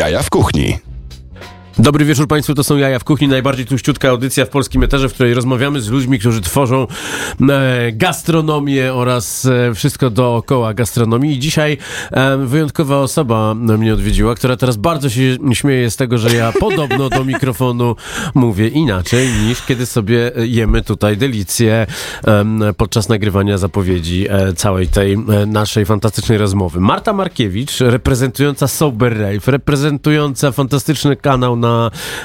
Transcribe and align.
Jaja 0.00 0.22
w 0.22 0.30
kuchni. 0.30 0.89
Dobry 1.80 2.04
wieczór 2.04 2.28
Państwu, 2.28 2.54
to 2.54 2.64
są 2.64 2.76
Jaja 2.76 2.98
w 2.98 3.04
Kuchni, 3.04 3.28
najbardziej 3.28 3.66
tuściutka 3.66 4.08
audycja 4.08 4.44
w 4.44 4.48
polskim 4.48 4.82
eterze, 4.82 5.08
w 5.08 5.14
której 5.14 5.34
rozmawiamy 5.34 5.80
z 5.80 5.88
ludźmi, 5.88 6.18
którzy 6.18 6.40
tworzą 6.40 6.86
e, 7.50 7.92
gastronomię 7.92 8.94
oraz 8.94 9.46
e, 9.46 9.74
wszystko 9.74 10.10
dookoła 10.10 10.74
gastronomii. 10.74 11.32
I 11.32 11.38
dzisiaj 11.38 11.78
e, 12.10 12.36
wyjątkowa 12.36 12.98
osoba 12.98 13.54
mnie 13.54 13.94
odwiedziła, 13.94 14.34
która 14.34 14.56
teraz 14.56 14.76
bardzo 14.76 15.10
się 15.10 15.36
śmieje 15.52 15.90
z 15.90 15.96
tego, 15.96 16.18
że 16.18 16.36
ja 16.36 16.52
podobno 16.60 17.08
do 17.08 17.24
mikrofonu 17.24 17.96
mówię 18.34 18.68
inaczej 18.68 19.28
niż 19.46 19.62
kiedy 19.62 19.86
sobie 19.86 20.32
jemy 20.36 20.82
tutaj 20.82 21.16
delicje 21.16 21.86
podczas 22.76 23.08
nagrywania 23.08 23.58
zapowiedzi 23.58 24.26
całej 24.56 24.88
tej 24.88 25.18
naszej 25.46 25.86
fantastycznej 25.86 26.38
rozmowy. 26.38 26.80
Marta 26.80 27.12
Markiewicz, 27.12 27.80
reprezentująca 27.80 28.68
Sober 28.68 29.18
Rave, 29.18 29.48
reprezentująca 29.48 30.52
fantastyczny 30.52 31.16
kanał 31.16 31.56
na 31.56 31.69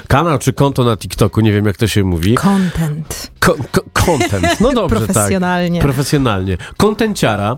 kanał 0.08 0.40
czy 0.40 0.54
konto 0.54 0.84
na 0.84 0.98
TikToku, 0.98 1.42
nie 1.42 1.52
wiem 1.54 1.66
jak 1.66 1.78
to 1.78 1.88
się 1.88 2.04
mówi. 2.04 2.36
Content. 2.36 3.32
Ko 3.40 3.56
ko 3.72 3.82
content, 3.94 4.60
no 4.62 4.72
dobrze, 4.82 5.06
Profesjonalnie. 5.06 5.80
tak. 5.80 5.88
Profesjonalnie. 5.88 6.58
Kontenciara. 6.78 7.58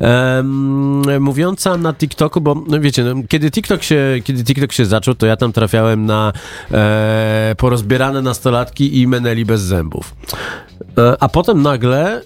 um, 0.00 1.20
mówiąca 1.20 1.76
na 1.76 1.94
TikToku, 1.94 2.40
bo 2.40 2.54
no 2.68 2.80
wiecie, 2.80 3.04
no, 3.04 3.14
kiedy, 3.28 3.50
TikTok 3.50 3.82
się, 3.82 4.14
kiedy 4.24 4.44
TikTok 4.44 4.72
się 4.72 4.86
zaczął, 4.86 5.14
to 5.14 5.26
ja 5.26 5.36
tam 5.36 5.52
trafiałem 5.52 6.06
na 6.06 6.32
e, 6.72 7.54
porozbierane 7.58 8.22
nastolatki 8.22 9.00
i 9.00 9.06
meneli 9.06 9.44
bez 9.44 9.60
zębów. 9.60 10.14
E, 10.98 11.16
a 11.20 11.28
potem 11.28 11.62
nagle 11.62 12.22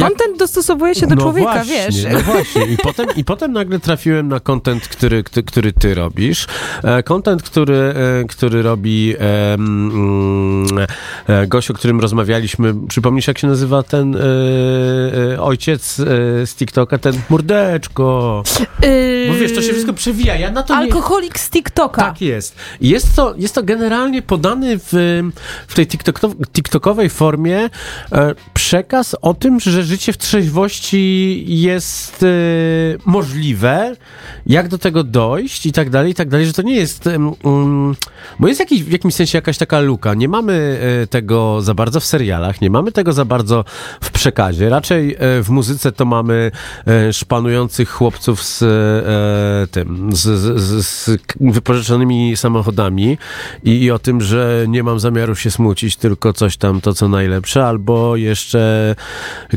Content 0.00 0.38
dostosowuje 0.38 0.94
się 0.94 1.06
do 1.06 1.14
no 1.14 1.22
człowieka, 1.22 1.52
właśnie, 1.52 1.74
wiesz. 1.74 2.12
No 2.12 2.20
właśnie. 2.20 2.66
I 2.66 2.76
potem, 2.76 3.06
I 3.16 3.24
potem 3.24 3.52
nagle 3.52 3.78
trafiłem 3.78 4.28
na 4.28 4.40
content, 4.40 4.88
który, 4.88 5.22
który, 5.22 5.42
który 5.42 5.72
ty 5.72 5.94
robisz. 5.94 6.46
E, 6.84 7.02
content, 7.02 7.42
który, 7.42 7.76
e, 7.76 8.24
który 8.28 8.62
robi 8.62 9.14
e, 9.20 9.56
e, 11.26 11.46
gość, 11.46 11.70
o 11.70 11.74
którym 11.74 12.00
rozmawialiśmy. 12.00 12.74
Przypomnisz, 12.88 13.28
jak 13.28 13.38
się 13.38 13.46
nazywa 13.46 13.82
ten 13.82 14.16
e, 14.16 14.18
e, 15.34 15.40
ojciec 15.40 16.00
e, 16.00 16.04
z 16.46 16.54
TikToka? 16.54 16.98
Ten 16.98 17.14
mordeczko. 17.30 18.42
Yy, 18.82 19.26
Bo 19.28 19.34
wiesz, 19.34 19.54
to 19.54 19.62
się 19.62 19.72
wszystko 19.72 19.92
przewija. 19.92 20.36
Ja 20.36 20.50
na 20.50 20.62
to 20.62 20.74
nie... 20.74 20.80
Alkoholik 20.80 21.38
z 21.38 21.50
TikToka. 21.50 22.02
Tak 22.02 22.20
jest. 22.20 22.56
Jest 22.80 23.16
to, 23.16 23.34
jest 23.36 23.54
to 23.54 23.62
generalnie 23.62 24.22
podany 24.22 24.78
w, 24.78 25.22
w 25.68 25.74
tej 25.74 25.86
TikTok, 25.86 26.20
TikTokowej 26.52 27.10
formie 27.10 27.70
e, 28.12 28.34
przekaz 28.54 29.16
o 29.22 29.34
tym, 29.34 29.60
że 29.60 29.81
życie 29.84 30.12
w 30.12 30.18
trzeźwości 30.18 31.44
jest 31.48 32.22
e, 32.22 32.26
możliwe, 33.06 33.96
jak 34.46 34.68
do 34.68 34.78
tego 34.78 35.04
dojść 35.04 35.66
i 35.66 35.72
tak 35.72 35.90
dalej, 35.90 36.12
i 36.12 36.14
tak 36.14 36.28
dalej, 36.28 36.46
że 36.46 36.52
to 36.52 36.62
nie 36.62 36.74
jest, 36.74 37.06
um, 37.06 37.94
bo 38.40 38.48
jest 38.48 38.60
jakiś, 38.60 38.82
w 38.82 38.92
jakimś 38.92 39.14
sensie 39.14 39.38
jakaś 39.38 39.58
taka 39.58 39.80
luka. 39.80 40.14
Nie 40.14 40.28
mamy 40.28 40.80
e, 41.02 41.06
tego 41.06 41.62
za 41.62 41.74
bardzo 41.74 42.00
w 42.00 42.04
serialach, 42.04 42.60
nie 42.60 42.70
mamy 42.70 42.92
tego 42.92 43.12
za 43.12 43.24
bardzo 43.24 43.64
w 44.00 44.10
przekazie. 44.10 44.68
Raczej 44.68 45.14
e, 45.18 45.42
w 45.42 45.50
muzyce 45.50 45.92
to 45.92 46.04
mamy 46.04 46.50
e, 46.86 47.12
szpanujących 47.12 47.90
chłopców 47.90 48.42
z 48.42 48.64
tym, 49.70 50.10
z, 50.12 50.20
z, 50.60 50.86
z, 50.86 51.10
wypożyczonymi 51.40 52.36
samochodami 52.36 53.18
i, 53.64 53.82
i 53.82 53.90
o 53.90 53.98
tym, 53.98 54.20
że 54.20 54.64
nie 54.68 54.82
mam 54.82 55.00
zamiaru 55.00 55.34
się 55.34 55.50
smucić, 55.50 55.96
tylko 55.96 56.32
coś 56.32 56.56
tam, 56.56 56.80
to 56.80 56.94
co 56.94 57.08
najlepsze, 57.08 57.66
albo 57.66 58.16
jeszcze 58.16 58.94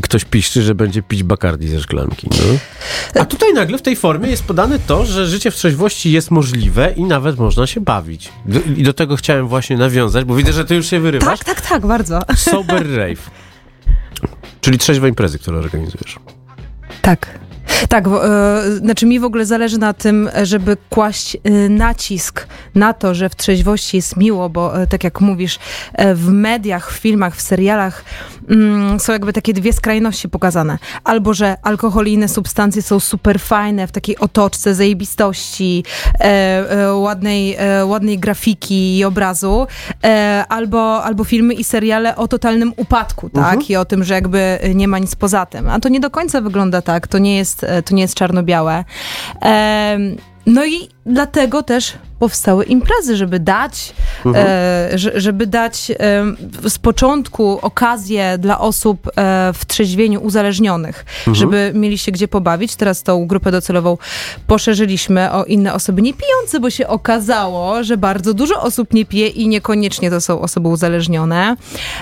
ktoś 0.02 0.15
piszczy, 0.24 0.62
że 0.62 0.74
będzie 0.74 1.02
pić 1.02 1.22
Bacardi 1.22 1.68
ze 1.68 1.80
szklanki. 1.80 2.28
No. 2.30 3.20
A 3.20 3.24
tutaj 3.24 3.52
nagle 3.54 3.78
w 3.78 3.82
tej 3.82 3.96
formie 3.96 4.30
jest 4.30 4.44
podane 4.44 4.78
to, 4.78 5.06
że 5.06 5.26
życie 5.26 5.50
w 5.50 5.54
trzeźwości 5.54 6.12
jest 6.12 6.30
możliwe 6.30 6.92
i 6.96 7.04
nawet 7.04 7.38
można 7.38 7.66
się 7.66 7.80
bawić. 7.80 8.32
Do, 8.46 8.60
I 8.76 8.82
do 8.82 8.92
tego 8.92 9.16
chciałem 9.16 9.48
właśnie 9.48 9.76
nawiązać, 9.76 10.24
bo 10.24 10.34
widzę, 10.34 10.52
że 10.52 10.64
ty 10.64 10.74
już 10.74 10.86
się 10.86 11.00
wyrywasz. 11.00 11.38
Tak, 11.38 11.54
tak, 11.54 11.68
tak, 11.68 11.86
bardzo. 11.86 12.20
Sober 12.36 12.86
Rave. 12.98 13.30
Czyli 14.60 14.78
trzeźwe 14.78 15.08
imprezy, 15.08 15.38
które 15.38 15.58
organizujesz. 15.58 16.16
Tak. 17.02 17.45
Tak, 17.88 18.08
bo, 18.08 18.26
e, 18.26 18.76
znaczy 18.76 19.06
mi 19.06 19.20
w 19.20 19.24
ogóle 19.24 19.46
zależy 19.46 19.78
na 19.78 19.92
tym, 19.92 20.30
żeby 20.42 20.76
kłaść 20.90 21.36
e, 21.36 21.50
nacisk 21.68 22.46
na 22.74 22.92
to, 22.92 23.14
że 23.14 23.28
w 23.28 23.36
trzeźwości 23.36 23.96
jest 23.96 24.16
miło, 24.16 24.48
bo 24.48 24.82
e, 24.82 24.86
tak 24.86 25.04
jak 25.04 25.20
mówisz, 25.20 25.58
w 26.14 26.28
mediach, 26.28 26.92
w 26.92 26.96
filmach, 26.96 27.36
w 27.36 27.40
serialach 27.40 28.04
mm, 28.48 29.00
są 29.00 29.12
jakby 29.12 29.32
takie 29.32 29.52
dwie 29.52 29.72
skrajności 29.72 30.28
pokazane. 30.28 30.78
Albo, 31.04 31.34
że 31.34 31.56
alkohol 31.62 32.06
i 32.06 32.12
inne 32.12 32.28
substancje 32.28 32.82
są 32.82 33.00
super 33.00 33.40
fajne 33.40 33.86
w 33.86 33.92
takiej 33.92 34.18
otoczce 34.18 34.74
zajebistości, 34.74 35.84
ładnej, 36.94 37.56
ładnej 37.84 38.18
grafiki 38.18 38.98
i 38.98 39.04
obrazu, 39.04 39.66
albo, 40.48 41.04
albo 41.04 41.24
filmy 41.24 41.54
i 41.54 41.64
seriale 41.64 42.16
o 42.16 42.28
totalnym 42.28 42.72
upadku, 42.76 43.30
tak? 43.30 43.70
I 43.70 43.76
o 43.76 43.84
tym, 43.84 44.04
że 44.04 44.14
jakby 44.14 44.58
nie 44.74 44.88
ma 44.88 44.98
nic 44.98 45.14
poza 45.14 45.46
tym. 45.46 45.68
A 45.68 45.80
to 45.80 45.88
nie 45.88 46.00
do 46.00 46.10
końca 46.10 46.40
wygląda 46.40 46.82
tak, 46.82 47.06
to 47.06 47.18
nie 47.18 47.36
jest, 47.36 47.65
to 47.84 47.94
nie 47.94 48.02
jest 48.02 48.14
czarno-białe. 48.14 48.84
Em, 49.40 50.16
no 50.46 50.66
i 50.66 50.88
dlatego 51.06 51.62
też 51.62 51.92
powstały 52.18 52.64
imprezy, 52.64 53.16
żeby 53.16 53.40
dać, 53.40 53.92
e, 54.34 54.90
że- 54.94 55.20
żeby 55.20 55.46
dać 55.46 55.92
em, 55.98 56.36
z 56.68 56.78
początku 56.78 57.58
okazję 57.62 58.38
dla 58.38 58.58
osób 58.60 59.08
e, 59.16 59.52
w 59.54 59.64
trzeźwieniu 59.66 60.20
uzależnionych, 60.22 61.04
żeby 61.32 61.72
mieli 61.74 61.98
się 61.98 62.12
gdzie 62.12 62.28
pobawić. 62.28 62.76
Teraz 62.76 63.02
tą 63.02 63.26
grupę 63.26 63.50
docelową 63.52 63.98
poszerzyliśmy 64.46 65.32
o 65.32 65.44
inne 65.44 65.74
osoby 65.74 66.02
nie 66.02 66.14
pijące, 66.14 66.60
bo 66.60 66.70
się 66.70 66.88
okazało, 66.88 67.84
że 67.84 67.96
bardzo 67.96 68.34
dużo 68.34 68.62
osób 68.62 68.92
nie 68.94 69.04
pije 69.06 69.26
i 69.28 69.48
niekoniecznie 69.48 70.10
to 70.10 70.20
są 70.20 70.40
osoby 70.40 70.68
uzależnione. 70.68 71.56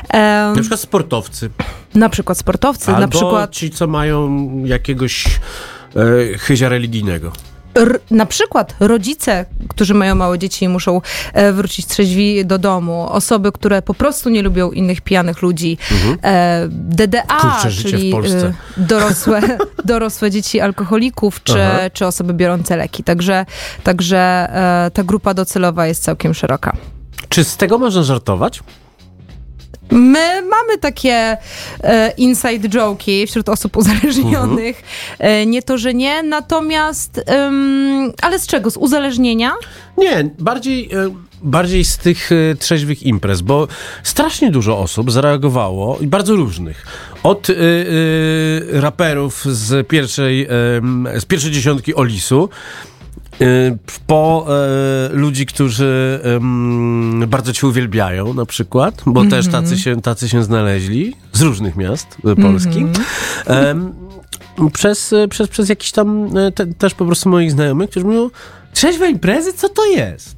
Em, 0.09 0.55
Na 0.55 0.61
przykład 0.61 0.81
sportowcy. 0.81 1.51
na 1.95 2.09
przykład 2.09 2.39
sportowcy, 2.39 2.87
Albo 2.91 3.01
na 3.01 3.09
przykład 3.09 3.51
ci, 3.53 3.71
co 3.71 3.87
mają 3.87 4.49
jakiegoś 4.65 5.27
e, 6.35 6.39
chyzia 6.39 6.69
religijnego. 6.69 7.33
Na 8.11 8.27
przykład 8.27 8.75
rodzice, 8.81 9.45
którzy 9.69 9.95
mają 9.95 10.15
małe 10.15 10.39
dzieci 10.39 10.65
i 10.65 10.69
muszą 10.69 11.01
e, 11.33 11.53
wrócić 11.53 11.87
trzeźwi 11.87 12.47
do 12.47 12.59
domu, 12.59 13.07
osoby, 13.11 13.53
które 13.53 13.83
po 13.83 13.95
prostu 13.95 14.31
nie 14.31 14.43
lubią 14.43 14.71
innych 14.71 15.01
pijanych 15.01 15.43
ludzi, 15.43 15.79
e, 16.23 16.67
DDA, 16.71 17.23
Mhm. 17.35 17.53
Kurczę, 17.53 17.71
czyli 17.83 18.15
e, 18.15 18.53
dorosłe, 18.77 19.41
dorosłe 19.85 20.31
dzieci 20.31 20.61
alkoholików, 20.61 21.43
czy, 21.43 21.63
Aha. 21.63 21.91
czy 21.93 22.07
osoby 22.07 22.35
biorące 22.35 22.77
leki. 22.77 23.05
Także, 23.05 23.47
także 23.83 24.49
ta 24.95 25.05
grupa 25.05 25.35
docelowa 25.35 25.87
jest 25.87 26.03
całkiem 26.03 26.35
szeroka. 26.35 26.77
Czy 27.29 27.45
z 27.45 27.57
tego 27.57 27.79
można 27.79 28.03
żartować? 28.03 28.63
My 29.91 30.43
mamy 30.43 30.79
takie 30.81 31.37
e, 31.83 32.13
inside 32.17 32.69
joke'i 32.69 33.27
wśród 33.27 33.49
osób 33.49 33.77
uzależnionych. 33.77 34.83
E, 35.19 35.47
nie 35.47 35.63
to, 35.63 35.79
że 35.79 35.95
nie, 35.95 36.23
natomiast, 36.23 37.25
ale 38.23 38.39
z 38.39 38.47
czego? 38.47 38.71
Z 38.71 38.77
uzależnienia? 38.77 39.53
Nie, 39.99 40.31
bardziej, 40.39 40.93
e, 40.93 41.11
bardziej 41.43 41.85
z 41.85 41.99
tych 41.99 42.31
e, 42.33 42.55
trzeźwych 42.55 43.03
imprez, 43.03 43.41
bo 43.41 43.69
strasznie 44.03 44.51
dużo 44.51 44.79
osób 44.79 45.11
zareagowało, 45.11 45.99
i 46.01 46.07
bardzo 46.07 46.37
różnych. 46.37 46.87
Od 47.23 47.51
e, 47.51 47.53
e, 47.55 48.81
raperów 48.81 49.45
z 49.45 49.89
pierwszej, 49.89 50.47
em, 50.77 51.09
z 51.19 51.25
pierwszej 51.25 51.51
dziesiątki 51.51 51.95
Olisu, 51.95 52.49
po 54.07 54.47
e, 54.49 55.09
ludzi, 55.13 55.47
którzy 55.47 56.21
em, 56.23 57.25
bardzo 57.29 57.53
cię 57.53 57.67
uwielbiają 57.67 58.35
na 58.35 58.47
przykład, 58.47 59.03
bo 59.07 59.25
też 59.25 59.49
tacy 59.49 59.79
się, 59.79 60.01
tacy 60.01 60.29
się 60.29 60.43
znaleźli 60.43 61.17
z 61.33 61.43
różnych 61.43 61.77
miast 61.77 62.17
e, 62.25 62.37
Polski. 62.37 62.87
Em, 63.47 63.93
przez, 64.73 65.13
e, 65.13 65.29
przez, 65.29 65.49
przez 65.49 65.69
jakiś 65.69 65.93
tam 65.93 66.37
e, 66.37 66.53
te, 66.53 66.67
też 66.67 66.95
po 66.95 67.07
prostu 67.07 67.29
moich 67.29 67.51
znajomych, 67.51 67.91
którzy 67.91 68.07
mówią, 68.07 68.31
trzeźwe 68.73 69.11
imprezy, 69.11 69.53
co 69.53 69.69
to 69.69 69.87
jest? 69.87 70.37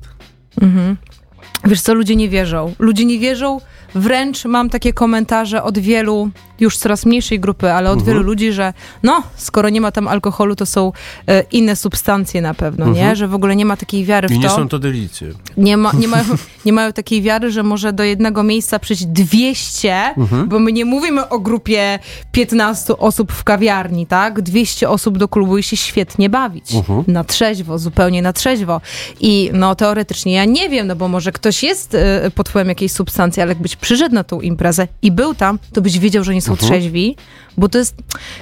Wiesz 1.64 1.80
co, 1.80 1.94
ludzie 1.94 2.16
nie 2.16 2.28
wierzą. 2.28 2.74
Ludzie 2.78 3.04
nie 3.04 3.18
wierzą, 3.18 3.60
wręcz 3.96 4.44
mam 4.44 4.70
takie 4.70 4.92
komentarze 4.92 5.62
od 5.62 5.78
wielu, 5.78 6.30
już 6.60 6.76
coraz 6.76 7.06
mniejszej 7.06 7.40
grupy, 7.40 7.72
ale 7.72 7.90
od 7.90 8.02
wielu 8.02 8.22
ludzi, 8.22 8.52
że 8.52 8.72
no, 9.02 9.22
skoro 9.36 9.68
nie 9.68 9.80
ma 9.80 9.92
tam 9.92 10.08
alkoholu, 10.08 10.56
to 10.56 10.66
są 10.66 10.92
e, 11.26 11.42
inne 11.52 11.76
substancje 11.76 12.42
na 12.42 12.54
pewno, 12.54 12.88
nie? 12.88 13.16
Że 13.16 13.28
w 13.28 13.34
ogóle 13.34 13.56
nie 13.56 13.64
ma 13.64 13.76
takiej 13.76 14.04
wiary 14.04 14.28
w 14.28 14.32
I 14.32 14.38
nie 14.38 14.48
to. 14.48 14.56
są 14.56 14.68
to 14.68 14.78
delicje. 14.78 15.28
Nie, 15.56 15.76
ma, 15.76 15.92
nie, 15.92 16.08
mają, 16.08 16.24
nie 16.66 16.72
mają 16.72 16.92
takiej 16.92 17.22
wiary, 17.22 17.50
że 17.50 17.62
może 17.62 17.92
do 17.92 18.02
jednego 18.02 18.42
miejsca 18.42 18.78
przyjść 18.78 19.04
200, 19.06 20.14
bo 20.46 20.58
my 20.58 20.72
nie 20.72 20.84
mówimy 20.84 21.28
o 21.28 21.38
grupie 21.38 21.98
15 22.32 22.96
osób 22.98 23.32
w 23.32 23.44
kawiarni, 23.44 24.06
tak? 24.06 24.40
200 24.42 24.90
osób 24.90 25.18
do 25.18 25.28
klubu 25.28 25.58
i 25.58 25.62
się 25.62 25.76
świetnie 25.76 26.30
bawić. 26.30 26.72
Na 27.06 27.24
trzeźwo, 27.24 27.78
zupełnie 27.78 28.22
na 28.22 28.32
trzeźwo. 28.32 28.80
I 29.20 29.50
no 29.52 29.74
teoretycznie 29.74 30.32
ja 30.32 30.44
nie 30.44 30.68
wiem, 30.68 30.86
no 30.86 30.96
bo 30.96 31.08
może 31.08 31.32
ktoś 31.32 31.62
jest 31.62 31.94
y, 31.94 32.30
pod 32.34 32.48
wpływem 32.48 32.68
jakiejś 32.68 32.92
substancji, 32.92 33.42
ale 33.42 33.50
jakbyś 33.50 33.76
przyszedł 33.86 34.14
na 34.14 34.24
tą 34.24 34.40
imprezę 34.40 34.88
i 35.02 35.12
był 35.12 35.34
tam, 35.34 35.58
to 35.72 35.80
byś 35.82 35.98
wiedział, 35.98 36.24
że 36.24 36.34
nie 36.34 36.42
są 36.42 36.52
Mhm. 36.52 36.68
trzeźwi, 36.70 37.16
bo 37.56 37.68
to 37.68 37.78
jest, 37.78 37.94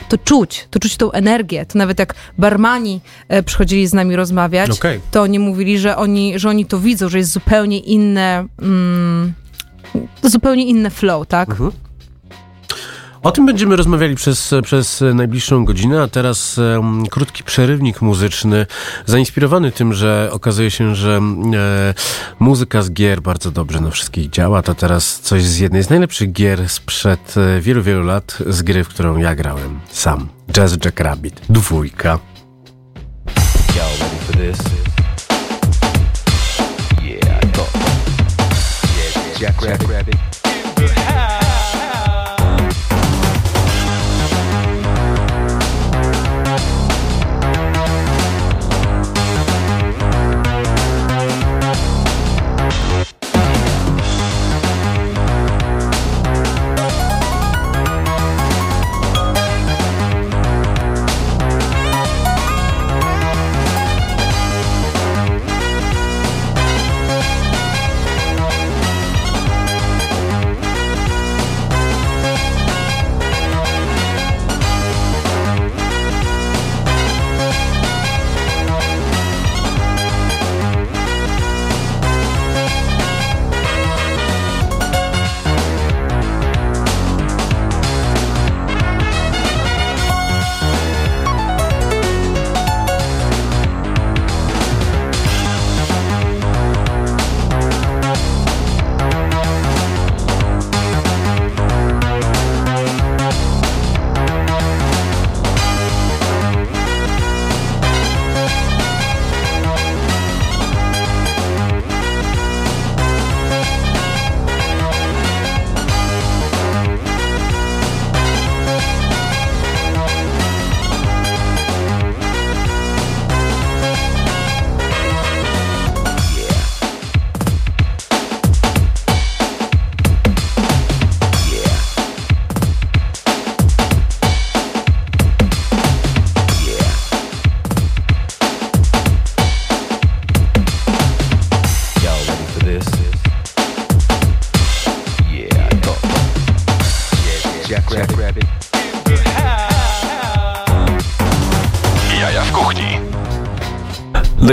to 0.08 0.18
czuć, 0.18 0.68
to 0.70 0.78
czuć 0.78 0.96
tą 0.96 1.12
energię. 1.12 1.66
To 1.66 1.78
nawet 1.78 1.98
jak 1.98 2.14
barmani 2.38 3.00
e, 3.28 3.42
przychodzili 3.42 3.86
z 3.86 3.94
nami 3.94 4.16
rozmawiać, 4.16 4.70
Okej. 4.70 5.00
to 5.10 5.22
oni 5.22 5.38
mówili, 5.38 5.78
że 5.78 5.96
oni, 5.96 6.38
że 6.38 6.48
oni 6.48 6.66
to 6.66 6.78
widzą, 6.80 7.08
że 7.08 7.18
jest 7.18 7.32
zupełnie 7.32 7.78
inne, 7.78 8.46
mm, 8.62 9.32
zupełnie 10.22 10.66
inne 10.66 10.90
flow, 10.90 11.26
tak? 11.28 11.48
Mhm. 11.50 11.70
O 13.24 13.32
tym 13.32 13.46
będziemy 13.46 13.76
rozmawiali 13.76 14.14
przez, 14.14 14.54
przez 14.62 15.04
najbliższą 15.14 15.64
godzinę, 15.64 16.02
a 16.02 16.08
teraz 16.08 16.58
em, 16.58 17.06
krótki 17.06 17.44
przerywnik 17.44 18.02
muzyczny, 18.02 18.66
zainspirowany 19.06 19.72
tym, 19.72 19.92
że 19.92 20.28
okazuje 20.32 20.70
się, 20.70 20.94
że 20.94 21.20
e, 21.54 21.94
muzyka 22.38 22.82
z 22.82 22.90
gier 22.90 23.22
bardzo 23.22 23.50
dobrze 23.50 23.80
na 23.80 23.90
wszystkich 23.90 24.30
działa. 24.30 24.62
To 24.62 24.74
teraz 24.74 25.20
coś 25.20 25.44
z 25.44 25.58
jednej 25.58 25.82
z 25.82 25.90
najlepszych 25.90 26.32
gier 26.32 26.68
sprzed 26.68 27.34
e, 27.36 27.60
wielu, 27.60 27.82
wielu 27.82 28.02
lat, 28.02 28.38
z 28.46 28.62
gry, 28.62 28.84
w 28.84 28.88
którą 28.88 29.16
ja 29.16 29.34
grałem 29.34 29.80
sam. 29.90 30.28
Jazz 30.52 30.78
Jack 30.84 31.00
Rabbit, 31.00 31.40
dwójka. 31.48 32.18
Y'all 39.40 39.88
ready 39.88 40.43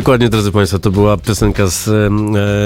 Dokładnie, 0.01 0.29
drodzy 0.29 0.51
Państwo, 0.51 0.79
to 0.79 0.91
była 0.91 1.17
piosenka 1.17 1.67
z 1.67 1.87
e, 1.87 2.09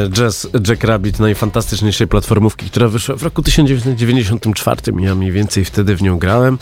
Jazz 0.09 0.47
Jack 0.67 0.83
Rabbit, 0.83 1.19
najfantastyczniejszej 1.19 2.07
platformówki, 2.07 2.69
która 2.69 2.87
wyszła 2.87 3.15
w 3.15 3.23
roku 3.23 3.41
1994. 3.41 4.81
Ja 4.99 5.15
mniej 5.15 5.31
więcej 5.31 5.65
wtedy 5.65 5.95
w 5.95 6.01
nią 6.01 6.17
grałem. 6.17 6.57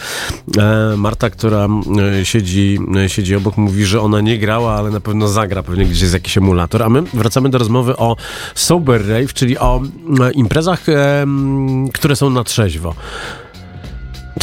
E, 0.58 0.94
Marta, 0.98 1.30
która 1.30 1.68
e, 2.20 2.26
siedzi, 2.26 2.80
e, 3.06 3.10
siedzi 3.10 3.36
obok, 3.36 3.58
mówi, 3.58 3.86
że 3.86 4.02
ona 4.02 4.22
nie 4.22 4.38
grała, 4.38 4.74
ale 4.74 4.92
na 4.92 5.00
pewno 5.00 5.28
zagra, 5.28 5.64
pewnie 5.64 5.86
gdzieś 5.86 6.02
jest 6.02 6.14
jakiś 6.14 6.38
emulator. 6.38 6.84
A 6.84 6.90
my 6.90 7.02
wracamy 7.02 7.50
do 7.50 7.58
rozmowy 7.58 7.98
o 7.98 8.16
Sober 8.56 9.08
Rave, 9.08 9.34
czyli 9.34 9.58
o 9.58 9.82
e, 10.22 10.32
imprezach, 10.32 10.84
które 11.94 12.16
są 12.16 12.30
na 12.30 12.44
trzeźwo. 12.44 12.96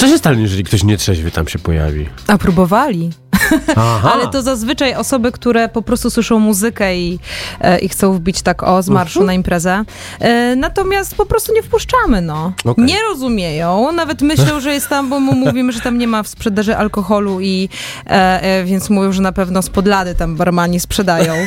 Co 0.00 0.08
się 0.08 0.18
stanie, 0.18 0.42
jeżeli 0.42 0.64
ktoś 0.64 0.84
nietrzeźwy 0.84 1.30
tam 1.30 1.48
się 1.48 1.58
pojawi? 1.58 2.08
A 2.26 2.38
próbowali. 2.38 3.10
Ale 4.12 4.28
to 4.28 4.42
zazwyczaj 4.42 4.94
osoby, 4.94 5.32
które 5.32 5.68
po 5.68 5.82
prostu 5.82 6.10
słyszą 6.10 6.38
muzykę 6.38 6.96
i, 6.96 7.18
e, 7.60 7.78
i 7.78 7.88
chcą 7.88 8.12
wbić 8.12 8.42
tak 8.42 8.62
o 8.62 8.82
z 8.82 8.88
marszu 8.88 9.18
Mhm. 9.18 9.26
na 9.26 9.32
imprezę. 9.32 9.84
E, 10.20 10.56
natomiast 10.56 11.14
po 11.14 11.26
prostu 11.26 11.54
nie 11.54 11.62
wpuszczamy, 11.62 12.20
no. 12.20 12.52
Okej. 12.64 12.84
Nie 12.84 13.02
rozumieją, 13.02 13.92
nawet 13.92 14.22
myślą, 14.22 14.60
że 14.60 14.72
jest 14.72 14.88
tam, 14.88 15.10
bo 15.10 15.20
mu 15.20 15.32
mówimy, 15.46 15.72
że 15.72 15.80
tam 15.80 15.98
nie 15.98 16.08
ma 16.08 16.22
w 16.22 16.28
sprzedaży 16.28 16.76
alkoholu 16.76 17.40
i 17.40 17.68
e, 18.06 18.42
e, 18.42 18.64
więc 18.64 18.90
mówią, 18.90 19.12
że 19.12 19.22
na 19.22 19.32
pewno 19.32 19.62
z 19.62 19.70
podlady 19.70 20.14
tam 20.14 20.36
barmani 20.36 20.80
sprzedają. 20.80 21.34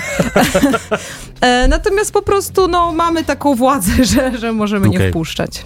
e, 1.42 1.68
natomiast 1.68 2.12
po 2.12 2.22
prostu 2.22 2.68
no, 2.68 2.92
mamy 2.92 3.24
taką 3.24 3.56
władzę, 3.56 3.92
że, 4.06 4.38
że 4.38 4.52
możemy 4.52 4.90
nie 4.90 4.98
Okej. 4.98 5.10
wpuszczać. 5.12 5.64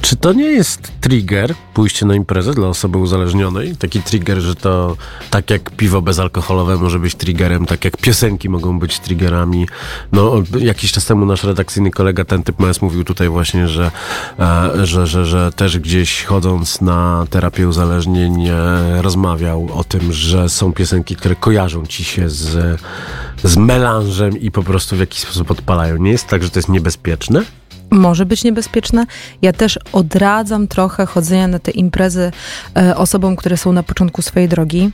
Czy 0.00 0.16
to 0.16 0.32
nie 0.32 0.44
jest 0.44 0.92
trigger, 1.00 1.54
pójście 1.74 2.06
na 2.06 2.14
imprezę 2.14 2.54
dla 2.54 2.68
osoby 2.68 2.98
uzależnionej? 2.98 3.76
Taki 3.76 4.02
trigger, 4.02 4.38
że 4.38 4.54
to 4.54 4.96
tak 5.30 5.50
jak 5.50 5.70
piwo 5.70 6.02
bezalkoholowe 6.02 6.76
może 6.76 6.98
być 6.98 7.14
triggerem, 7.14 7.66
tak 7.66 7.84
jak 7.84 7.96
piosenki 7.96 8.48
mogą 8.48 8.78
być 8.78 8.98
triggerami. 8.98 9.68
No, 10.12 10.34
jakiś 10.58 10.92
czas 10.92 11.06
temu 11.06 11.26
nasz 11.26 11.44
redakcyjny 11.44 11.90
kolega, 11.90 12.24
ten 12.24 12.42
typ 12.42 12.58
Mes, 12.60 12.82
mówił 12.82 13.04
tutaj 13.04 13.28
właśnie, 13.28 13.68
że, 13.68 13.90
e, 14.38 14.86
że, 14.86 15.06
że, 15.06 15.26
że 15.26 15.52
też 15.52 15.78
gdzieś 15.78 16.24
chodząc 16.24 16.80
na 16.80 17.26
terapię 17.30 17.68
uzależnień 17.68 18.48
e, 18.48 19.02
rozmawiał 19.02 19.68
o 19.74 19.84
tym, 19.84 20.12
że 20.12 20.48
są 20.48 20.72
piosenki, 20.72 21.16
które 21.16 21.36
kojarzą 21.36 21.86
ci 21.86 22.04
się 22.04 22.28
z, 22.28 22.80
z 23.44 23.56
melanżem 23.56 24.40
i 24.40 24.50
po 24.50 24.62
prostu 24.62 24.96
w 24.96 25.00
jakiś 25.00 25.20
sposób 25.20 25.50
odpalają. 25.50 25.96
Nie 25.96 26.10
jest 26.10 26.26
tak, 26.26 26.42
że 26.42 26.50
to 26.50 26.58
jest 26.58 26.68
niebezpieczne? 26.68 27.59
Może 27.90 28.26
być 28.26 28.44
niebezpieczne. 28.44 29.06
Ja 29.42 29.52
też 29.52 29.78
odradzam 29.92 30.68
trochę 30.68 31.06
chodzenia 31.06 31.48
na 31.48 31.58
te 31.58 31.70
imprezy 31.70 32.32
e, 32.76 32.96
osobom, 32.96 33.36
które 33.36 33.56
są 33.56 33.72
na 33.72 33.82
początku 33.82 34.22
swojej 34.22 34.48
drogi. 34.48 34.90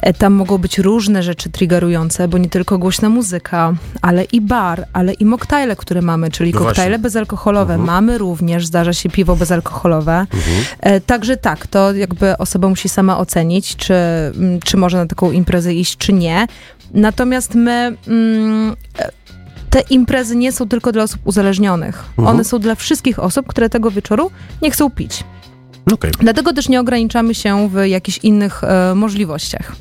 E, 0.00 0.12
tam 0.12 0.32
mogą 0.32 0.58
być 0.58 0.78
różne 0.78 1.22
rzeczy 1.22 1.50
triggerujące, 1.50 2.28
bo 2.28 2.38
nie 2.38 2.48
tylko 2.48 2.78
głośna 2.78 3.08
muzyka, 3.08 3.72
ale 4.02 4.24
i 4.24 4.40
bar, 4.40 4.86
ale 4.92 5.12
i 5.12 5.24
moktajle, 5.24 5.76
które 5.76 6.02
mamy, 6.02 6.30
czyli 6.30 6.52
No 6.52 6.58
koktajle 6.58 6.90
właśnie. 6.90 7.02
bezalkoholowe. 7.02 7.78
Mamy 7.78 8.18
również, 8.18 8.66
zdarza 8.66 8.92
się 8.92 9.08
piwo 9.10 9.36
bezalkoholowe. 9.36 10.26
E, 10.80 11.00
także 11.00 11.36
tak, 11.36 11.66
to 11.66 11.94
jakby 11.94 12.38
osoba 12.38 12.68
musi 12.68 12.88
sama 12.88 13.18
ocenić, 13.18 13.76
czy, 13.76 13.94
mm, 13.94 14.60
czy 14.60 14.76
może 14.76 14.96
na 14.96 15.06
taką 15.06 15.30
imprezę 15.30 15.74
iść, 15.74 15.96
czy 15.96 16.12
nie. 16.12 16.46
Natomiast 16.94 17.54
my... 17.54 17.96
Mm, 18.08 18.76
e, 18.98 19.10
te 19.74 19.80
imprezy 19.80 20.36
nie 20.36 20.52
są 20.52 20.68
tylko 20.68 20.92
dla 20.92 21.02
osób 21.02 21.20
uzależnionych. 21.24 22.04
Mhm. 22.18 22.28
One 22.28 22.44
są 22.44 22.58
dla 22.58 22.74
wszystkich 22.74 23.18
osób, 23.18 23.46
które 23.46 23.70
tego 23.70 23.90
wieczoru 23.90 24.30
nie 24.62 24.70
chcą 24.70 24.90
pić. 24.90 25.24
Okej. 25.92 26.10
Dlatego 26.20 26.52
też 26.52 26.68
nie 26.68 26.80
ograniczamy 26.80 27.34
się 27.34 27.68
w 27.68 27.86
jakichś 27.86 28.18
innych 28.18 28.64
e, 28.64 28.94
możliwościach. 28.94 29.72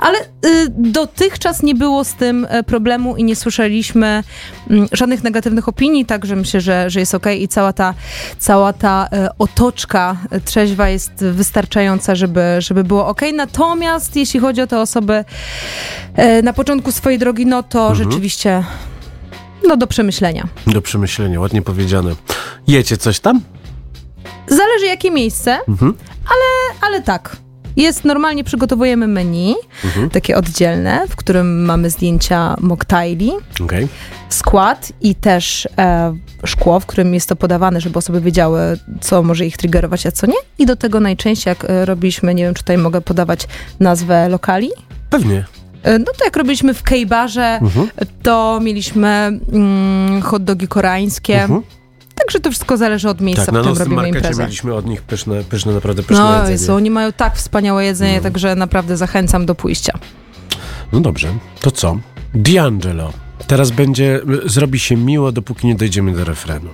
Ale 0.00 0.18
y, 0.18 0.22
dotychczas 0.68 1.62
nie 1.62 1.74
było 1.74 2.04
z 2.04 2.14
tym 2.14 2.46
e, 2.50 2.62
problemu 2.62 3.16
i 3.16 3.24
nie 3.24 3.36
słyszeliśmy 3.36 4.22
mm, 4.70 4.88
żadnych 4.92 5.24
negatywnych 5.24 5.68
opinii, 5.68 6.06
także 6.06 6.36
myślę, 6.36 6.60
że, 6.60 6.90
że 6.90 7.00
jest 7.00 7.14
okej 7.14 7.42
i 7.42 7.48
cała 7.48 7.72
ta, 7.72 7.94
cała 8.38 8.72
ta 8.72 9.08
e, 9.12 9.28
otoczka 9.38 10.16
trzeźwa 10.44 10.88
jest 10.88 11.12
wystarczająca, 11.24 12.14
żeby, 12.14 12.42
żeby 12.58 12.84
było 12.84 13.06
okej. 13.06 13.34
Natomiast 13.34 14.16
jeśli 14.16 14.40
chodzi 14.40 14.62
o 14.62 14.66
te 14.66 14.80
osoby 14.80 15.24
e, 16.14 16.42
na 16.42 16.52
początku 16.52 16.92
swojej 16.92 17.18
drogi, 17.18 17.46
no 17.46 17.62
to 17.62 17.94
rzeczywiście 17.94 18.64
no 19.68 19.76
do 19.76 19.86
przemyślenia. 19.86 20.48
Do 20.66 20.82
przemyślenia, 20.82 21.40
ładnie 21.40 21.62
powiedziane. 21.62 22.10
Jecie 22.66 22.96
coś 22.96 23.20
tam? 23.20 23.40
Zależy 24.46 24.86
jakie 24.86 25.10
miejsce, 25.10 25.58
Mhm. 25.68 25.94
ale, 26.24 26.78
ale 26.88 27.02
tak. 27.02 27.36
Jest, 27.76 28.04
normalnie 28.04 28.44
przygotowujemy 28.44 29.06
menu, 29.08 29.54
Mhm. 29.84 30.10
takie 30.10 30.36
oddzielne, 30.36 31.06
w 31.08 31.16
którym 31.16 31.64
mamy 31.64 31.90
zdjęcia 31.90 32.56
mocktaili, 32.60 33.32
Okej. 33.64 33.88
skład 34.28 34.92
i 35.00 35.14
też 35.14 35.68
e, 35.78 36.14
szkło, 36.44 36.80
w 36.80 36.86
którym 36.86 37.14
jest 37.14 37.28
to 37.28 37.36
podawane, 37.36 37.80
żeby 37.80 37.98
osoby 37.98 38.20
wiedziały, 38.20 38.60
co 39.00 39.22
może 39.22 39.46
ich 39.46 39.56
triggerować, 39.56 40.06
a 40.06 40.12
co 40.12 40.26
nie. 40.26 40.34
I 40.58 40.66
do 40.66 40.76
tego 40.76 41.00
najczęściej, 41.00 41.50
jak 41.50 41.70
e, 41.70 41.84
robiliśmy, 41.84 42.34
nie 42.34 42.44
wiem, 42.44 42.54
czy 42.54 42.62
tutaj 42.62 42.78
mogę 42.78 43.00
podawać 43.00 43.46
nazwę 43.80 44.28
lokali, 44.28 44.70
Pewnie. 45.10 45.44
E, 45.82 45.98
No 45.98 46.04
to 46.18 46.24
jak 46.24 46.36
robiliśmy 46.36 46.74
w 46.74 46.82
Kejbarze, 46.82 47.58
Mhm. 47.62 47.88
to 48.22 48.60
mieliśmy 48.62 49.08
mm, 49.52 50.22
hot 50.22 50.44
dogi 50.44 50.68
koreańskie. 50.68 51.42
Mhm. 51.42 51.62
Także 52.14 52.40
to 52.40 52.50
wszystko 52.50 52.76
zależy 52.76 53.08
od 53.08 53.20
miejsca, 53.20 53.46
Tak, 53.46 53.54
w 53.54 53.58
którym 53.58 53.78
robimy 53.78 54.08
imprezę. 54.08 54.42
mieliśmy 54.42 54.74
od 54.74 54.86
nich 54.86 55.02
pyszne, 55.02 55.44
pyszne 55.44 55.72
naprawdę 55.72 56.02
pyszne 56.02 56.24
No 56.24 56.32
jedzenie. 56.34 56.52
Jezu, 56.52 56.74
oni 56.74 56.90
mają 56.90 57.12
tak 57.12 57.36
wspaniałe 57.36 57.84
jedzenie, 57.84 58.16
No. 58.16 58.22
także 58.22 58.56
naprawdę 58.56 58.96
zachęcam 58.96 59.46
do 59.46 59.54
pójścia. 59.54 59.98
No 60.92 61.00
dobrze, 61.00 61.28
to 61.60 61.70
co? 61.70 61.98
D'Angelo. 62.34 63.08
Teraz 63.46 63.70
będzie, 63.70 64.20
zrobi 64.46 64.78
się 64.78 64.96
miło, 64.96 65.32
dopóki 65.32 65.66
nie 65.66 65.74
dojdziemy 65.74 66.12
do 66.12 66.24
refrenu. 66.24 66.68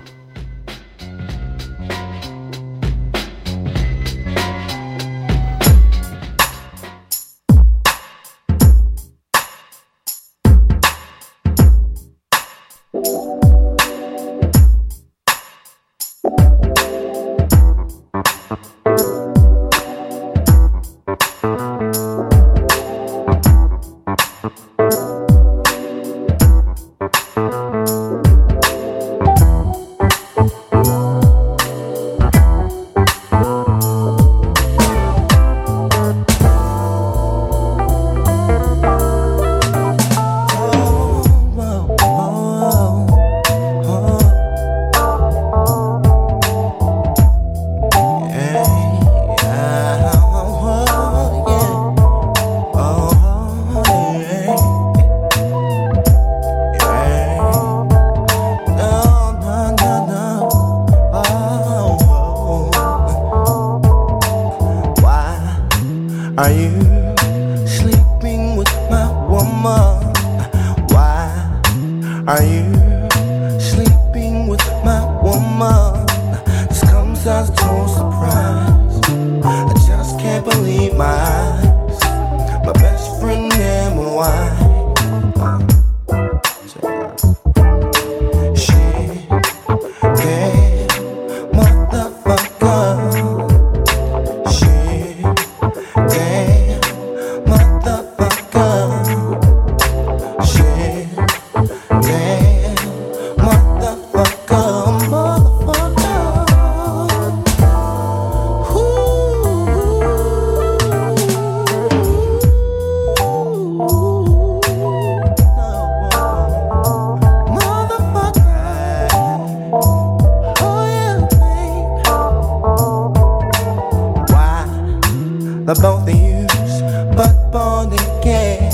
The 125.66 125.74
both 125.82 126.08
of 126.08 126.14
you's 126.14 126.80
but 127.16 127.50
born 127.50 127.92
again? 127.92 128.70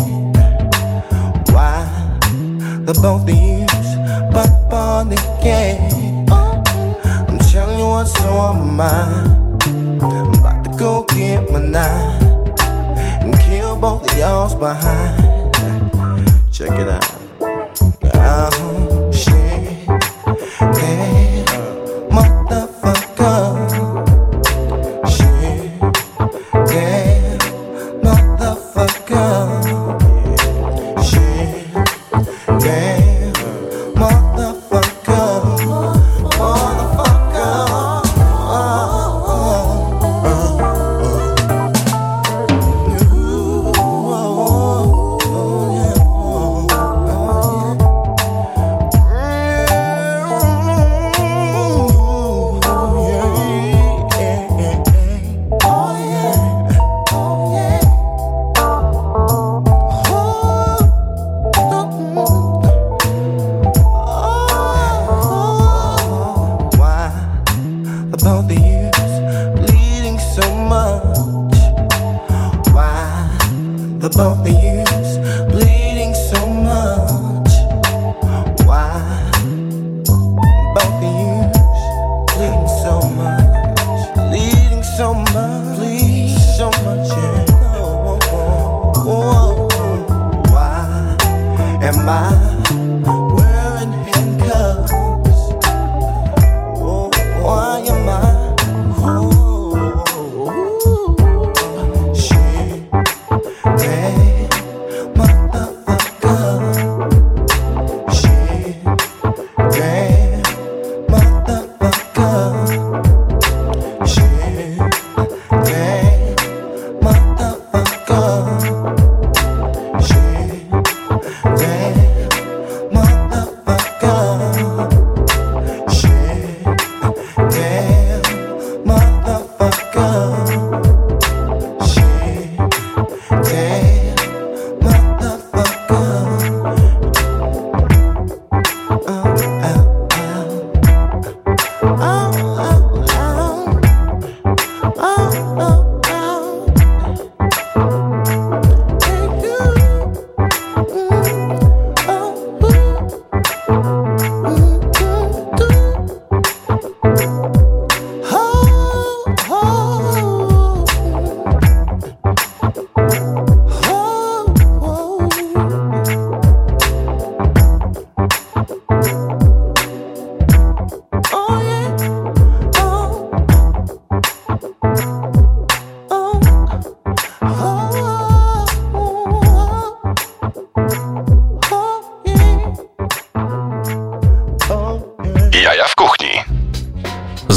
Why 1.50 1.88
the 2.84 2.92
both 3.00 3.22
of 3.22 3.30
you's 3.30 3.41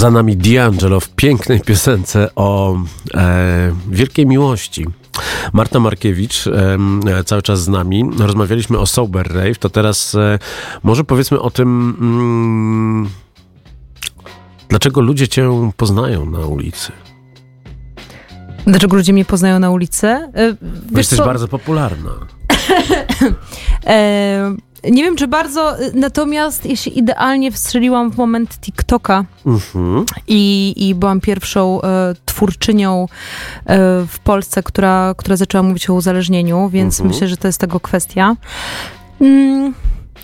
Za 0.05 0.12
nami 0.12 0.38
D'Angelo 0.38 1.00
w 1.00 1.09
pięknej 1.09 1.62
piosence 1.62 2.29
o 2.35 2.77
e, 3.13 3.71
wielkiej 3.89 4.25
miłości. 4.25 4.85
Marta 5.53 5.79
Markiewicz 5.79 6.47
e, 6.47 7.24
cały 7.25 7.41
czas 7.41 7.62
z 7.63 7.67
nami. 7.67 8.03
Rozmawialiśmy 8.17 8.77
o 8.77 8.85
Sober 8.85 9.33
Rave, 9.33 9.57
to 9.59 9.69
teraz 9.69 10.15
e, 10.15 10.39
może 10.83 11.03
powiedzmy 11.03 11.39
o 11.39 11.51
tym, 11.51 11.95
mm, 12.01 13.09
dlaczego 14.69 15.01
ludzie 15.01 15.27
cię 15.27 15.71
poznają 15.77 16.25
na 16.25 16.39
ulicy. 16.39 16.91
Dlaczego 18.67 18.95
ludzie 18.95 19.13
mnie 19.13 19.25
poznają 19.25 19.59
na 19.59 19.71
ulicy? 19.71 20.07
E, 20.07 20.31
Bo 20.53 20.67
wiesz 20.89 20.97
jesteś 20.97 21.19
co? 21.19 21.25
bardzo 21.25 21.47
popularna. 21.47 22.12
E, 23.88 24.55
nie 24.92 25.04
wiem, 25.04 25.15
czy 25.15 25.27
bardzo, 25.27 25.80
e, 25.80 25.92
natomiast 25.94 26.65
ja 26.65 26.75
się 26.75 26.89
idealnie 26.92 27.51
wstrzeliłam 27.51 28.12
w 28.12 28.18
moment 28.18 28.58
TikToka 28.60 29.25
Mhm. 29.46 30.06
i, 30.27 30.74
i 30.77 30.96
byłam 30.96 31.22
pierwszą 31.22 31.82
e, 31.82 32.15
twórczynią 32.25 33.08
e, 33.65 33.77
w 34.08 34.20
Polsce, 34.24 34.63
która, 34.63 35.13
która 35.18 35.36
zaczęła 35.36 35.63
mówić 35.63 35.89
o 35.89 35.94
uzależnieniu, 35.94 36.70
więc 36.70 37.00
Mhm. 37.00 37.13
myślę, 37.13 37.27
że 37.27 37.38
to 37.38 37.48
jest 37.48 37.60
tego 37.60 37.80
kwestia. 37.80 38.36
Mm, 39.22 39.74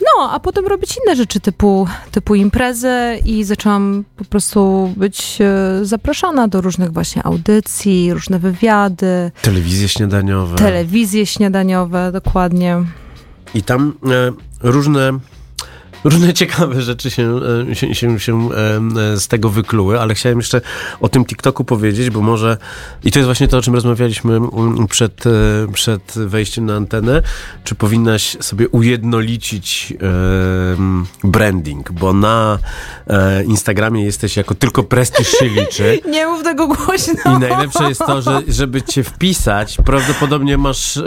no, 0.02 0.32
a 0.32 0.40
potem 0.40 0.68
robić 0.68 0.98
inne 1.06 1.16
rzeczy 1.16 1.40
typu, 1.40 1.88
typu 2.12 2.36
imprezy 2.36 2.92
i 3.26 3.44
zaczęłam 3.44 4.04
po 4.16 4.26
prostu 4.26 4.92
być 4.98 5.38
e, 5.42 5.86
zapraszana 5.86 6.48
do 6.48 6.62
różnych 6.62 6.92
właśnie 6.94 7.24
audycji, 7.24 8.14
różne 8.14 8.40
wywiady, 8.40 9.32
Telewizje 9.42 9.88
śniadaniowe. 9.90 10.56
telewizje 10.58 11.26
śniadaniowe, 11.26 12.12
dokładnie. 12.12 12.84
I 13.54 13.64
tam 13.64 13.94
e, 14.12 14.32
różne, 14.60 15.20
różne 16.04 16.34
ciekawe 16.42 16.82
rzeczy 16.82 17.12
się, 17.12 17.40
e, 17.72 17.76
się, 17.76 17.96
się, 17.96 18.20
się 18.20 18.50
e, 18.52 18.82
e, 19.14 19.18
z 19.18 19.28
tego 19.28 19.50
wykluły, 19.50 20.00
ale 20.00 20.14
chciałem 20.14 20.38
jeszcze 20.38 20.62
o 21.00 21.10
tym 21.10 21.26
TikToku 21.26 21.64
powiedzieć, 21.64 22.10
bo 22.10 22.22
może, 22.22 22.58
i 23.04 23.12
to 23.12 23.20
jest 23.20 23.28
właśnie 23.28 23.48
to, 23.48 23.58
o 23.58 23.62
czym 23.62 23.76
rozmawialiśmy 23.76 24.36
mm, 24.36 24.88
przed, 24.88 25.24
przed 25.74 26.14
wejściem 26.16 26.66
na 26.66 26.76
antenę, 26.76 27.22
czy 27.64 27.76
powinnaś 27.76 28.38
sobie 28.40 28.70
ujednolicić 28.70 29.94
branding, 31.24 31.92
bo 31.92 32.14
na 32.14 32.60
Instagramie 33.46 34.06
jesteś 34.06 34.38
jako 34.38 34.56
tylko 34.56 34.84
prestiż 34.84 35.28
się 35.28 35.46
liczy. 35.46 36.00
Nie 36.12 36.28
mów 36.28 36.44
tego 36.44 36.68
głośno. 36.68 37.38
I 37.38 37.40
najlepsze 37.40 37.90
jest 37.90 38.02
to, 38.08 38.22
że 38.22 38.42
żeby 38.48 38.82
cię 38.82 39.04
wpisać, 39.04 39.78
prawdopodobnie 39.86 40.58
masz, 40.58 41.00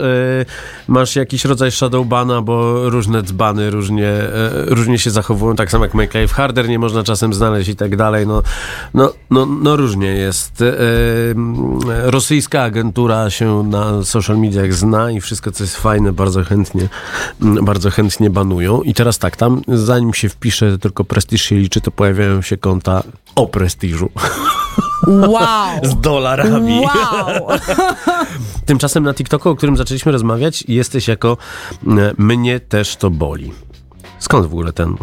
masz 0.87 1.15
jakiś 1.15 1.45
rodzaj 1.45 1.71
shadowbana, 1.71 2.41
bo 2.41 2.89
różne 2.89 3.23
dzbany 3.23 3.69
różnie, 3.69 4.07
e, 4.07 4.65
różnie 4.85 4.99
się 4.99 5.11
zachowują, 5.11 5.55
tak 5.55 5.71
samo 5.71 5.85
jak 5.85 5.93
Make 5.93 6.13
Life 6.13 6.33
Harder 6.35 6.69
nie 6.69 6.79
można 6.79 7.03
czasem 7.03 7.33
znaleźć 7.33 7.69
i 7.69 7.75
tak 7.75 7.95
dalej. 7.95 8.27
No, 8.27 8.43
no, 8.93 9.13
no, 9.29 9.45
no 9.45 9.75
różnie 9.75 10.07
jest. 10.07 10.61
E, 10.61 10.65
m, 11.31 11.79
rosyjska 12.03 12.61
agentura 12.61 13.29
się 13.29 13.63
na 13.63 14.03
social 14.03 14.37
mediach 14.37 14.73
zna 14.73 15.11
i 15.11 15.21
wszystko, 15.21 15.51
co 15.51 15.63
jest 15.63 15.77
fajne, 15.77 16.13
bardzo 16.13 16.43
chętnie, 16.43 16.89
m, 17.41 17.65
bardzo 17.65 17.89
chętnie 17.89 18.29
banują. 18.29 18.81
I 18.81 18.93
teraz 18.93 19.19
tak, 19.19 19.35
tam 19.35 19.61
zanim 19.67 20.13
się 20.13 20.29
wpisze, 20.29 20.77
tylko 20.77 21.03
prestiż 21.03 21.41
się 21.41 21.55
liczy, 21.55 21.81
to 21.81 21.91
pojawiają 21.91 22.41
się 22.41 22.57
konta 22.57 23.03
o 23.35 23.47
prestiżu 23.47 24.09
Wow. 25.07 25.79
z 25.91 25.95
dolarami. 26.01 26.79
Wow. 26.79 27.47
Tymczasem 28.65 29.03
na 29.03 29.13
TikToku, 29.13 29.49
o 29.49 29.55
którym 29.55 29.77
zaczęliśmy 29.77 30.11
rozmawiać, 30.11 30.63
jesteś 30.67 31.07
jako 31.07 31.37
e, 31.87 32.13
mnie 32.17 32.59
też 32.59 32.95
to 32.95 33.09
boli. 33.09 33.51
Skąd 34.25 34.45
w 34.47 34.51
ogóle 34.53 34.73
ten, 34.73 34.95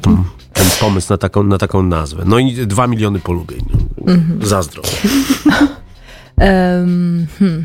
ten, 0.00 0.24
ten 0.52 0.66
pomysł 0.80 1.12
na 1.12 1.18
taką, 1.18 1.42
na 1.42 1.58
taką 1.58 1.82
nazwę? 1.82 2.22
No 2.26 2.38
i 2.38 2.66
dwa 2.66 2.86
miliony 2.86 3.20
polubień. 3.20 3.64
Zazdro. 4.42 4.82
Em, 6.36 7.26
hmm. 7.38 7.64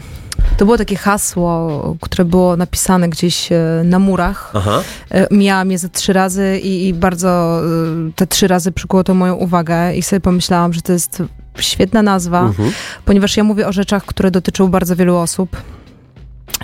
To 0.58 0.66
było 0.66 0.78
takie 0.78 0.96
hasło, 0.96 1.96
które 2.02 2.26
było 2.26 2.58
napisane 2.58 3.10
gdzieś 3.10 3.52
e, 3.52 3.82
na 3.86 4.00
murach. 4.00 4.52
Aha. 4.56 4.82
E, 5.12 5.28
Miałam 5.36 5.72
je 5.72 5.78
ze 5.78 5.90
trzy 5.90 6.14
razy 6.14 6.60
i, 6.64 6.88
i 6.88 6.94
bardzo 6.94 7.60
e, 7.60 8.12
te 8.16 8.28
trzy 8.28 8.48
razy 8.48 8.72
przykuło 8.72 9.04
to 9.04 9.14
moją 9.14 9.36
uwagę 9.36 9.96
i 9.96 10.02
sobie 10.02 10.20
pomyślałam, 10.20 10.74
że 10.74 10.82
to 10.82 10.94
jest 10.94 11.24
świetna 11.60 12.02
nazwa, 12.02 12.42
Mhm. 12.42 12.72
ponieważ 13.06 13.38
ja 13.38 13.44
mówię 13.44 13.68
o 13.68 13.72
rzeczach, 13.72 14.06
które 14.06 14.32
dotyczą 14.32 14.68
bardzo 14.68 14.96
wielu 14.96 15.16
osób. 15.18 15.58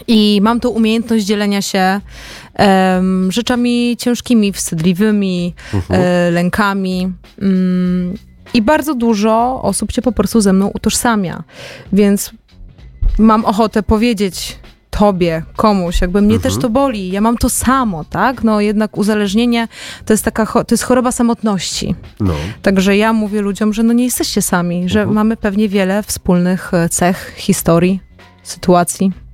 I 0.08 0.40
mam 0.44 0.60
tą 0.60 0.70
umiejętność 0.70 1.26
dzielenia 1.26 1.62
się 1.62 2.02
em, 2.54 3.32
rzeczami 3.32 3.98
ciężkimi, 4.00 4.54
wstydliwymi, 4.54 5.54
e, 5.90 6.32
lękami. 6.32 7.14
Mm, 7.42 8.14
I 8.54 8.62
bardzo 8.62 8.96
dużo 8.96 9.62
osób 9.64 9.92
się 9.92 10.02
po 10.02 10.12
prostu 10.12 10.42
ze 10.42 10.54
mną 10.54 10.68
utożsamia. 10.68 11.44
Więc 11.94 12.32
mam 13.20 13.46
ochotę 13.46 13.84
powiedzieć 13.84 14.60
tobie, 15.00 15.44
komuś, 15.56 16.02
jakby 16.02 16.22
mnie 16.22 16.40
też 16.40 16.58
to 16.58 16.70
boli, 16.70 17.12
ja 17.12 17.22
mam 17.22 17.38
to 17.38 17.50
samo, 17.50 18.04
tak? 18.04 18.44
No 18.44 18.62
jednak 18.62 18.98
uzależnienie 18.98 19.68
to 20.06 20.14
jest 20.14 20.26
taka, 20.26 20.46
to 20.46 20.74
jest 20.74 20.84
choroba 20.84 21.12
samotności. 21.12 21.96
No. 22.20 22.34
Także 22.62 22.98
ja 22.98 23.14
mówię 23.14 23.42
ludziom, 23.42 23.74
że 23.74 23.84
no 23.84 23.94
nie 23.94 24.04
jesteście 24.04 24.42
sami, 24.42 24.90
że 24.90 25.06
mamy 25.06 25.38
pewnie 25.38 25.70
wiele 25.70 26.04
wspólnych 26.04 26.74
e, 26.74 26.90
cech, 26.90 27.34
historii, 27.38 28.00
sytuacji. 28.44 29.25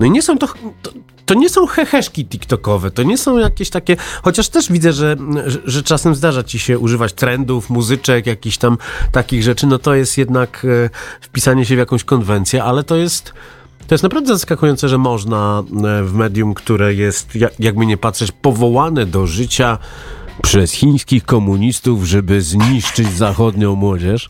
No 0.00 0.06
i 0.06 0.10
nie 0.10 0.22
są 0.22 0.38
to, 0.38 0.46
to, 0.82 0.90
to 1.26 1.34
nie 1.34 1.48
są 1.48 1.66
heheszki 1.66 2.26
tiktokowe, 2.26 2.90
to 2.90 3.02
nie 3.02 3.18
są 3.18 3.38
jakieś 3.38 3.70
takie, 3.70 3.96
chociaż 4.22 4.48
też 4.48 4.72
widzę, 4.72 4.92
że, 4.92 5.16
że, 5.64 5.82
czasem 5.82 6.14
zdarza 6.14 6.42
ci 6.42 6.58
się 6.58 6.78
używać 6.78 7.12
trendów, 7.12 7.70
muzyczek, 7.70 8.26
jakichś 8.26 8.56
tam 8.56 8.78
takich 9.12 9.42
rzeczy, 9.42 9.66
no 9.66 9.78
to 9.78 9.94
jest 9.94 10.18
jednak 10.18 10.66
e, 10.84 10.90
wpisanie 11.20 11.64
się 11.66 11.74
w 11.74 11.78
jakąś 11.78 12.04
konwencję, 12.04 12.64
ale 12.64 12.84
to 12.84 12.96
jest... 12.96 13.32
To 13.86 13.94
jest 13.94 14.02
naprawdę 14.02 14.28
zaskakujące, 14.32 14.88
że 14.88 14.98
można 14.98 15.62
e, 15.84 16.02
w 16.04 16.14
medium, 16.14 16.54
które 16.54 16.94
jest, 16.94 17.34
jak- 17.34 17.60
jakby 17.60 17.86
nie 17.86 17.96
patrzeć, 17.96 18.32
powołane 18.32 19.06
do 19.06 19.26
życia 19.26 19.78
przez 20.42 20.72
chińskich 20.72 21.24
komunistów, 21.24 22.04
żeby 22.04 22.42
zniszczyć 22.42 23.12
zachodnią 23.12 23.74
młodzież. 23.74 24.28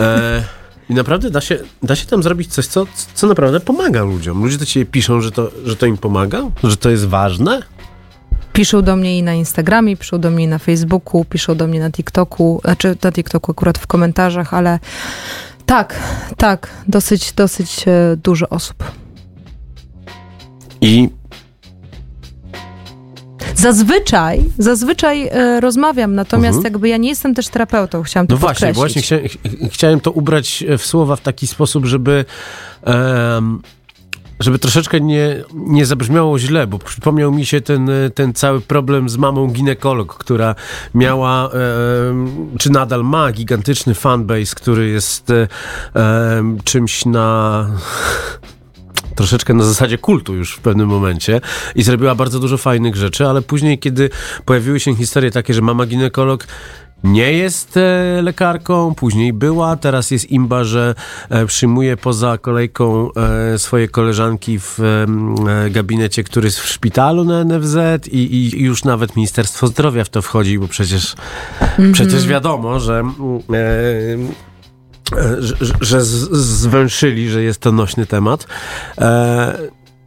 E, 0.00 0.44
I 0.92 0.94
naprawdę 0.94 1.30
da 1.30 1.40
się, 1.40 1.58
da 1.82 1.96
się 1.96 2.06
tam 2.06 2.22
zrobić 2.22 2.52
coś, 2.52 2.66
co, 2.66 2.86
co 3.14 3.26
naprawdę 3.26 3.60
pomaga 3.60 4.02
ludziom. 4.02 4.42
Ludzie 4.42 4.58
do 4.58 4.66
ciebie 4.66 4.86
piszą, 4.86 5.20
że 5.20 5.32
to, 5.32 5.50
że 5.64 5.76
to 5.76 5.86
im 5.86 5.96
pomaga, 5.96 6.42
że 6.64 6.76
to 6.76 6.90
jest 6.90 7.06
ważne. 7.06 7.62
Piszą 8.52 8.82
do 8.82 8.96
mnie 8.96 9.18
i 9.18 9.22
na 9.22 9.34
Instagramie, 9.34 9.96
piszą 9.96 10.20
do 10.20 10.30
mnie 10.30 10.48
na 10.48 10.58
Facebooku, 10.58 11.24
piszą 11.24 11.54
do 11.54 11.66
mnie 11.66 11.80
na 11.80 11.90
TikToku, 11.90 12.60
znaczy 12.64 12.96
na 13.04 13.12
TikToku 13.12 13.52
akurat 13.52 13.78
w 13.78 13.86
komentarzach, 13.86 14.54
ale 14.54 14.78
tak, 15.66 16.00
tak, 16.36 16.70
dosyć, 16.88 17.32
dosyć 17.32 17.84
e, 17.88 18.16
dużo 18.16 18.48
osób. 18.48 18.84
I 20.80 21.08
Zazwyczaj, 23.56 24.44
zazwyczaj 24.58 25.28
e, 25.32 25.60
rozmawiam, 25.60 26.14
natomiast 26.14 26.56
Mhm. 26.56 26.72
jakby 26.72 26.88
ja 26.88 26.96
nie 26.96 27.08
jestem 27.08 27.34
też 27.34 27.48
terapeutą, 27.48 28.02
chciałam 28.02 28.26
to 28.26 28.34
no 28.34 28.38
właśnie, 28.38 28.72
właśnie 28.72 29.02
chcia, 29.02 29.16
ch- 29.18 29.70
chciałem 29.72 30.00
to 30.00 30.10
ubrać 30.10 30.64
w 30.78 30.86
słowa 30.86 31.16
w 31.16 31.20
taki 31.20 31.46
sposób, 31.46 31.86
żeby. 31.86 32.24
żeby 34.40 34.58
troszeczkę 34.58 35.00
nie, 35.00 35.44
nie 35.54 35.86
zabrzmiało 35.86 36.38
źle, 36.38 36.66
bo 36.66 36.78
przypomniał 36.78 37.32
mi 37.32 37.46
się 37.46 37.60
ten, 37.60 37.90
e, 37.90 38.10
ten 38.10 38.34
cały 38.34 38.60
problem 38.60 39.08
z 39.08 39.16
mamą 39.16 39.46
ginekolog, 39.48 40.14
która 40.18 40.54
miała, 40.94 41.50
em, 41.50 42.48
czy 42.58 42.70
nadal 42.70 43.04
ma 43.04 43.32
gigantyczny 43.32 43.94
fanbase, 43.94 44.54
który 44.56 44.88
jest 44.88 45.30
e, 45.30 45.48
czymś 46.64 47.06
na 47.06 47.66
troszeczkę 49.14 49.54
na 49.54 49.64
zasadzie 49.64 49.98
kultu 49.98 50.34
już 50.34 50.54
w 50.54 50.60
pewnym 50.60 50.88
momencie 50.88 51.40
i 51.74 51.82
zrobiła 51.82 52.14
bardzo 52.14 52.40
dużo 52.40 52.58
fajnych 52.58 52.96
rzeczy, 52.96 53.26
ale 53.26 53.42
później, 53.42 53.78
kiedy 53.78 54.10
pojawiły 54.44 54.80
się 54.80 54.96
historie 54.96 55.30
takie, 55.30 55.54
że 55.54 55.62
mama 55.62 55.86
ginekolog 55.86 56.46
nie 57.04 57.32
jest 57.32 57.76
e, 57.76 58.22
lekarką, 58.22 58.94
później 58.94 59.32
była, 59.32 59.76
teraz 59.76 60.10
jest 60.10 60.30
imba, 60.30 60.64
że 60.64 60.94
e, 61.30 61.46
przyjmuje 61.46 61.96
poza 61.96 62.38
kolejką 62.38 63.08
e, 63.12 63.58
swoje 63.58 63.88
koleżanki 63.88 64.58
w 64.58 64.80
em, 64.80 65.48
e, 65.48 65.70
gabinecie, 65.70 66.24
który 66.24 66.46
jest 66.46 66.60
w 66.60 66.68
szpitalu 66.68 67.24
na 67.24 67.44
NFZ 67.44 67.76
i, 68.06 68.18
i 68.18 68.60
i 68.60 68.64
już 68.64 68.84
nawet 68.84 69.16
Ministerstwo 69.16 69.66
Zdrowia 69.66 70.04
w 70.04 70.08
to 70.08 70.22
wchodzi, 70.22 70.58
bo 70.58 70.68
przecież, 70.68 71.14
przecież 71.92 72.26
wiadomo, 72.26 72.80
że 72.80 72.98
mm, 73.00 73.14
e, 73.52 73.56
e, 73.56 74.51
że, 75.38 75.56
że- 75.60 75.74
że 75.80 76.02
zwęszyli, 76.40 77.28
że 77.30 77.42
jest 77.42 77.60
to 77.60 77.72
nośny 77.72 78.06
temat. 78.06 78.46
E, 78.98 79.58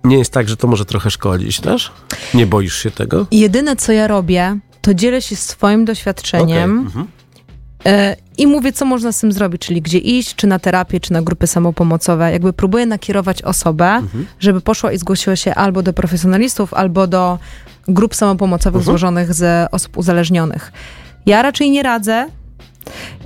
nie 0.03 0.17
jest 0.17 0.31
tak, 0.33 0.49
że 0.49 0.57
to 0.57 0.67
może 0.67 0.85
trochę 0.85 1.11
szkodzić 1.11 1.59
też? 1.59 1.91
Nie 2.33 2.45
boisz 2.47 2.75
się 2.83 2.91
tego? 2.91 3.25
Jedyne, 3.31 3.75
co 3.75 3.91
ja 3.91 4.07
robię, 4.07 4.57
to 4.81 4.93
dzielę 4.93 5.21
się 5.21 5.35
swoim 5.35 5.85
doświadczeniem 5.85 6.71
Okej, 6.79 6.85
mhm. 6.85 7.07
e, 7.85 8.15
i 8.37 8.47
mówię, 8.47 8.71
co 8.73 8.85
można 8.85 9.11
z 9.11 9.19
tym 9.19 9.31
zrobić, 9.31 9.61
czyli 9.61 9.81
gdzie 9.81 9.97
iść, 9.97 10.35
czy 10.35 10.47
na 10.47 10.59
terapię, 10.59 10.99
czy 10.99 11.13
na 11.13 11.21
grupy 11.21 11.47
samopomocowe. 11.47 12.31
Jakby 12.31 12.53
próbuję 12.53 12.85
nakierować 12.85 13.41
osobę, 13.41 13.85
Mhm. 13.87 14.25
żeby 14.39 14.61
poszła 14.61 14.91
i 14.91 14.97
zgłosiła 14.97 15.35
się 15.35 15.55
albo 15.55 15.83
do 15.83 15.93
profesjonalistów, 15.93 16.73
albo 16.73 17.07
do 17.07 17.39
grup 17.87 18.15
samopomocowych 18.15 18.79
Mhm. 18.81 18.85
złożonych 18.85 19.33
z 19.33 19.67
osób 19.71 19.97
uzależnionych. 19.97 20.71
Ja 21.25 21.41
raczej 21.41 21.71
nie 21.71 21.83
radzę, 21.83 22.27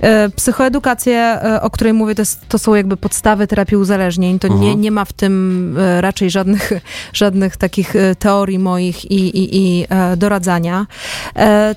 E, 0.00 0.28
Psychoedukację, 0.28 1.16
e, 1.16 1.62
o 1.62 1.70
której 1.70 1.92
mówię, 1.92 2.14
to, 2.14 2.22
jest, 2.22 2.48
to 2.48 2.58
są 2.58 2.74
jakby 2.74 2.96
podstawy 2.96 3.46
terapii 3.46 3.76
uzależnień. 3.76 4.38
To 4.38 4.48
nie, 4.48 4.76
nie 4.76 4.90
ma 4.90 5.04
w 5.04 5.12
tym 5.12 5.76
e, 5.78 6.00
raczej 6.00 6.30
żadnych, 6.30 6.72
żadnych 7.12 7.56
takich 7.56 7.94
teorii 8.18 8.58
moich 8.58 9.10
i, 9.10 9.38
i, 9.38 9.56
i 9.56 9.86
doradzania. 10.16 10.86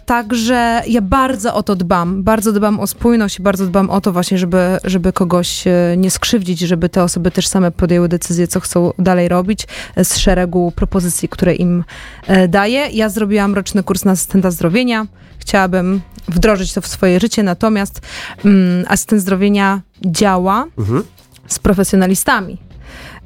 Także 0.06 0.82
ja 0.88 1.02
bardzo 1.02 1.56
o 1.56 1.64
to 1.64 1.76
dbam. 1.76 2.24
Bardzo 2.24 2.52
dbam 2.52 2.80
o 2.80 2.88
spójność 2.88 3.40
i 3.40 3.42
bardzo 3.42 3.66
dbam 3.66 3.90
o 3.90 4.02
to 4.02 4.12
właśnie, 4.12 4.38
żeby, 4.38 4.78
żeby 4.84 5.14
kogoś 5.14 5.64
nie 5.98 6.12
skrzywdzić, 6.12 6.60
żeby 6.60 6.90
te 6.90 7.04
osoby 7.04 7.32
też 7.32 7.48
same 7.48 7.72
podjęły 7.72 8.08
decyzję, 8.08 8.48
co 8.48 8.60
chcą 8.60 8.92
dalej 9.00 9.28
robić 9.28 9.68
z 10.04 10.18
szeregu 10.18 10.72
propozycji, 10.76 11.30
które 11.30 11.56
im 11.56 11.84
daję. 12.50 12.88
Ja 12.92 13.10
zrobiłam 13.10 13.56
roczny 13.56 13.84
kurs 13.84 14.06
na 14.06 14.12
asystenta 14.12 14.52
zdrowienia. 14.52 15.08
Chciałabym 15.44 16.02
wdrożyć 16.28 16.74
to 16.74 16.82
w 16.82 16.88
swoje 16.88 17.20
życie, 17.20 17.44
natomiast 17.44 18.02
mm, 18.46 18.86
asystent 18.88 19.22
zdrowienia 19.22 19.82
działa 20.06 20.66
z 21.48 21.60
profesjonalistami. 21.60 22.58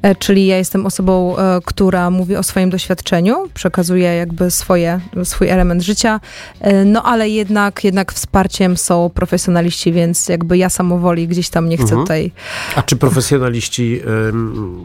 E, 0.02 0.16
Czyli 0.16 0.48
ja 0.48 0.58
jestem 0.58 0.86
osobą, 0.86 1.38
e, 1.38 1.60
która 1.66 2.10
mówi 2.10 2.36
o 2.36 2.44
swoim 2.44 2.70
doświadczeniu, 2.70 3.36
przekazuje 3.54 4.16
jakby 4.16 4.52
swoje, 4.52 5.00
swój 5.24 5.50
element 5.50 5.82
życia, 5.82 6.20
e, 6.60 6.86
no 6.86 7.04
ale 7.04 7.30
jednak, 7.30 7.84
jednak 7.84 8.14
wsparciem 8.14 8.78
są 8.78 9.10
profesjonaliści, 9.10 9.94
więc 9.94 10.30
jakby 10.30 10.58
ja 10.58 10.70
samowoli 10.70 11.28
gdzieś 11.28 11.50
tam 11.50 11.70
nie 11.70 11.78
chcę 11.78 11.84
Mhm. 11.84 12.02
tutaj 12.02 12.32
A 12.76 12.82
czy 12.82 12.96
profesjonaliści 12.96 14.02
ym, 14.30 14.84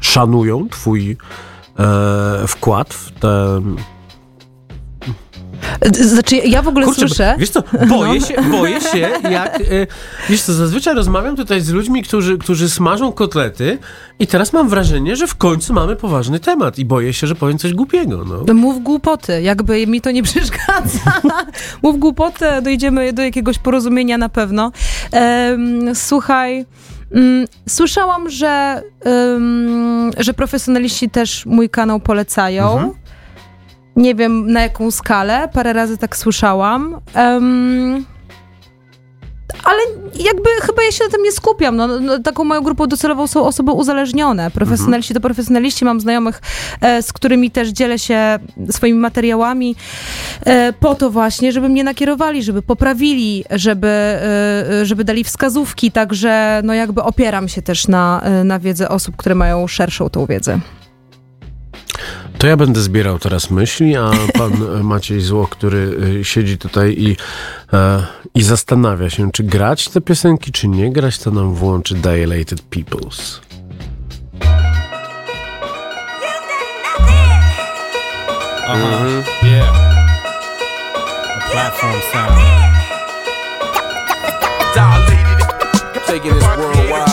szanują 0.00 0.68
twój 0.68 1.16
wkład 2.46 2.94
w 2.94 3.10
te... 3.20 3.60
Znaczy, 6.00 6.36
ja 6.36 6.62
w 6.62 6.68
ogóle 6.68 6.86
Kurczę, 6.86 7.00
słyszę. 7.00 7.34
wiesz 7.38 7.50
co, 7.50 7.62
boję 7.88 8.20
się, 8.20 8.34
boję 8.50 8.80
się, 8.80 8.98
jak... 9.30 9.60
Y, 9.60 9.86
wiesz 10.28 10.42
co, 10.42 10.52
zazwyczaj 10.52 10.94
rozmawiam 10.94 11.36
tutaj 11.36 11.60
z 11.60 11.70
ludźmi, 11.70 12.02
którzy, 12.02 12.38
którzy 12.38 12.70
smażą 12.70 13.12
kotlety 13.12 13.78
i 14.18 14.26
teraz 14.26 14.52
mam 14.52 14.68
wrażenie, 14.68 15.16
że 15.16 15.26
w 15.26 15.34
końcu 15.34 15.74
mamy 15.74 15.96
poważny 15.96 16.40
temat 16.40 16.78
i 16.78 16.84
boję 16.84 17.12
się, 17.12 17.26
że 17.26 17.34
powiem 17.34 17.58
coś 17.58 17.74
głupiego, 17.74 18.24
no. 18.28 18.44
No 18.46 18.54
Mów 18.54 18.82
głupoty, 18.82 19.42
jakby 19.42 19.86
mi 19.86 20.00
to 20.00 20.10
nie 20.10 20.22
przeszkadza. 20.30 20.98
Mów 21.82 21.98
głupoty, 21.98 22.44
dojdziemy 22.62 23.12
do 23.12 23.22
jakiegoś 23.22 23.58
porozumienia 23.58 24.18
na 24.18 24.28
pewno. 24.28 24.72
Em, 25.12 25.94
słuchaj, 25.94 26.66
mm, 27.12 27.46
słyszałam, 27.68 28.30
że, 28.30 28.82
em, 29.04 30.10
że 30.18 30.34
profesjonaliści 30.34 31.10
też 31.10 31.46
mój 31.46 31.70
kanał 31.70 32.00
polecają. 32.00 32.72
Mhm. 32.72 32.92
Nie 33.96 34.14
wiem 34.14 34.52
na 34.52 34.62
jaką 34.62 34.90
skalę, 34.90 35.48
parę 35.52 35.72
razy 35.72 35.98
tak 35.98 36.16
słyszałam. 36.16 37.00
Em, 37.14 38.04
ale 39.64 39.78
jakby 40.14 40.50
chyba 40.62 40.82
ja 40.82 40.92
się 40.92 41.04
na 41.04 41.10
tym 41.10 41.22
nie 41.22 41.32
skupiam. 41.32 41.76
No, 41.76 41.86
no, 41.86 42.18
taką 42.18 42.44
moją 42.44 42.60
grupą 42.60 42.86
docelową 42.86 43.26
są 43.26 43.46
osoby 43.46 43.72
uzależnione. 43.72 44.50
Profesjonaliści 44.50 45.14
to 45.14 45.20
profesjonaliści. 45.20 45.84
Mam 45.84 46.00
znajomych, 46.00 46.42
e, 46.80 47.02
z 47.02 47.12
którymi 47.12 47.50
też 47.50 47.68
dzielę 47.68 47.98
się 47.98 48.38
swoimi 48.70 48.98
materiałami 48.98 49.76
e, 50.44 50.72
po 50.72 50.94
to 50.94 51.10
właśnie, 51.10 51.52
żeby 51.52 51.68
mnie 51.68 51.84
nakierowali, 51.84 52.42
żeby 52.42 52.62
poprawili, 52.62 53.44
żeby, 53.50 53.88
e, 53.88 54.86
żeby 54.86 55.04
dali 55.04 55.24
wskazówki. 55.24 55.92
Także 55.92 56.60
no 56.64 56.74
jakby 56.74 57.02
opieram 57.02 57.48
się 57.48 57.62
też 57.62 57.88
na, 57.88 58.20
e, 58.22 58.44
na 58.44 58.58
wiedzę 58.58 58.88
osób, 58.88 59.16
które 59.16 59.34
mają 59.34 59.66
szerszą 59.66 60.10
tą 60.10 60.26
wiedzę. 60.26 60.60
To 62.38 62.46
ja 62.46 62.56
będę 62.56 62.80
zbierał 62.80 63.18
teraz 63.18 63.50
myśli, 63.50 63.96
a 63.96 64.10
pan 64.38 64.52
e, 64.52 64.82
Maciej 64.82 65.20
Zło, 65.20 65.46
który 65.46 65.96
e, 66.20 66.24
siedzi 66.24 66.58
tutaj 66.58 66.94
i, 66.98 67.16
e, 67.72 68.06
i 68.34 68.42
zastanawia 68.42 69.10
się, 69.10 69.32
czy 69.32 69.44
grać 69.44 69.88
te 69.88 70.00
piosenki, 70.00 70.52
czy 70.52 70.68
nie 70.68 70.92
grać, 70.92 71.18
to 71.18 71.30
nam 71.30 71.54
włączy 71.54 71.94
Dilated 71.94 72.62
Peoples. 72.62 73.40
Uh-huh. 78.66 79.22
Yeah. 79.42 79.70
A 81.36 81.50
platform 81.50 82.00
sound. 82.12 82.36
Dilated. 84.74 86.06
Taking 86.06 86.34
this 86.34 86.44
worldwide. 86.56 87.05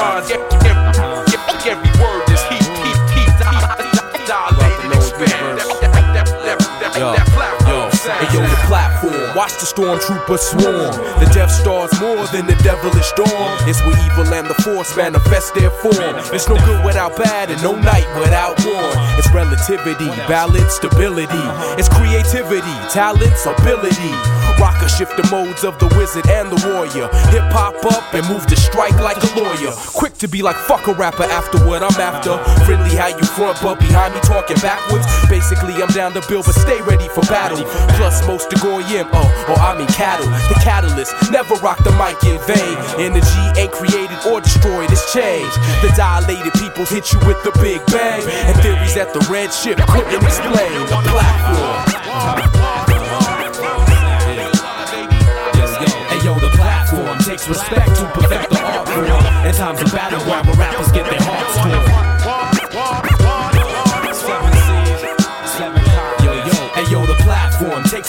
Yo, 8.34 8.42
the 8.42 8.60
platform. 8.66 9.14
Watch 9.38 9.54
the 9.62 9.70
stormtroopers 9.70 10.42
swarm. 10.42 10.92
The 11.22 11.30
Death 11.34 11.52
Star's 11.52 11.94
more 12.02 12.26
than 12.34 12.46
the 12.50 12.58
devilish 12.66 13.12
dawn. 13.14 13.54
It's 13.70 13.80
where 13.86 13.98
evil 14.10 14.34
and 14.34 14.48
the 14.50 14.58
force 14.66 14.98
manifest 14.98 15.54
their 15.56 15.70
form. 15.70 16.18
It's 16.34 16.50
no 16.50 16.58
good 16.66 16.84
without 16.84 17.16
bad 17.16 17.52
and 17.52 17.62
no 17.62 17.78
night 17.78 18.10
without 18.20 18.58
warm. 18.66 18.94
It's 19.22 19.30
relativity, 19.32 20.10
balance, 20.26 20.74
stability. 20.74 21.46
It's 21.78 21.90
creativity, 21.90 22.76
talents, 22.90 23.46
ability. 23.46 24.14
Rocker 24.60 24.88
shift 24.88 25.18
the 25.18 25.28
modes 25.30 25.64
of 25.64 25.78
the 25.80 25.88
wizard 25.98 26.28
and 26.30 26.50
the 26.50 26.60
warrior. 26.68 27.10
Hip 27.36 27.46
hop 27.52 27.78
up 27.86 28.14
and 28.14 28.26
move 28.30 28.46
to 28.48 28.56
strike 28.56 28.96
like 29.04 29.18
a 29.18 29.30
lawyer. 29.40 29.74
Quick 29.94 30.14
to 30.24 30.28
be 30.28 30.42
like 30.42 30.56
fuck 30.56 30.88
a 30.88 30.94
rapper 30.94 31.24
after 31.24 31.60
what 31.68 31.84
I'm 31.84 32.00
after. 32.00 32.38
Friendly 32.66 32.96
how 32.96 33.08
you 33.08 33.24
front, 33.36 33.60
but 33.62 33.80
behind 33.80 34.16
me 34.16 34.22
talking 34.22 34.58
backwards. 34.58 35.06
Basically, 35.28 35.76
I'm 35.84 35.92
down 35.92 36.14
to 36.14 36.24
build, 36.30 36.46
but 36.46 36.56
stay 36.56 36.82
ready 36.82 37.08
for 37.10 37.22
battle. 37.28 37.60
Plus, 38.00 38.23
most 38.26 38.50
to 38.52 38.58
goyim, 38.60 39.08
oh, 39.14 39.22
uh, 39.22 39.52
or 39.52 39.60
I 39.60 39.78
mean 39.78 39.88
cattle. 39.88 40.28
The 40.50 40.60
catalyst 40.64 41.14
never 41.32 41.56
rock 41.56 41.84
the 41.84 41.92
mic 42.00 42.22
in 42.24 42.40
vain. 42.48 42.78
Energy 43.00 43.44
ain't 43.60 43.72
created 43.72 44.18
or 44.28 44.42
destroyed, 44.42 44.92
it's 44.92 45.12
changed. 45.14 45.56
The 45.82 45.92
dilated 45.96 46.54
people 46.54 46.86
hit 46.86 47.12
you 47.12 47.20
with 47.28 47.42
the 47.44 47.52
big 47.60 47.86
bang. 47.88 48.24
And 48.48 48.56
theories 48.62 48.96
that 48.96 49.14
the 49.14 49.22
red 49.32 49.52
ship 49.54 49.78
couldn't 49.90 50.24
explain. 50.24 50.74
The 50.88 51.00
platform. 51.12 52.04
Hey 56.10 56.20
yo, 56.24 56.36
the 56.40 56.52
platform 56.56 57.18
takes 57.20 57.48
respect 57.48 57.96
to 57.98 58.06
perfect 58.14 58.50
the 58.50 58.62
art 58.62 58.88
form. 58.88 59.46
In 59.46 59.54
times 59.54 59.82
of 59.82 59.92
battleground 59.92 60.48
where 60.48 60.56
rappers 60.56 60.92
get 60.92 61.10
their 61.10 61.22
hearts 61.22 61.58
torn. 61.58 62.03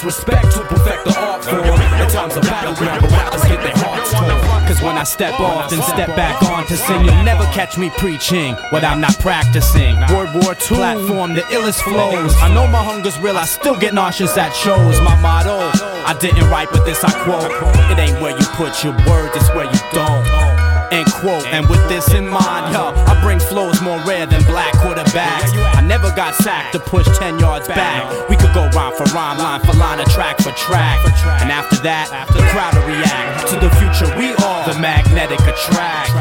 Respect 0.04 0.52
to 0.52 0.60
perfect 0.64 1.04
the 1.04 1.18
art 1.18 1.44
form. 1.44 1.80
In 2.00 2.08
times 2.08 2.36
of 2.36 2.42
battleground 2.42 3.02
where 3.02 3.10
rappers 3.10 3.42
get 3.44 3.62
their 3.62 3.72
hearts 3.76 4.12
torn. 4.12 4.66
Cause 4.68 4.82
when 4.82 4.96
I 4.96 5.04
step 5.04 5.38
off 5.40 5.72
and 5.72 5.82
step 5.82 6.14
back 6.16 6.42
on 6.42 6.66
to 6.66 6.76
sing, 6.76 7.04
you'll 7.04 7.22
never 7.22 7.44
catch 7.52 7.76
me 7.78 7.90
preaching 7.90 8.54
what 8.70 8.84
I'm 8.84 9.00
not 9.00 9.18
practicing. 9.18 9.96
World 10.12 10.34
War 10.34 10.52
II, 10.52 10.76
platform, 10.76 11.34
the 11.34 11.42
illest 11.42 11.80
flows. 11.82 12.34
I 12.36 12.52
know 12.52 12.66
my 12.66 12.82
hunger's 12.82 13.18
real, 13.18 13.36
I 13.36 13.44
still 13.44 13.78
get 13.78 13.94
nauseous 13.94 14.36
at 14.36 14.52
shows. 14.52 15.00
My 15.00 15.16
motto, 15.20 15.70
I 16.06 16.16
didn't 16.20 16.48
write, 16.50 16.68
but 16.70 16.84
this 16.84 17.02
I 17.04 17.12
quote. 17.24 17.50
It 17.90 17.98
ain't 17.98 18.20
where 18.20 18.36
you 18.38 18.46
put 18.56 18.84
your 18.84 18.94
words, 19.06 19.36
it's 19.36 19.48
where 19.54 19.66
you 19.66 19.80
don't. 19.92 20.53
End 20.94 21.10
quote. 21.10 21.42
And 21.50 21.68
with 21.68 21.82
this 21.88 22.14
in 22.14 22.28
mind, 22.28 22.72
yo, 22.72 22.94
I 23.10 23.18
bring 23.20 23.40
flows 23.40 23.82
more 23.82 23.98
rare 24.06 24.26
than 24.26 24.42
black 24.44 24.72
quarterbacks. 24.74 25.50
I 25.74 25.82
never 25.82 26.14
got 26.14 26.36
sacked 26.36 26.70
to 26.74 26.78
push 26.78 27.06
10 27.18 27.40
yards 27.40 27.66
back. 27.66 28.06
We 28.30 28.36
could 28.36 28.54
go 28.54 28.70
rhyme 28.70 28.94
for 28.94 29.02
rhyme, 29.10 29.38
line 29.38 29.60
for 29.66 29.74
line, 29.74 29.98
a 29.98 30.04
track 30.04 30.38
for 30.38 30.52
track. 30.52 31.02
And 31.42 31.50
after 31.50 31.82
that, 31.82 32.14
the 32.30 32.46
crowd 32.54 32.78
will 32.78 32.86
react 32.86 33.48
to 33.50 33.58
the 33.58 33.70
future 33.82 34.06
we 34.14 34.38
are, 34.46 34.62
the 34.70 34.78
magnetic 34.78 35.40
attract. 35.42 36.14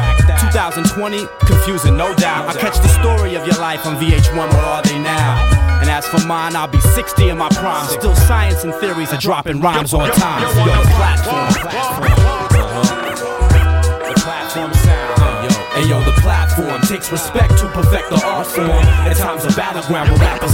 2020, 0.50 1.22
confusing, 1.46 1.96
no 1.96 2.12
doubt. 2.16 2.48
I 2.48 2.58
catch 2.58 2.78
the 2.82 2.90
story 2.98 3.36
of 3.36 3.46
your 3.46 3.58
life 3.62 3.86
on 3.86 3.94
VH1, 4.02 4.34
where 4.34 4.66
are 4.74 4.82
they 4.82 4.98
now? 4.98 5.38
And 5.80 5.88
as 5.88 6.06
for 6.08 6.18
mine, 6.26 6.56
I'll 6.56 6.66
be 6.66 6.80
60 6.80 7.28
in 7.28 7.38
my 7.38 7.48
prime. 7.50 7.86
Still, 7.86 8.16
science 8.16 8.64
and 8.64 8.74
theories 8.74 9.12
are 9.12 9.20
dropping 9.20 9.60
rhymes 9.60 9.94
on 9.94 10.10
time. 10.10 10.42
Yo, 10.66 10.82
platform. 10.98 12.03
Respect 17.10 17.58
to 17.58 17.68
perfect 17.68 18.08
the 18.10 18.22
art 18.24 18.46
form. 18.46 18.70
In 18.70 19.16
times 19.16 19.44
of 19.44 19.56
battleground 19.56 20.10
where 20.10 20.18
rappers 20.18 20.53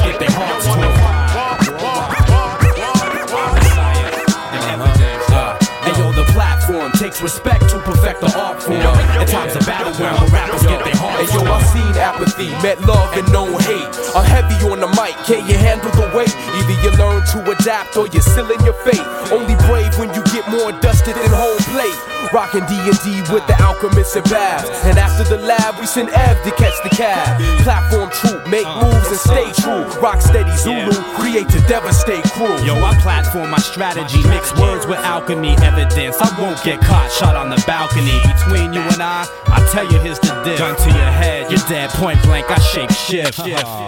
seen 12.40 12.52
apathy, 12.52 12.62
met 12.62 12.80
love 12.86 13.12
and 13.16 13.30
known 13.32 13.60
hate. 13.60 13.88
I'm 14.14 14.24
heavy 14.24 14.54
on 14.68 14.80
the 14.80 14.88
mic, 14.88 15.14
can 15.26 15.46
you 15.48 15.56
handle 15.56 15.90
the 15.92 16.10
weight? 16.16 16.34
Either 16.56 16.76
you 16.82 16.90
learn 16.98 17.24
to 17.32 17.50
adapt 17.50 17.96
or 17.96 18.06
you're 18.08 18.22
still 18.22 18.50
in 18.50 18.62
your 18.64 18.74
fate. 18.84 19.04
Only 19.30 19.54
brave 19.66 19.96
when 19.98 20.12
you 20.14 20.22
get 20.32 20.48
more 20.50 20.72
dusted 20.80 21.14
than 21.14 21.30
home 21.30 21.58
plate. 21.70 21.96
Rocking 22.32 22.64
D&D 22.66 23.22
with 23.32 23.46
the 23.46 23.56
alchemists 23.58 24.14
and 24.14 24.24
babs. 24.30 24.68
And 24.84 24.98
after 24.98 25.24
the 25.24 25.42
lab, 25.42 25.80
we 25.80 25.86
send 25.86 26.10
Ev 26.10 26.42
to 26.44 26.50
catch 26.52 26.76
the 26.82 26.90
cab. 26.90 27.40
Platform 27.62 28.10
troop, 28.10 28.46
make 28.48 28.66
uh, 28.66 28.82
moves 28.82 29.08
and 29.08 29.18
stay 29.18 29.50
uh, 29.50 29.62
true. 29.62 30.00
Rock 30.00 30.20
steady 30.20 30.54
Zulu, 30.56 30.92
create 31.18 31.48
to 31.48 31.60
devastate 31.66 32.22
crew. 32.30 32.54
Yo, 32.62 32.74
I 32.76 32.94
platform 33.02 33.50
my 33.50 33.58
strategy, 33.58 34.22
mix 34.28 34.54
words 34.58 34.86
with 34.86 34.98
alchemy 34.98 35.56
evidence. 35.62 36.20
I 36.20 36.30
won't 36.40 36.62
get 36.62 36.80
caught, 36.80 37.10
shot 37.10 37.34
on 37.34 37.50
the 37.50 37.62
balcony. 37.66 38.14
Between 38.22 38.72
you 38.72 38.80
and 38.80 39.02
I, 39.02 39.26
I 39.46 39.66
tell 39.72 39.90
you 39.90 39.98
here's 39.98 40.20
the 40.20 40.30
deal. 40.44 40.58
Gun 40.58 40.76
to 40.76 40.88
your 40.88 41.10
head, 41.10 41.50
you're 41.50 41.66
dead, 41.68 41.90
point 41.90 42.22
blank. 42.22 42.29
I 42.30 42.58
shape 42.58 42.90
shift. 42.90 43.38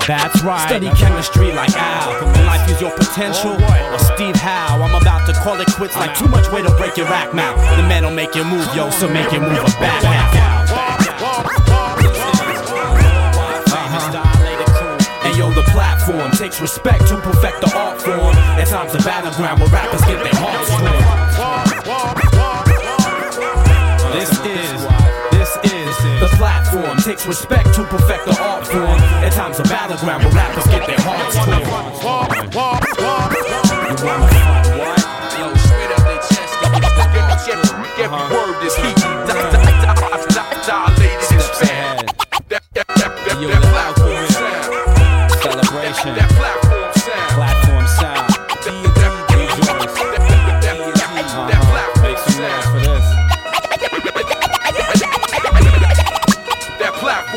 That's 0.06 0.42
right. 0.42 0.68
Study 0.68 0.90
chemistry 0.90 1.52
like 1.52 1.74
Al. 1.74 2.26
Life 2.46 2.68
use 2.68 2.80
your 2.80 2.90
potential 2.90 3.52
or 3.58 3.98
Steve 3.98 4.36
Howe. 4.36 4.82
I'm 4.82 4.94
about 5.00 5.26
to 5.26 5.32
call 5.32 5.60
it 5.60 5.66
quits 5.74 5.96
like 5.96 6.16
too 6.16 6.28
much 6.28 6.50
weight 6.52 6.66
to 6.66 6.74
break 6.76 6.96
your 6.96 7.06
rack 7.06 7.34
mouth. 7.34 7.56
The 7.76 7.82
man 7.82 8.04
will 8.04 8.12
make 8.12 8.34
you 8.34 8.44
move, 8.44 8.68
yo, 8.74 8.90
so 8.90 9.08
make 9.08 9.32
you 9.32 9.40
move 9.40 9.58
it 9.58 9.78
back 9.80 10.02
now. 10.02 10.30
And 15.22 15.34
uh-huh. 15.34 15.38
yo, 15.38 15.50
the 15.50 15.62
platform 15.70 16.30
takes 16.32 16.60
respect 16.60 17.08
to 17.08 17.16
perfect 17.18 17.60
the 17.60 17.76
art 17.76 18.00
form. 18.00 18.36
At 18.58 18.68
times, 18.68 18.92
the 18.92 18.98
battleground 18.98 19.60
where 19.60 19.70
rappers 19.70 20.02
get 20.02 20.22
their 20.22 20.34
hearts 20.34 20.70
torn. 20.70 21.21
The 26.22 26.30
platform 26.38 26.94
takes 26.98 27.26
respect 27.26 27.74
to 27.74 27.82
perfect 27.82 28.26
the 28.26 28.38
art 28.40 28.64
form. 28.64 29.00
At 29.26 29.32
times, 29.32 29.58
a 29.58 29.64
battleground 29.64 30.22
where 30.22 30.32
rappers 30.32 30.66
get 30.66 30.86
their 30.86 31.00
hearts 31.00 31.34
torn. 31.34 31.50
Every 37.98 38.22
word 38.30 38.62
is 38.62 38.76
heat. 38.76 38.94
Dilated 39.26 39.66
and 41.32 41.42
spam. 41.42 42.06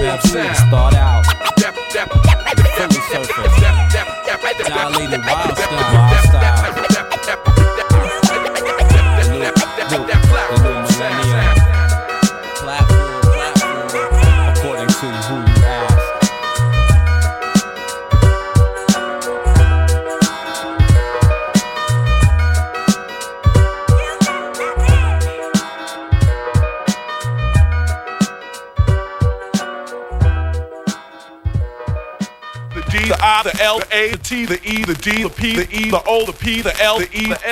Step 0.05 0.21
six, 0.21 0.59
start 0.59 0.93
out. 0.93 1.23
The 1.55 2.63
Philly 2.75 3.01
surface. 3.09 4.67
Dilated 4.67 5.25
wild 5.25 5.57
style. 5.57 6.24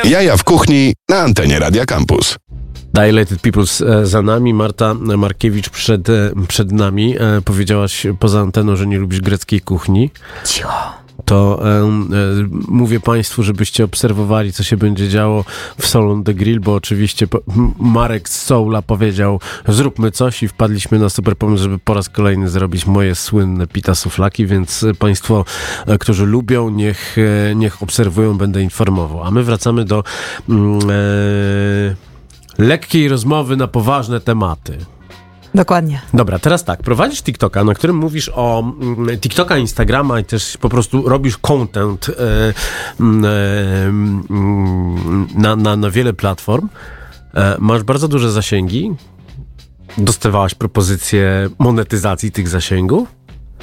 Jaja 0.03 0.37
w 0.37 0.43
kuchni 0.43 0.93
na 1.09 1.17
antenie 1.19 1.59
Radia 1.59 1.85
Campus. 1.85 2.37
Dilated 2.93 3.41
Peoples 3.41 3.81
e, 3.81 4.05
za 4.05 4.21
nami, 4.21 4.53
Marta 4.53 4.93
Markiewicz 4.93 5.69
przed, 5.69 6.09
e, 6.09 6.31
przed 6.47 6.71
nami. 6.71 7.15
E, 7.19 7.41
Powiedziałaś 7.45 8.07
poza 8.19 8.39
anteną, 8.39 8.75
że 8.75 8.87
nie 8.87 8.97
lubisz 8.99 9.21
greckiej 9.21 9.61
kuchni. 9.61 10.09
Cicho. 10.45 11.02
To 11.25 11.59
e, 11.65 11.69
e, 11.69 11.87
mówię 12.67 12.99
Państwu, 12.99 13.43
żebyście 13.43 13.83
obserwowali, 13.83 14.53
co 14.53 14.63
się 14.63 14.77
będzie 14.77 15.09
działo 15.09 15.45
w 15.77 15.87
Solon 15.87 16.23
the 16.23 16.33
Grill, 16.33 16.59
bo 16.59 16.73
oczywiście 16.73 17.27
Marek 17.79 18.29
z 18.29 18.41
Soula 18.41 18.81
powiedział, 18.81 19.39
zróbmy 19.67 20.11
coś 20.11 20.43
i 20.43 20.47
wpadliśmy 20.47 20.99
na 20.99 21.09
super 21.09 21.37
pomysł, 21.37 21.63
żeby 21.63 21.79
po 21.79 21.93
raz 21.93 22.09
kolejny 22.09 22.49
zrobić 22.49 22.85
moje 22.85 23.15
słynne 23.15 23.67
pita 23.67 23.95
suflaki, 23.95 24.45
więc 24.45 24.83
e, 24.83 24.93
Państwo, 24.93 25.45
e, 25.87 25.97
którzy 25.97 26.25
lubią, 26.25 26.69
niech, 26.69 27.15
e, 27.17 27.55
niech 27.55 27.83
obserwują, 27.83 28.37
będę 28.37 28.61
informował. 28.61 29.23
A 29.23 29.31
my 29.31 29.43
wracamy 29.43 29.85
do 29.85 30.03
mm, 30.49 30.79
e, 30.89 32.63
lekkiej 32.63 33.07
rozmowy 33.07 33.57
na 33.57 33.67
poważne 33.67 34.19
tematy. 34.19 34.77
Dokładnie. 35.55 36.01
Dobra, 36.13 36.39
teraz 36.39 36.63
tak, 36.63 36.83
prowadzisz 36.83 37.23
TikToka, 37.23 37.63
na 37.63 37.73
którym 37.73 37.95
mówisz 37.95 38.31
o 38.35 38.59
mm, 38.59 39.19
TikToka, 39.19 39.57
Instagrama 39.57 40.19
i 40.19 40.25
też 40.25 40.57
po 40.57 40.69
prostu 40.69 41.09
robisz 41.09 41.37
content 41.37 42.09
e, 42.09 42.53
mm, 42.99 43.25
e, 43.25 43.29
mm, 43.85 45.27
na, 45.35 45.55
na, 45.55 45.75
na 45.75 45.89
wiele 45.89 46.13
platform. 46.13 46.69
E, 47.33 47.55
masz 47.59 47.83
bardzo 47.83 48.07
duże 48.07 48.31
zasięgi. 48.31 48.91
Dostawałaś 49.97 50.55
propozycję 50.55 51.49
monetyzacji 51.59 52.31
tych 52.31 52.47
zasięgów? 52.47 53.07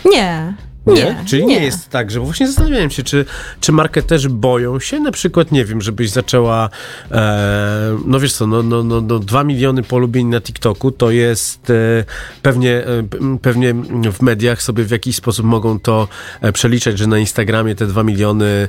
Nie. 0.05 0.55
Nie. 0.87 1.25
Czyli 1.27 1.47
nie. 1.47 1.65
jest 1.65 1.89
tak, 1.89 2.11
że 2.11 2.21
właśnie 2.21 2.47
zastanawiałem 2.47 2.91
się, 2.91 3.03
czy, 3.03 3.25
czy 3.61 3.73
marketerzy 3.73 4.31
boją 4.31 4.81
się 4.81 5.01
na 5.01 5.13
przykład, 5.13 5.53
nie 5.53 5.65
wiem, 5.65 5.81
żebyś 5.81 6.11
zaczęła, 6.11 6.71
e, 7.11 7.99
no 8.07 8.21
wiesz 8.21 8.33
co, 8.33 8.47
no, 8.47 8.63
no, 8.63 8.85
no, 8.85 9.01
no 9.01 9.19
2 9.19 9.45
miliony 9.45 9.83
polubień 9.83 10.27
na 10.27 10.41
TikToku 10.41 10.93
to 10.93 11.11
jest 11.11 11.71
e, 11.71 12.05
pewnie, 12.43 12.87
e, 12.87 13.03
pewnie 13.43 13.75
w 14.13 14.23
mediach 14.23 14.63
sobie 14.63 14.85
w 14.85 14.91
jakiś 14.91 15.17
sposób 15.17 15.47
mogą 15.47 15.81
to 15.81 16.09
e, 16.41 16.53
przeliczać, 16.53 16.99
że 16.99 17.07
na 17.07 17.19
Instagramie 17.19 17.75
te 17.75 17.87
2 17.87 18.03
miliony 18.03 18.69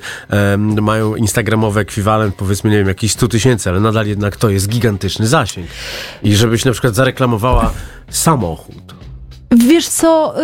mają 0.82 1.16
instagramowy 1.16 1.80
ekwiwalent 1.80 2.36
powiedzmy, 2.36 2.70
nie 2.70 2.78
wiem, 2.78 2.88
jakiś 2.88 3.12
100 3.12 3.28
tysięcy, 3.28 3.70
ale 3.70 3.80
nadal 3.80 4.08
jednak 4.08 4.38
to 4.38 4.50
jest 4.50 4.70
gigantyczny 4.70 5.28
zasięg. 5.28 5.68
I 6.24 6.36
żebyś 6.36 6.66
na 6.66 6.72
przykład 6.72 6.96
zareklamowała 6.96 7.74
samochód. 8.10 8.96
Wiesz 9.52 9.88
co, 9.88 10.36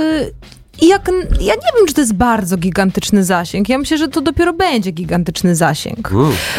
y, 0.84 0.86
jak, 0.86 1.08
ja 1.42 1.54
nie 1.54 1.72
wiem, 1.78 1.88
czy 1.88 1.94
to 1.94 2.02
jest 2.02 2.14
bardzo 2.14 2.58
gigantyczny 2.58 3.24
zasięg. 3.24 3.70
Ja 3.70 3.78
myślę, 3.78 3.98
że 3.98 4.08
to 4.08 4.22
dopiero 4.22 4.54
będzie 4.54 4.92
gigantyczny 4.92 5.56
zasięg. 5.56 6.12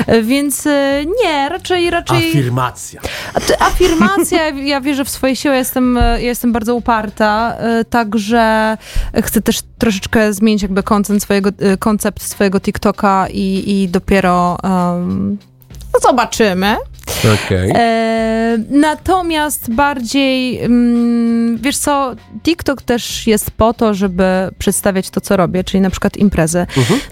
Y, 0.09 0.22
Więc 0.22 0.66
y, 0.66 1.07
nie, 1.24 1.48
raczej, 1.48 1.90
raczej... 1.90 2.28
Afirmacja. 2.28 3.00
Afirmacja, 3.59 4.48
ja 4.48 4.81
wierzę 4.81 5.04
w 5.04 5.11
swoje 5.11 5.37
siły, 5.37 5.57
jestem, 5.57 5.96
e, 5.96 6.22
jestem 6.22 6.52
bardzo 6.52 6.74
uparta, 6.74 7.57
e, 7.59 7.85
także 7.85 8.76
chcę 9.22 9.40
też 9.40 9.61
troszeczkę 9.78 10.33
zmienić 10.33 10.62
jakby 10.62 10.83
koncept 10.83 11.22
swojego, 11.22 11.50
e, 11.59 11.76
koncept 11.76 12.22
swojego 12.22 12.61
TikToka 12.61 13.26
i, 13.28 13.64
i 13.66 13.88
dopiero 13.88 14.59
um, 14.62 15.38
no 15.94 16.00
zobaczymy. 16.00 16.76
Okej. 17.46 17.70
E, 17.74 18.58
natomiast 18.70 19.74
bardziej, 19.74 20.60
mm, 20.60 21.56
wiesz 21.56 21.76
co, 21.76 22.14
TikTok 22.42 22.82
też 22.82 23.26
jest 23.26 23.50
po 23.50 23.74
to, 23.74 23.94
żeby 23.94 24.24
przedstawiać 24.58 25.10
to, 25.10 25.20
co 25.20 25.36
robię, 25.36 25.64
czyli 25.64 25.80
na 25.80 25.90
przykład 25.90 26.16
imprezy. 26.16 26.66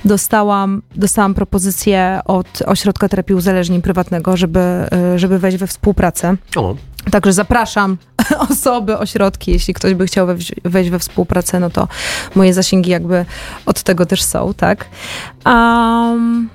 Dostałam, 0.05 0.83
dostałam 0.95 1.35
propozycję 1.35 2.21
od 2.25 2.63
Ośrodka 2.67 3.09
Terapii 3.09 3.35
Uzależnień 3.35 3.83
Prywatnego, 3.83 4.37
żeby, 4.37 4.61
e, 4.61 5.19
żeby 5.19 5.39
wejść 5.39 5.59
we 5.59 5.67
współpracę. 5.67 6.37
O, 6.57 6.77
Także 7.11 7.33
zapraszam 7.33 7.97
osoby, 8.51 8.99
ośrodki, 8.99 9.51
jeśli 9.53 9.75
ktoś 9.75 9.95
by 9.95 10.07
chciał 10.07 10.27
wejść, 10.27 10.53
wejść 10.65 10.91
we 10.91 10.99
współpracę, 10.99 11.61
no 11.61 11.71
to 11.71 11.89
moje 12.35 12.55
zasięgi 12.55 12.91
jakby 12.91 13.25
od 13.67 13.83
tego 13.83 14.07
też 14.07 14.23
są, 14.23 14.55
tak? 14.55 14.87
Um, 15.47 16.49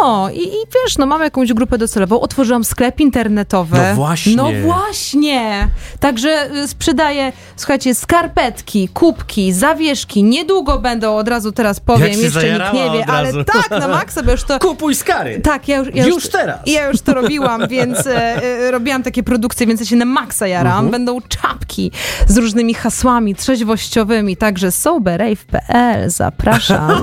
no 0.00 0.30
i, 0.30 0.42
i 0.42 0.56
wiesz, 0.74 0.98
no 0.98 1.06
mam 1.06 1.22
jakąś 1.22 1.52
grupę 1.52 1.78
docelową, 1.78 2.20
otworzyłam 2.20 2.64
sklep 2.64 3.00
internetowy. 3.00 3.76
No 3.76 3.94
właśnie. 3.94 4.36
No 4.36 4.50
właśnie. 4.64 5.68
Także 6.00 6.50
y, 6.56 6.68
sprzedaję, 6.68 7.32
słuchajcie, 7.56 7.94
skarpetki, 7.94 8.88
kubki, 8.88 9.52
zawieszki. 9.52 10.24
Niedługo 10.24 10.78
będą, 10.78 11.16
od 11.16 11.28
razu 11.28 11.52
teraz 11.52 11.80
powiem, 11.80 12.08
Jak 12.08 12.18
jeszcze 12.18 12.52
nikt 12.52 12.72
nie 12.72 12.90
wie, 12.90 13.06
ale 13.06 13.44
tak, 13.44 13.70
na 13.70 13.88
maksa, 13.98 14.22
bo 14.22 14.30
już 14.30 14.42
to... 14.42 14.58
Kupuj 14.58 14.94
skary! 14.94 15.40
Tak, 15.40 15.68
ja 15.68 15.76
już, 15.76 15.88
ja 15.94 16.06
Już 16.06 16.28
teraz. 16.28 16.58
Ja 16.66 16.88
już 16.88 17.00
to 17.00 17.14
robiłam, 17.14 17.68
więc 17.68 18.06
e, 18.06 18.42
e, 18.42 18.70
robiłam 18.70 19.02
takie 19.02 19.22
produkcje, 19.22 19.66
więc 19.66 19.80
ja 19.80 19.86
się 19.86 19.96
na 19.96 20.04
maksa 20.04 20.46
jaram. 20.46 20.72
Mhm. 20.72 20.90
Będą 20.90 21.20
czapki 21.28 21.92
z 22.26 22.36
różnymi 22.36 22.74
hasłami 22.74 23.34
trzeźwościowymi, 23.34 24.36
także 24.36 24.72
soberrave.pl, 24.72 26.10
zapraszam. 26.10 27.02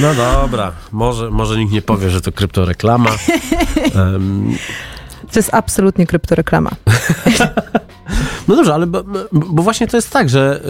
No 0.00 0.14
dobra, 0.14 0.72
może, 0.92 1.30
może 1.30 1.58
nikt 1.58 1.72
nie 1.72 1.82
powie, 1.82 2.10
że 2.10 2.20
to 2.20 2.32
kryptoreklama. 2.32 3.10
Em, 3.94 4.52
To 5.32 5.38
jest 5.38 5.54
absolutnie 5.54 6.06
kryptoreklama. 6.06 6.70
no 8.48 8.56
dobrze, 8.56 8.74
ale 8.74 8.86
bo, 8.86 9.04
bo 9.32 9.62
właśnie 9.62 9.86
to 9.88 9.96
jest 9.96 10.10
tak, 10.10 10.28
że 10.28 10.60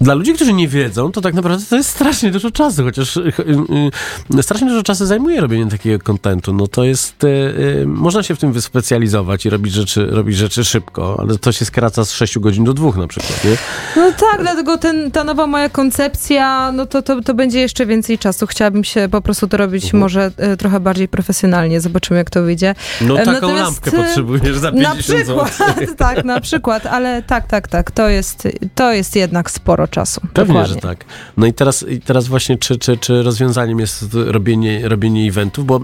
Dla 0.00 0.14
ludzi, 0.14 0.34
którzy 0.34 0.52
nie 0.52 0.68
wiedzą, 0.68 1.12
to 1.12 1.20
tak 1.20 1.34
naprawdę 1.34 1.64
to 1.70 1.76
jest 1.76 1.90
strasznie 1.90 2.30
dużo 2.30 2.50
czasu, 2.50 2.82
chociaż 2.84 3.16
y, 3.16 3.20
y, 3.20 4.38
y, 4.38 4.42
strasznie 4.42 4.68
dużo 4.68 4.82
czasu 4.82 5.06
zajmuje 5.06 5.40
robienie 5.40 5.70
takiego 5.70 6.04
kontentu. 6.04 6.52
No 6.52 6.66
to 6.66 6.84
jest, 6.84 7.24
y, 7.24 7.28
y, 7.28 7.86
można 7.86 8.22
się 8.22 8.34
w 8.34 8.38
tym 8.38 8.52
wyspecjalizować 8.52 9.46
i 9.46 9.50
robić 9.50 9.72
rzeczy, 9.72 10.06
robić 10.06 10.36
rzeczy 10.36 10.64
szybko, 10.64 11.16
ale 11.20 11.38
to 11.38 11.52
się 11.52 11.64
skraca 11.64 12.04
z 12.04 12.12
6 12.12 12.38
godzin 12.38 12.64
do 12.64 12.74
2 12.74 12.96
na 12.96 13.06
przykład, 13.06 13.44
nie? 13.44 13.56
No 13.96 14.12
tak, 14.12 14.42
dlatego 14.42 14.78
ten, 14.78 15.10
ta 15.10 15.24
nowa 15.24 15.46
moja 15.46 15.68
koncepcja, 15.68 16.72
no 16.72 16.86
to, 16.86 17.02
to, 17.02 17.22
to 17.22 17.34
będzie 17.34 17.60
jeszcze 17.60 17.86
więcej 17.86 18.18
czasu. 18.18 18.46
Chciałabym 18.46 18.84
się 18.84 19.08
po 19.10 19.20
prostu 19.20 19.48
to 19.48 19.56
robić 19.56 19.92
może 19.92 20.30
e, 20.36 20.56
trochę 20.56 20.80
bardziej 20.80 21.08
profesjonalnie. 21.08 21.80
Zobaczymy, 21.80 22.18
jak 22.18 22.30
to 22.30 22.42
wyjdzie. 22.42 22.74
No 23.00 23.14
E, 23.14 23.18
taką 23.18 23.32
natomiast, 23.32 23.62
lampkę 23.62 23.90
e, 23.90 24.04
potrzebujesz 24.04 24.58
za 24.58 24.70
Na 24.70 24.94
50 24.94 24.98
przykład, 24.98 25.52
zł. 25.54 25.94
tak, 25.96 26.24
na 26.24 26.40
przykład, 26.40 26.86
ale 26.86 27.22
tak, 27.22 27.46
tak, 27.46 27.68
tak, 27.68 27.90
to 27.90 28.08
jest, 28.08 28.48
to 28.74 28.92
jest 28.92 29.16
jednak 29.16 29.50
sporo 29.50 29.85
czasu. 29.88 30.20
Pewnie, 30.34 30.54
Dokładnie. 30.54 30.74
że 30.74 30.80
tak. 30.80 31.04
No 31.36 31.46
i 31.46 31.52
teraz, 31.52 31.88
i 31.88 32.00
teraz 32.00 32.26
właśnie, 32.28 32.58
czy, 32.58 32.78
czy, 32.78 32.96
czy 32.96 33.22
rozwiązaniem 33.22 33.80
jest 33.80 34.04
robienie, 34.14 34.88
robienie 34.88 35.28
eventów, 35.28 35.66
bo 35.66 35.80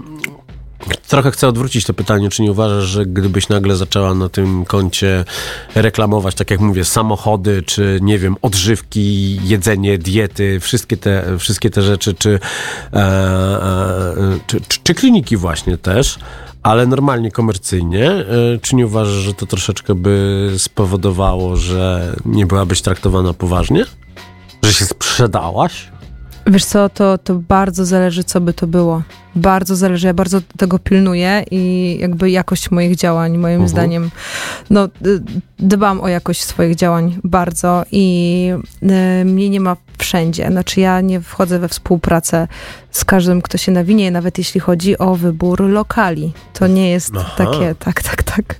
trochę 1.07 1.31
chcę 1.31 1.47
odwrócić 1.47 1.85
to 1.85 1.93
pytanie, 1.93 2.29
czy 2.29 2.41
nie 2.41 2.51
uważasz, 2.51 2.83
że 2.83 3.05
gdybyś 3.05 3.49
nagle 3.49 3.75
zaczęła 3.75 4.13
na 4.13 4.29
tym 4.29 4.65
koncie 4.65 5.25
reklamować, 5.75 6.35
tak 6.35 6.51
jak 6.51 6.59
mówię, 6.59 6.85
samochody, 6.85 7.63
czy 7.65 7.99
nie 8.01 8.19
wiem, 8.19 8.35
odżywki, 8.41 9.39
jedzenie, 9.43 9.97
diety, 9.97 10.59
wszystkie 10.59 10.97
te, 10.97 11.37
wszystkie 11.39 11.69
te 11.69 11.81
rzeczy, 11.81 12.13
czy, 12.13 12.39
e, 12.93 12.97
e, 12.97 14.39
czy, 14.47 14.61
czy 14.83 14.93
kliniki 14.93 15.37
właśnie 15.37 15.77
też, 15.77 16.19
ale 16.63 16.87
normalnie 16.87 17.31
komercyjnie, 17.31 18.11
e, 18.11 18.25
czy 18.61 18.75
nie 18.75 18.85
uważasz, 18.85 19.13
że 19.13 19.33
to 19.33 19.45
troszeczkę 19.45 19.95
by 19.95 20.49
spowodowało, 20.57 21.55
że 21.55 22.15
nie 22.25 22.45
byłabyś 22.45 22.81
traktowana 22.81 23.33
poważnie? 23.33 23.85
Że 24.63 24.73
się 24.73 24.85
sprzedałaś? 24.85 25.91
Wiesz 26.47 26.65
co, 26.65 26.89
to, 26.89 27.17
to 27.17 27.35
bardzo 27.35 27.85
zależy, 27.85 28.23
co 28.23 28.41
by 28.41 28.53
to 28.53 28.67
było. 28.67 29.01
Bardzo 29.35 29.75
zależy, 29.75 30.07
ja 30.07 30.13
bardzo 30.13 30.41
tego 30.57 30.79
pilnuję 30.79 31.43
i 31.51 31.97
jakby 32.01 32.29
jakość 32.31 32.71
moich 32.71 32.95
działań, 32.95 33.37
moim 33.37 33.53
Mhm. 33.53 33.69
zdaniem, 33.69 34.11
no 34.69 34.87
dbam 35.59 36.01
o 36.01 36.07
jakość 36.07 36.43
swoich 36.43 36.75
działań 36.75 37.19
bardzo 37.23 37.83
i 37.91 38.49
y, 39.21 39.25
mnie 39.25 39.49
nie 39.49 39.59
ma 39.59 39.77
wszędzie. 39.97 40.47
Znaczy 40.51 40.79
ja 40.79 41.01
nie 41.01 41.21
wchodzę 41.21 41.59
we 41.59 41.67
współpracę 41.67 42.47
z 42.91 43.05
każdym, 43.05 43.41
kto 43.41 43.57
się 43.57 43.71
nawinie, 43.71 44.11
nawet 44.11 44.37
jeśli 44.37 44.59
chodzi 44.59 44.97
o 44.97 45.15
wybór 45.15 45.61
lokali. 45.61 46.33
To 46.53 46.67
nie 46.67 46.89
jest 46.89 47.11
Aha. 47.17 47.31
takie, 47.37 47.75
tak, 47.79 48.03
tak, 48.03 48.23
tak. 48.23 48.55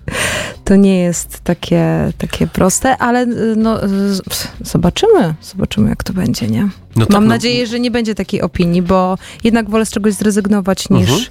To 0.66 0.76
nie 0.76 1.00
jest 1.00 1.40
takie, 1.40 2.12
takie 2.18 2.48
proste, 2.48 2.98
ale 2.98 3.24
y, 3.24 3.54
no, 3.58 3.78
z- 3.88 4.48
zobaczymy, 4.62 5.34
zobaczymy 5.42 5.90
jak 5.90 6.04
to 6.04 6.14
będzie, 6.14 6.48
nie? 6.48 6.70
No 6.96 7.06
tak, 7.06 7.14
Mam 7.14 7.24
no- 7.24 7.30
nadzieję, 7.30 7.68
że 7.68 7.80
nie 7.80 7.92
będzie 7.92 8.16
takiej 8.16 8.42
opinii, 8.42 8.82
bo 8.82 9.18
jednak 9.44 9.70
wolę 9.70 9.86
z 9.86 9.92
czegoś 9.92 10.14
zrezygnować 10.14 10.63
niż 10.90 11.10
Mhm. 11.10 11.24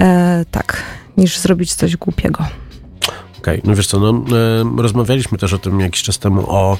e, 0.00 0.44
tak, 0.50 0.82
niż 1.16 1.38
zrobić 1.38 1.74
coś 1.74 1.96
głupiego. 1.96 2.46
Okej, 3.38 3.60
no 3.64 3.74
wiesz 3.74 3.86
co, 3.86 4.00
no, 4.00 4.24
e, 4.36 4.82
rozmawialiśmy 4.82 5.38
też 5.38 5.52
o 5.52 5.58
tym 5.58 5.80
jakiś 5.80 6.02
czas 6.02 6.18
temu, 6.18 6.44
o 6.48 6.78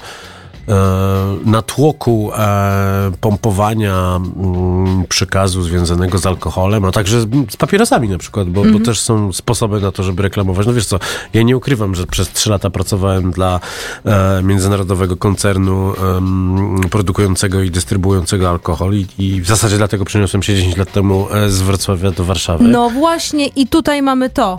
natłoku 1.45 2.31
e, 2.35 3.11
pompowania 3.21 4.17
mm, 4.17 5.05
przekazu 5.09 5.63
związanego 5.63 6.19
z 6.19 6.27
alkoholem, 6.27 6.85
a 6.85 6.93
także 6.93 7.21
z, 7.21 7.57
papierosami 7.59 8.09
na 8.09 8.19
przykład, 8.19 8.49
bo, 8.49 8.65
bo 8.65 8.81
też 8.81 9.01
są 9.01 9.33
sposoby 9.33 9.81
na 9.81 9.93
to, 9.93 10.03
żeby 10.03 10.23
reklamować. 10.23 10.67
No 10.67 10.73
wiesz 10.73 10.87
co, 10.87 10.99
ja 11.35 11.43
nie 11.43 11.57
ukrywam, 11.57 11.95
że 11.95 12.07
przez 12.07 12.33
trzy 12.33 12.51
lata 12.51 12.71
pracowałem 12.71 13.31
dla 13.31 13.61
e, 14.05 14.43
międzynarodowego 14.43 15.17
koncernu 15.17 15.93
produkującego 16.91 17.63
i 17.63 17.71
dystrybuującego 17.71 18.51
alkohol 18.51 18.95
i, 18.95 19.07
i 19.19 19.41
w 19.41 19.47
zasadzie 19.47 19.77
dlatego 19.77 20.05
przeniosłem 20.05 20.43
się 20.43 20.55
10 20.55 20.77
lat 20.77 20.93
temu 20.93 21.27
e, 21.31 21.51
z 21.51 21.63
Wrocławia 21.63 22.11
do 22.11 22.25
Warszawy. 22.25 22.65
No 22.65 22.91
właśnie 22.91 23.47
i 23.47 23.67
tutaj 23.67 24.03
mamy 24.03 24.31
to. 24.31 24.59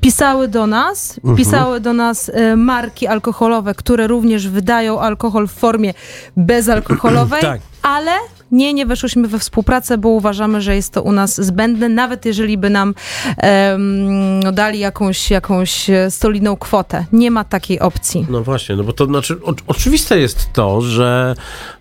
Pisały 0.00 0.48
do 0.48 0.66
nas, 0.66 1.18
Mhm. 1.18 1.36
pisały 1.36 1.80
do 1.80 1.92
nas 1.92 2.28
e, 2.34 2.56
marki 2.56 3.06
alkoholowe, 3.06 3.74
które 3.74 4.06
również 4.06 4.48
wydają 4.48 5.00
alkohol 5.00 5.46
w 5.48 5.52
formie 5.52 5.94
bezalkoholowej, 6.36 7.40
Tak. 7.52 7.60
ale 7.82 8.10
nie, 8.52 8.74
nie 8.74 8.86
weszłyśmy 8.86 9.28
we 9.28 9.38
współpracę, 9.38 9.98
bo 9.98 10.08
uważamy, 10.08 10.60
że 10.60 10.76
jest 10.76 10.92
to 10.92 11.02
u 11.02 11.12
nas 11.12 11.40
zbędne, 11.40 11.88
nawet 11.88 12.24
jeżeli 12.24 12.58
by 12.58 12.70
nam 12.70 12.94
em, 13.36 14.40
no, 14.40 14.52
dali 14.52 14.78
jakąś, 14.78 15.30
jakąś 15.30 15.90
e, 15.90 16.10
solidną 16.10 16.56
kwotę. 16.56 17.04
Nie 17.12 17.30
ma 17.30 17.44
takiej 17.44 17.80
opcji. 17.80 18.26
No 18.30 18.42
właśnie, 18.42 18.76
no 18.76 18.84
bo 18.84 18.92
to 18.92 19.06
znaczy, 19.06 19.36
o, 19.44 19.54
oczywiste 19.66 20.18
jest 20.18 20.52
to, 20.52 20.80
że, 20.80 21.34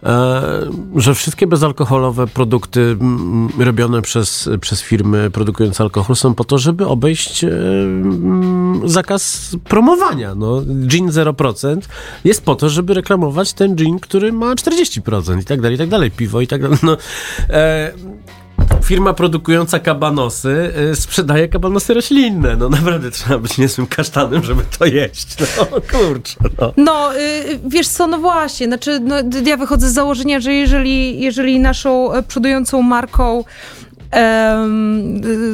e, 0.04 0.42
że 0.96 1.16
wszystkie 1.16 1.48
bezalkoholowe 1.48 2.28
produkty 2.28 2.82
mm, 2.82 3.50
robione 3.60 4.02
przez, 4.02 4.50
przez 4.62 4.82
firmy 4.82 5.30
produkujące 5.30 5.84
alkohol 5.84 6.16
są 6.16 6.34
po 6.34 6.44
to, 6.44 6.58
żeby 6.58 6.88
obejść 6.88 7.44
e, 7.44 7.48
mm, 7.48 8.82
zakaz 8.90 9.56
promowania. 9.64 10.36
No, 10.36 10.62
gin 10.88 11.10
0% 11.10 11.78
jest 12.24 12.46
po 12.46 12.56
to, 12.56 12.70
żeby 12.70 12.94
reklamować 12.94 13.54
ten 13.54 13.76
gin, 13.76 14.00
który 14.00 14.34
ma 14.34 14.56
40% 14.56 15.42
i 15.42 15.46
tak 15.46 15.62
dalej, 15.62 15.76
i 15.76 15.78
tak 15.78 15.90
dalej, 15.90 16.12
piwo 16.12 16.42
i 16.42 16.48
tak 16.48 16.57
No, 16.84 16.98
e, 17.50 17.92
Firma 18.84 19.14
produkująca 19.14 19.80
kabanosy 19.80 20.74
y, 20.92 20.96
sprzedaje 20.96 21.48
kabanosy 21.48 21.94
roślinne. 21.94 22.56
No 22.56 22.70
naprawdę 22.70 23.12
trzeba 23.12 23.38
być 23.38 23.58
niezłym 23.58 23.88
kasztanem, 23.88 24.44
żeby 24.44 24.64
to 24.80 24.86
jeść. 24.86 25.36
No 25.58 25.66
kurczę, 25.66 26.36
no. 26.62 26.74
No, 26.78 27.18
y, 27.18 27.60
wiesz 27.68 27.88
co, 27.88 28.08
no 28.08 28.18
właśnie, 28.18 28.68
znaczy 28.68 29.00
no, 29.00 29.16
ja 29.46 29.58
wychodzę 29.58 29.90
z 29.90 29.94
założenia, 29.94 30.40
że 30.40 30.54
jeżeli, 30.54 31.22
jeżeli 31.22 31.60
naszą 31.60 32.14
e, 32.14 32.24
przodującą 32.24 32.82
marką 32.82 33.40
y, 33.40 33.87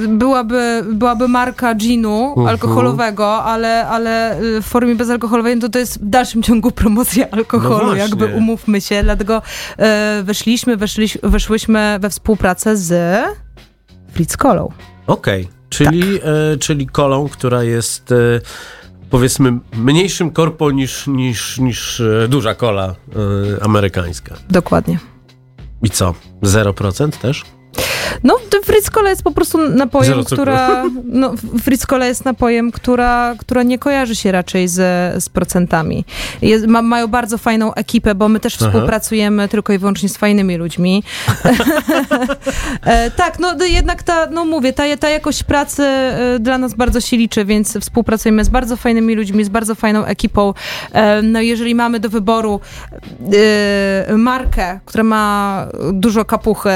byłaby, 0.08 0.84
byłaby 0.94 1.28
marka 1.28 1.76
ginu 1.76 2.28
Mhm. 2.30 2.48
alkoholowego, 2.48 3.44
ale, 3.44 3.88
ale 3.88 4.42
y, 4.42 4.62
w 4.62 4.66
formie 4.66 4.96
bezalkoholowej, 4.96 5.56
no 5.56 5.62
to 5.62 5.70
to 5.70 5.80
jest 5.80 6.02
w 6.02 6.10
dalszym 6.10 6.44
ciągu 6.48 6.72
promocja 6.72 7.26
alkoholu, 7.32 7.88
No 7.88 7.96
jakby 7.96 8.26
umówmy 8.26 8.82
się, 8.82 9.04
dlatego 9.04 9.42
e, 9.78 10.22
weszliśmy, 10.24 10.78
weszliś, 10.78 11.18
weszłyśmy 11.24 11.98
we 12.02 12.10
współpracę 12.10 12.78
z 12.78 12.94
Fritz 14.14 14.38
Kolą. 14.38 14.72
Okej, 15.08 15.48
czyli, 15.70 16.20
e, 16.54 16.58
czyli 16.58 16.88
kolą, 16.88 17.30
która 17.30 17.64
jest 17.64 18.12
e, 18.12 18.16
powiedzmy 19.10 19.54
mniejszym 19.78 20.32
korpo 20.32 20.72
niż, 20.72 21.08
niż, 21.08 21.58
niż 21.60 22.00
e, 22.00 22.28
duża 22.28 22.56
kola 22.56 22.96
e, 23.60 23.64
amerykańska. 23.64 24.36
Dokładnie. 24.50 25.00
I 25.84 25.90
co? 25.90 26.14
0% 26.44 27.10
też? 27.12 27.44
No, 28.24 28.38
Fritz 28.64 28.90
Cola 28.90 29.10
jest 29.10 29.24
po 29.24 29.32
prostu 29.32 29.58
napojem, 29.58 30.08
Zero 30.08 30.24
cukru. 30.24 30.36
która. 30.38 30.84
No, 31.06 31.34
Fritz 31.64 31.86
Cola 31.86 32.06
jest 32.06 32.26
napojem, 32.26 32.72
która, 32.72 33.36
która 33.38 33.64
nie 33.64 33.80
kojarzy 33.80 34.16
się 34.16 34.32
raczej 34.32 34.68
z, 34.68 34.76
z 35.24 35.30
procentami. 35.30 36.06
Jest, 36.42 36.68
ma, 36.68 36.82
mają 36.82 37.08
bardzo 37.08 37.38
fajną 37.38 37.74
ekipę, 37.74 38.16
bo 38.16 38.30
my 38.30 38.40
też 38.40 38.58
Aha. 38.60 38.66
współpracujemy 38.66 39.48
tylko 39.48 39.74
i 39.74 39.78
wyłącznie 39.78 40.10
z 40.10 40.18
fajnymi 40.18 40.58
ludźmi. 40.58 41.04
e, 42.86 43.12
tak, 43.12 43.40
no 43.40 43.56
to 43.56 43.66
jednak 43.66 44.04
ta, 44.04 44.28
no 44.32 44.46
mówię, 44.46 44.74
ta, 44.74 44.84
ta 45.00 45.10
jakość 45.10 45.44
pracy 45.44 45.84
e, 45.84 46.38
dla 46.40 46.58
nas 46.58 46.74
bardzo 46.74 47.02
się 47.02 47.18
liczy, 47.18 47.46
więc 47.46 47.78
współpracujemy 47.78 48.46
z 48.46 48.50
bardzo 48.50 48.78
fajnymi 48.78 49.16
ludźmi, 49.16 49.44
z 49.44 49.50
bardzo 49.50 49.76
fajną 49.76 50.06
ekipą. 50.06 50.54
E, 50.94 51.22
no 51.22 51.42
jeżeli 51.42 51.76
mamy 51.76 52.00
do 52.00 52.10
wyboru 52.10 52.60
markę, 54.18 54.80
która 54.86 55.04
ma 55.04 55.68
dużo 55.94 56.26
kapuchy, 56.26 56.70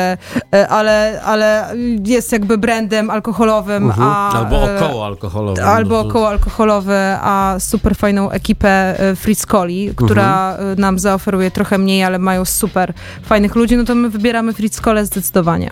ale, 0.69 1.16
ale 1.21 1.75
jest 2.05 2.31
jakby 2.31 2.57
brandem 2.57 3.09
alkoholowym, 3.09 3.91
a, 3.99 4.31
Albo 4.31 4.71
e, 4.71 4.75
około 4.75 5.05
alkoholowe. 5.05 5.65
Albo 5.65 6.03
No 6.03 6.09
około 6.09 6.29
alkoholowe, 6.29 7.19
a 7.21 7.55
super 7.59 7.95
fajną 7.95 8.31
ekipę 8.31 8.99
e, 8.99 9.15
Fritz 9.15 9.45
Coli, 9.45 9.91
która 9.95 10.57
e, 10.57 10.75
nam 10.75 10.99
zaoferuje 10.99 11.51
trochę 11.51 11.77
mniej, 11.77 12.03
ale 12.03 12.19
mają 12.19 12.45
super 12.45 12.93
fajnych 13.23 13.55
ludzi, 13.55 13.77
no 13.77 13.83
to 13.83 13.95
my 13.95 14.09
wybieramy 14.09 14.53
Fritz 14.53 14.81
Cole 14.81 15.05
zdecydowanie. 15.05 15.69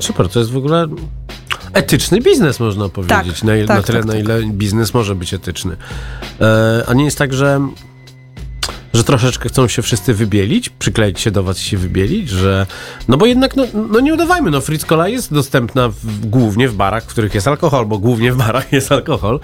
Super, 0.00 0.28
to 0.28 0.38
jest 0.38 0.50
w 0.50 0.56
ogóle 0.56 0.86
etyczny 1.72 2.20
biznes, 2.20 2.60
można 2.60 2.88
powiedzieć. 2.88 3.42
na, 3.42 3.52
tak, 3.66 3.76
na 3.76 3.82
tyle, 3.82 3.98
tak, 3.98 4.06
na 4.06 4.12
tak. 4.12 4.22
ile 4.22 4.42
biznes 4.42 4.94
może 4.94 5.14
być 5.14 5.34
etyczny. 5.34 5.76
E, 6.40 6.84
a 6.88 6.94
nie 6.94 7.04
jest 7.04 7.18
tak, 7.18 7.32
że, 7.32 7.60
że 8.94 9.04
troszeczkę 9.04 9.48
chcą 9.48 9.68
się 9.68 9.82
wszyscy 9.82 10.14
wybielić, 10.14 10.68
przykleić 10.68 11.20
się 11.20 11.30
do 11.30 11.42
was 11.42 11.60
i 11.60 11.64
się 11.64 11.76
wybielić, 11.76 12.28
że... 12.28 12.66
No 13.08 13.16
bo 13.16 13.26
jednak, 13.26 13.56
no, 13.56 13.64
no 13.90 14.00
nie 14.00 14.14
udawajmy, 14.14 14.50
no 14.50 14.60
Fritz 14.60 14.84
Cola 14.84 15.08
jest 15.08 15.34
dostępna 15.34 15.88
w, 15.88 16.26
głównie 16.26 16.68
w 16.68 16.74
barach, 16.74 17.04
w 17.04 17.06
których 17.06 17.34
jest 17.34 17.48
alkohol, 17.48 17.86
bo 17.86 17.98
głównie 17.98 18.32
w 18.32 18.36
barach 18.36 18.72
jest 18.78 18.92
alkohol. 18.92 19.40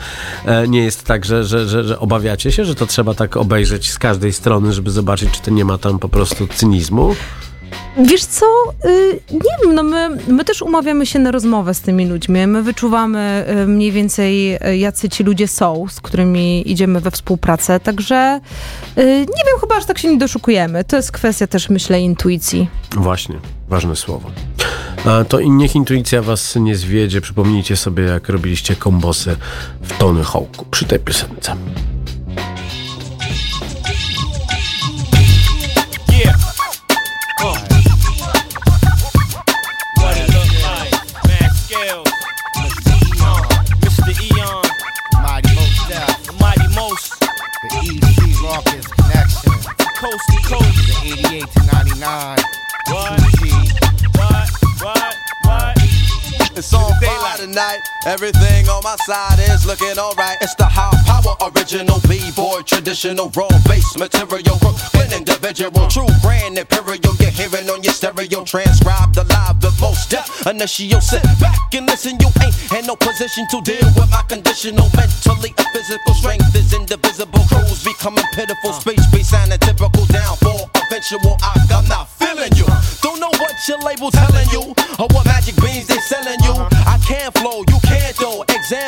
E, 0.47 0.68
nie 0.68 0.84
jest 0.84 1.05
tak, 1.05 1.24
że, 1.24 1.45
że, 1.45 1.68
że, 1.68 1.84
że 1.84 1.99
obawiacie 1.99 2.53
się, 2.53 2.64
że 2.64 2.74
to 2.74 2.86
trzeba 2.86 3.14
tak 3.14 3.36
obejrzeć 3.36 3.90
z 3.90 3.99
każdej 3.99 4.32
strony, 4.32 4.72
żeby 4.72 4.90
zobaczyć, 4.90 5.30
czy 5.30 5.42
to 5.42 5.51
nie 5.51 5.64
ma 5.64 5.78
tam 5.78 5.99
po 5.99 6.09
prostu 6.09 6.47
cynizmu. 6.47 7.14
Wiesz 7.99 8.24
co, 8.24 8.47
y, 8.84 9.20
nie 9.30 9.64
wiem, 9.64 9.74
no 9.74 9.82
my, 9.82 10.11
my 10.28 10.45
też 10.45 10.62
umawiamy 10.62 11.07
się 11.07 11.18
na 11.18 11.30
rozmowę 11.30 11.74
z 11.74 11.80
tymi 11.80 12.07
ludźmi. 12.07 12.47
My 12.47 12.62
wyczuwamy 12.62 13.47
y, 13.62 13.66
mniej 13.66 13.92
więcej, 13.92 14.55
y, 14.55 14.76
jacy 14.76 15.09
ci 15.09 15.24
ludzie 15.24 15.49
są, 15.49 15.86
z 15.90 16.01
którymi 16.01 16.70
idziemy 16.70 17.01
we 17.01 17.11
współpracę, 17.11 17.80
także 17.80 18.40
nie 18.97 19.45
wiem, 19.47 19.61
chyba 19.61 19.76
aż 19.76 19.84
tak 19.84 19.99
się 19.99 20.09
nie 20.09 20.18
doszukujemy. 20.18 20.84
To 20.84 20.97
jest 20.97 21.12
kwestia 21.12 21.47
też, 21.47 21.68
myślę, 21.68 22.01
intuicji. 22.01 22.68
Właśnie, 22.97 23.36
ważne 23.68 23.97
słowo. 23.97 24.30
A 25.05 25.24
to 25.24 25.40
niech 25.40 25.74
intuicja 25.74 26.22
was 26.22 26.57
nie 26.57 26.76
zwiedzie. 26.76 27.20
Przypomnijcie 27.20 27.76
sobie, 27.76 28.05
jak 28.05 28.28
robiliście 28.28 28.76
kombosy 28.76 29.36
w 29.82 29.99
Tony 29.99 30.24
Hawku 30.24 30.66
przy 30.70 30.84
tej 30.84 30.99
piosence. 30.99 31.57
Tonight. 57.55 57.78
Everything 58.07 58.66
on 58.68 58.82
my 58.82 58.96
side 59.07 59.38
is 59.38 59.64
looking 59.64 59.96
alright. 59.98 60.36
It's 60.42 60.55
the 60.57 60.66
high 60.66 60.90
power 61.07 61.34
original 61.55 62.00
B-boy, 62.09 62.62
traditional 62.66 63.30
raw 63.30 63.48
bass 63.66 63.96
material. 63.96 64.59
Brooklyn 64.59 65.14
individual, 65.14 65.86
true 65.86 66.11
grand 66.20 66.59
imperial. 66.59 67.14
You're 67.20 67.30
hearing 67.30 67.70
on 67.70 67.82
your 67.82 67.94
stereo, 67.94 68.44
transcribed 68.44 69.16
alive 69.16 69.61
the 69.61 69.70
most 69.80 70.11
death. 70.11 70.26
Initial 70.46 71.00
sit 71.00 71.22
back 71.38 71.74
and 71.74 71.86
listen. 71.86 72.18
You 72.18 72.28
ain't 72.42 72.55
in 72.74 72.86
no 72.86 72.96
position 72.96 73.46
to 73.55 73.62
deal 73.62 73.86
with 73.94 74.11
my 74.11 74.22
conditional 74.26 74.90
mentally 74.98 75.55
and 75.57 75.68
physical 75.70 76.14
strength 76.14 76.55
is 76.57 76.74
indivisible. 76.74 77.44
Crews 77.46 77.84
becoming 77.84 78.26
pitiful. 78.34 78.74
Uh. 78.74 78.80
Speech 78.82 79.05
be 79.12 79.22
sounding 79.22 79.62
typical 79.62 80.05
downfall. 80.11 80.70
Eventual, 80.90 81.38
I, 81.40 81.55
I'm 81.70 81.86
not 81.86 82.11
feeling 82.18 82.52
you. 82.59 82.66
Don't 83.00 83.20
know 83.20 83.32
what 83.38 83.55
your 83.68 83.78
label 83.86 84.11
telling 84.11 84.48
you 84.50 84.74
or 84.98 85.07
what 85.14 85.24
magic 85.24 85.57
beans 85.62 85.86
they 85.86 86.02
selling 86.02 86.38
you. 86.42 86.43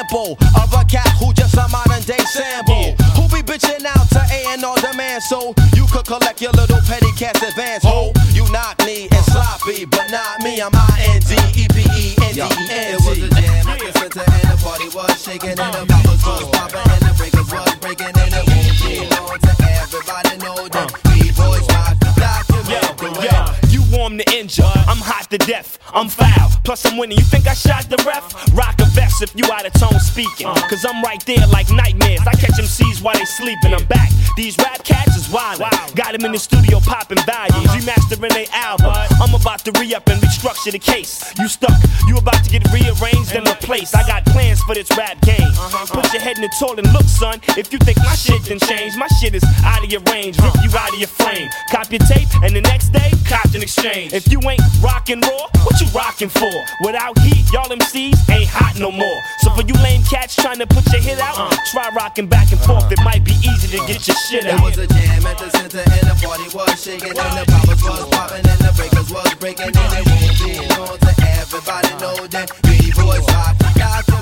Example 0.07 0.39
of 0.63 0.73
a 0.73 0.85
cat 0.85 1.09
who 1.19 1.33
just 1.35 1.55
a 1.55 1.67
modern 1.67 2.03
day 2.03 2.23
sample. 2.31 2.95
Who 3.19 3.27
be 3.27 3.43
bitching 3.43 3.85
out 3.85 4.09
to 4.11 4.23
A 4.31 4.55
and 4.55 4.63
R 4.63 4.77
demand 4.77 5.23
so 5.25 5.53
you 5.75 5.85
could 5.91 6.07
collect 6.07 6.41
your 6.41 6.53
little 6.53 6.79
petty 6.87 7.11
cash 7.19 7.43
advance. 7.43 7.83
Ho, 7.83 8.13
you 8.33 8.47
knock 8.53 8.79
me 8.87 9.09
and 9.11 9.25
sloppy, 9.27 9.85
but 9.85 10.07
not 10.13 10.43
me. 10.43 10.63
I'm 10.63 10.71
I 10.73 11.11
N 11.11 11.21
D 11.27 11.35
E 11.59 11.67
P 11.75 11.83
E 11.91 12.15
N 12.23 12.35
D 12.35 12.41
E 12.41 12.65
N 12.71 12.95
It 12.95 13.03
was 13.03 13.19
a 13.19 13.29
jam 13.35 13.67
the 13.67 13.91
center 13.99 14.23
and 14.23 14.47
the 14.47 14.57
party 14.63 14.89
was 14.95 15.11
shaking 15.19 15.59
and 15.59 15.75
the 15.75 15.83
bottles 15.91 16.23
was 16.23 16.51
popping 16.55 16.87
and 16.87 17.03
the 17.03 17.13
breakers 17.19 17.51
was 17.51 17.75
breaking 17.83 18.15
and 18.15 18.31
it 18.31 18.47
won't 18.47 18.79
be 18.87 19.03
long 19.11 19.39
to 19.43 19.55
everybody 19.83 20.39
know 20.39 20.69
that 20.71 20.87
uh. 20.87 21.19
we 21.19 21.35
boys 21.35 21.67
rock 21.75 21.99
the 21.99 22.15
the 22.47 23.11
way. 23.19 23.27
Yeah, 23.27 23.55
you 23.75 23.83
warm 23.91 24.19
the 24.19 24.27
engine. 24.47 24.65
I'm 24.87 25.03
hot 25.03 25.29
to 25.31 25.39
death. 25.39 25.79
I'm 25.93 26.09
foul. 26.09 26.51
Plus 26.63 26.87
I'm 26.87 26.97
winning. 26.97 27.19
You 27.19 27.25
think 27.25 27.47
I 27.47 27.55
shot 27.55 27.91
the 27.91 27.99
ref? 28.07 28.31
Rock 28.55 28.79
a 28.81 28.87
vest 28.95 29.23
if 29.23 29.35
you 29.35 29.45
out 29.51 29.67
of 29.67 29.73
tone 29.75 29.99
speaking. 29.99 30.47
Uh. 30.47 30.55
Cause 30.71 30.85
I'm 30.85 31.03
right 31.03 31.23
there 31.27 31.47
like 31.49 31.71
nightmares. 31.71 32.21
I 32.27 32.33
catch 32.39 32.55
them 32.57 32.67
MCs 32.67 33.03
while 33.03 33.19
they 33.19 33.25
sleeping. 33.25 33.75
I'm 33.75 33.85
back. 33.87 34.11
These 34.37 34.57
rap 34.59 34.85
cats 34.85 35.17
is 35.17 35.29
wild. 35.31 35.59
Got 35.95 36.13
them 36.13 36.25
in 36.25 36.33
the 36.33 36.39
studio 36.39 36.79
popping 36.81 37.19
values. 37.27 37.67
Uh-huh. 37.67 37.79
Remastering 37.79 38.35
their 38.35 38.47
album. 38.53 38.95
I'm 39.19 39.35
about 39.35 39.65
to 39.67 39.73
re-up 39.81 40.07
and 40.09 40.21
restructure 40.23 40.71
the 40.71 40.79
case. 40.79 41.35
You 41.39 41.49
stuck. 41.49 41.75
You 42.07 42.17
about 42.19 42.45
to 42.45 42.51
get 42.51 42.63
rearranged 42.71 43.35
and 43.35 43.47
replaced. 43.49 43.97
I 43.97 44.07
got 44.07 44.25
plans 44.27 44.61
for 44.63 44.75
this 44.75 44.91
rap 44.97 45.21
game. 45.23 45.43
Uh-huh, 45.43 45.83
uh-huh. 45.83 46.03
Put 46.03 46.13
your 46.13 46.23
head 46.23 46.37
in 46.37 46.43
the 46.43 46.53
toilet 46.61 46.87
and 46.87 46.93
look, 46.93 47.09
son. 47.09 47.41
If 47.57 47.73
you 47.73 47.79
think 47.81 47.99
my 47.99 48.15
shit 48.15 48.45
didn't 48.45 48.63
change, 48.63 48.95
my 48.97 49.09
shit 49.19 49.35
is 49.35 49.45
out 49.65 49.83
of 49.83 49.91
your 49.91 50.03
range. 50.13 50.39
Rip 50.39 50.55
you 50.63 50.71
out 50.77 50.93
of 50.93 50.99
your 50.99 51.09
frame. 51.09 51.49
Cop 51.71 51.91
your 51.91 52.05
tape 52.07 52.29
and 52.43 52.55
the 52.55 52.61
next 52.61 52.91
day, 52.91 53.11
cop 53.25 53.47
an 53.55 53.63
exchange. 53.63 54.13
If 54.13 54.31
you 54.31 54.36
ain't 54.49 54.61
rockin' 54.83 55.21
raw, 55.21 55.49
what 55.65 55.81
you 55.81 55.87
rockin' 55.95 56.29
for? 56.29 56.53
Without 56.83 57.19
heat, 57.21 57.45
y'all 57.53 57.69
MCs 57.69 58.19
ain't 58.31 58.49
hot 58.49 58.79
no 58.79 58.91
more. 58.91 59.21
So 59.41 59.51
for 59.51 59.63
you 59.63 59.75
lame 59.83 60.03
cats 60.05 60.37
trying 60.37 60.59
to 60.59 60.67
put 60.67 60.91
your 60.93 61.01
hit 61.01 61.19
out, 61.19 61.39
uh-huh. 61.39 61.57
try 61.73 61.89
rockin' 61.95 62.27
back 62.27 62.53
and 62.53 62.61
forth. 62.61 62.91
It 62.91 62.99
uh-huh. 62.99 63.05
might 63.05 63.25
be 63.25 63.33
easy 63.43 63.77
to 63.77 63.81
get 63.87 64.07
your 64.07 64.17
shit 64.29 64.47
out. 64.47 64.61
It 64.61 64.65
was 64.65 64.79
a 64.79 64.87
jam 64.87 65.27
at 65.27 65.39
the 65.39 65.51
center 65.51 65.79
and 65.79 66.05
the 66.09 66.17
party 66.23 66.49
was 66.55 66.83
shaking 66.83 67.17
and 67.17 67.33
the 67.39 67.45
bottles 67.47 67.83
was 67.83 68.09
popping 68.11 68.47
and 68.47 68.61
the 68.61 68.73
breakers 68.77 69.11
was 69.11 69.35
breaking 69.35 69.73
and 69.75 69.93
it 69.95 70.05
won't 70.07 70.37
be 70.41 70.53
long 70.77 70.99
to 70.99 71.13
everybody 71.41 71.93
know 72.01 72.27
that 72.29 72.49
we 72.65 72.93
boys 72.93 73.27
rock 73.33 73.57
the 73.59 73.66
document 73.66 73.66
the 73.66 73.66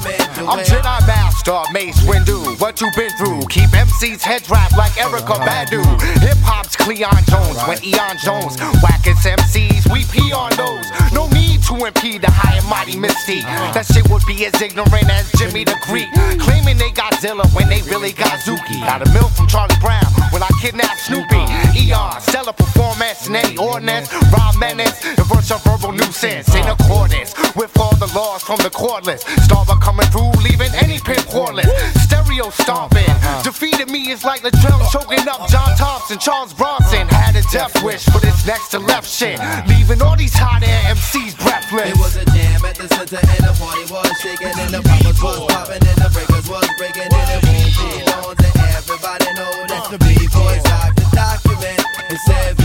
I'm. 0.05 0.65
Jedi 0.65 1.07
Master, 1.07 1.63
Mace 1.73 2.01
Windu. 2.05 2.61
What 2.61 2.81
you 2.81 2.91
been 2.97 3.11
through? 3.17 3.41
Keep 3.49 3.73
MC's 3.73 4.23
head 4.23 4.49
wrapped 4.51 4.77
like 4.77 4.97
Erica 4.99 5.41
Badu. 5.41 5.83
Hip 6.21 6.37
hop's 6.45 6.77
Cleon 6.77 7.25
Jones 7.25 7.59
when 7.65 7.83
Eon 7.85 8.17
Jones. 8.23 8.57
Wackets 8.83 9.25
MCs, 9.25 9.91
we 9.93 10.05
pee 10.13 10.33
on 10.33 10.51
those. 10.57 10.85
No 11.13 11.29
need 11.29 11.64
to 11.69 11.85
impede 11.87 12.23
the 12.23 12.31
high 12.31 12.57
and 12.57 12.67
mighty 12.69 12.97
mystique. 12.97 13.45
That 13.73 13.87
shit 13.87 14.09
would 14.11 14.25
be 14.27 14.45
as 14.47 14.55
ignorant 14.61 15.09
as 15.09 15.31
Jimmy 15.39 15.65
the 15.65 15.77
Greek. 15.89 16.09
Claiming 16.41 16.77
they 16.77 16.91
got 16.91 17.15
Zilla 17.21 17.47
when 17.57 17.69
they 17.69 17.81
really 17.89 18.13
got 18.13 18.41
Zuki. 18.45 18.81
Got 18.85 19.07
a 19.07 19.09
milk 19.13 19.33
from 19.33 19.47
Charlie 19.47 19.77
Brown 19.81 20.05
when 20.31 20.43
I 20.43 20.51
kidnapped 20.61 21.01
Snoopy. 21.01 21.43
Eon, 21.79 22.21
stellar 22.21 22.53
performance, 22.53 23.29
nay 23.29 23.57
ordinance. 23.57 24.13
Rob 24.33 24.57
menace, 24.59 25.05
and 25.05 25.27
verse 25.27 25.51
a 25.51 25.59
verbal 25.65 25.93
nuisance 25.93 26.53
in 26.55 26.67
accordance 26.69 27.33
with 27.57 27.73
all 27.79 27.95
the 27.97 28.11
laws 28.15 28.43
from 28.43 28.59
the 28.61 28.71
cordless. 28.71 29.25
Starver 29.47 29.81
coming 29.81 30.07
through, 30.13 30.33
leaving 30.43 30.73
any 30.83 30.99
pin 31.01 31.23
cordless. 31.33 31.71
Stereo 32.05 32.51
stomping. 32.51 33.09
Defeated 33.43 33.91
me 33.91 34.11
is 34.11 34.25
like 34.25 34.43
Latrell 34.43 34.85
choking 34.93 35.27
up 35.29 35.49
John 35.49 35.77
Thompson. 35.77 36.19
Charles 36.19 36.53
Bronson 36.53 37.09
had 37.09 37.37
a 37.37 37.43
death 37.53 37.83
wish 37.83 38.05
for 38.05 38.21
this 38.21 38.47
next 38.47 38.69
to 38.71 38.79
left 38.79 39.09
shit. 39.09 39.39
Leaving 39.69 40.03
all 40.03 40.17
these 40.17 40.35
hot 40.35 40.63
air 40.63 40.81
MCs 40.95 41.35
breathless. 41.71 41.95
It 41.95 41.99
was 41.99 42.17
a 42.17 42.25
jam 42.35 42.65
at 42.65 42.77
the 42.77 42.89
center 42.89 43.21
and 43.23 43.43
the 43.47 43.55
party 43.59 43.85
was 43.93 44.11
shaking 44.21 44.55
and 44.55 44.71
the 44.75 44.83
bottles 44.83 45.23
was 45.23 45.39
popping 45.53 45.85
and 45.87 45.99
the 46.03 46.09
breakers 46.11 46.47
was 46.49 46.69
breaking 46.79 47.11
and 47.11 47.29
it 47.31 47.41
won't 47.47 47.71
be 47.79 48.03
to 48.43 48.51
everybody 48.75 49.29
know 49.35 49.55
that 49.71 49.85
the 49.91 49.99
B-boys 49.99 50.63
rock 50.71 50.95
the 50.97 51.07
document. 51.15 51.81
It 52.11 52.19
said 52.27 52.57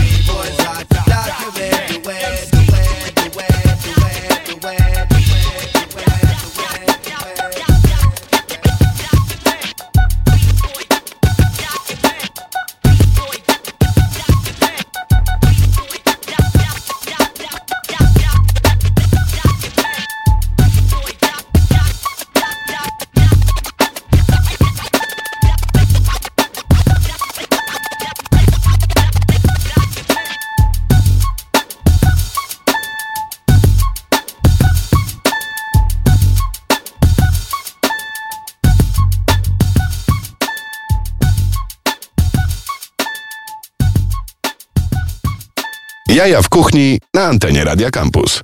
Jaja 46.14 46.42
w 46.42 46.48
kuchni 46.48 46.98
na 47.14 47.24
antenie 47.24 47.64
Radia 47.64 47.90
Campus. 47.90 48.42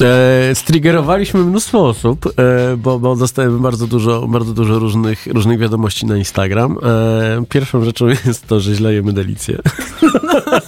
E, 0.00 0.54
striggerowaliśmy 0.54 1.44
mnóstwo 1.44 1.88
osób, 1.88 2.26
e, 2.26 2.76
bo, 2.76 2.98
bo 2.98 3.16
dostajemy 3.16 3.58
bardzo 3.58 3.86
dużo, 3.86 4.28
bardzo 4.28 4.52
dużo 4.52 4.78
różnych, 4.78 5.26
różnych 5.26 5.58
wiadomości 5.58 6.06
na 6.06 6.16
Instagram. 6.16 6.78
E, 6.82 7.44
pierwszą 7.48 7.84
rzeczą 7.84 8.06
jest 8.26 8.46
to, 8.46 8.60
że 8.60 8.74
źle 8.74 8.94
jemy 8.94 9.12
delicję. 9.12 9.58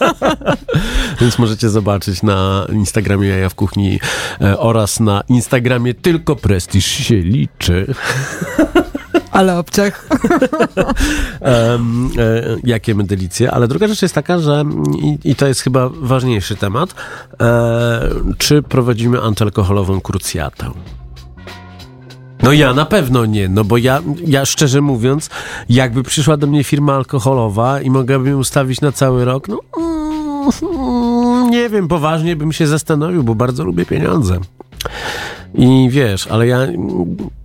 Więc 1.21 1.39
możecie 1.39 1.69
zobaczyć 1.71 2.23
na 2.23 2.67
Instagramie 2.73 3.29
Jaja 3.29 3.49
w 3.49 3.55
Kuchni 3.55 4.01
e, 4.41 4.59
oraz 4.59 5.01
na 5.01 5.23
Instagramie 5.29 5.95
Tylko 5.95 6.37
Prestiż 6.37 6.87
się 6.87 7.17
liczy. 7.17 7.87
Ale 9.33 9.59
obciach. 9.59 10.09
em, 11.41 12.11
e, 12.19 12.57
jakie 12.65 12.95
delicje. 12.95 13.51
Ale 13.51 13.69
druga 13.69 13.89
rzecz 13.89 14.03
jest 14.03 14.15
taka, 14.15 14.39
że 14.39 14.65
i, 15.03 15.31
i 15.31 15.35
to 15.35 15.47
jest 15.47 15.61
chyba 15.61 15.89
ważniejszy 15.89 16.57
temat, 16.57 16.95
e, 17.41 18.11
czy 18.39 18.63
prowadzimy 18.63 19.21
antyalkoholową 19.21 20.01
krucjatę? 20.01 20.71
No 22.43 22.53
ja 22.53 22.75
na 22.75 22.85
pewno 22.85 23.27
nie, 23.27 23.49
no 23.49 23.65
bo 23.65 23.77
ja, 23.77 24.03
ja 24.27 24.45
szczerze 24.45 24.81
mówiąc, 24.81 25.31
jakby 25.69 26.03
przyszła 26.03 26.37
do 26.37 26.47
mnie 26.47 26.65
firma 26.65 26.95
alkoholowa 26.95 27.81
i 27.81 27.91
mogłabym 27.91 28.39
ustawić 28.39 28.81
na 28.81 28.93
cały 28.93 29.25
rok, 29.25 29.49
no 29.49 29.61
mm, 29.79 31.51
nie 31.55 31.69
wiem, 31.69 31.89
poważnie 31.89 32.37
bym 32.37 32.53
się 32.53 32.67
zastanowił, 32.67 33.23
bo 33.23 33.35
bardzo 33.35 33.65
lubię 33.65 33.87
pieniądze. 33.87 34.39
I 35.55 35.89
wiesz, 35.91 36.27
ale 36.27 36.47
ja 36.47 36.59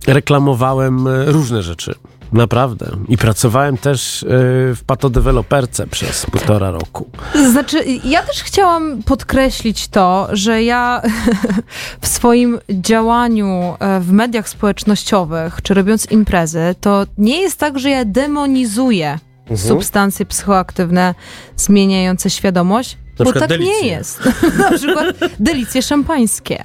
reklamowałem 0.06 1.06
e, 1.06 1.24
różne 1.24 1.62
rzeczy. 1.62 1.94
Naprawdę. 2.32 2.86
I 3.08 3.16
pracowałem 3.16 3.78
też 3.78 4.22
e, 4.22 4.26
w 4.74 4.78
patodeweloperce 4.86 5.86
przez 5.86 6.26
półtora 6.26 6.70
roku. 6.70 7.10
Znaczy, 7.50 7.84
ja 8.04 8.22
też 8.22 8.42
chciałam 8.42 9.02
podkreślić 9.02 9.88
to, 9.88 10.28
że 10.32 10.62
ja 10.62 11.02
w 12.00 12.06
swoim 12.06 12.58
działaniu 12.70 13.76
e, 13.78 14.00
w 14.00 14.12
mediach 14.12 14.48
społecznościowych, 14.48 15.62
czy 15.62 15.74
robiąc 15.74 16.10
imprezy, 16.10 16.74
to 16.80 17.06
nie 17.18 17.40
jest 17.40 17.58
tak, 17.60 17.78
że 17.78 17.90
ja 17.90 18.04
demonizuję 18.04 19.18
Mhm. 19.50 19.68
substancje 19.68 20.26
psychoaktywne 20.26 21.14
zmieniające 21.56 22.30
świadomość. 22.30 22.96
Na 23.18 23.24
bo 23.24 23.32
tak 23.32 23.42
nie 23.42 23.48
delicje. 23.58 23.86
jest. 23.88 24.20
Na 24.58 24.70
przykład 24.72 25.06
delicje 25.40 25.82
szampańskie. 25.82 26.62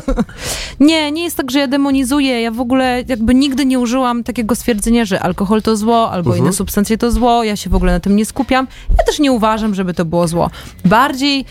nie, 0.80 1.12
nie 1.12 1.24
jest 1.24 1.36
tak, 1.36 1.50
że 1.50 1.58
ja 1.58 1.66
demonizuję. 1.66 2.42
Ja 2.42 2.50
w 2.50 2.60
ogóle 2.60 3.02
jakby 3.08 3.34
nigdy 3.34 3.66
nie 3.66 3.78
użyłam 3.78 4.24
takiego 4.24 4.54
stwierdzenia, 4.54 5.04
że 5.04 5.20
alkohol 5.20 5.62
to 5.62 5.76
zło, 5.76 6.10
albo 6.10 6.30
Mhm. 6.30 6.44
inne 6.44 6.52
substancje 6.52 6.98
to 6.98 7.10
zło. 7.10 7.44
Ja 7.44 7.56
się 7.56 7.70
w 7.70 7.74
ogóle 7.74 7.92
na 7.92 8.00
tym 8.00 8.16
nie 8.16 8.24
skupiam. 8.26 8.66
Ja 8.98 9.04
też 9.04 9.18
nie 9.18 9.32
uważam, 9.32 9.74
żeby 9.74 9.94
to 9.94 10.04
było 10.04 10.28
zło. 10.28 10.50
Bardziej 10.84 11.44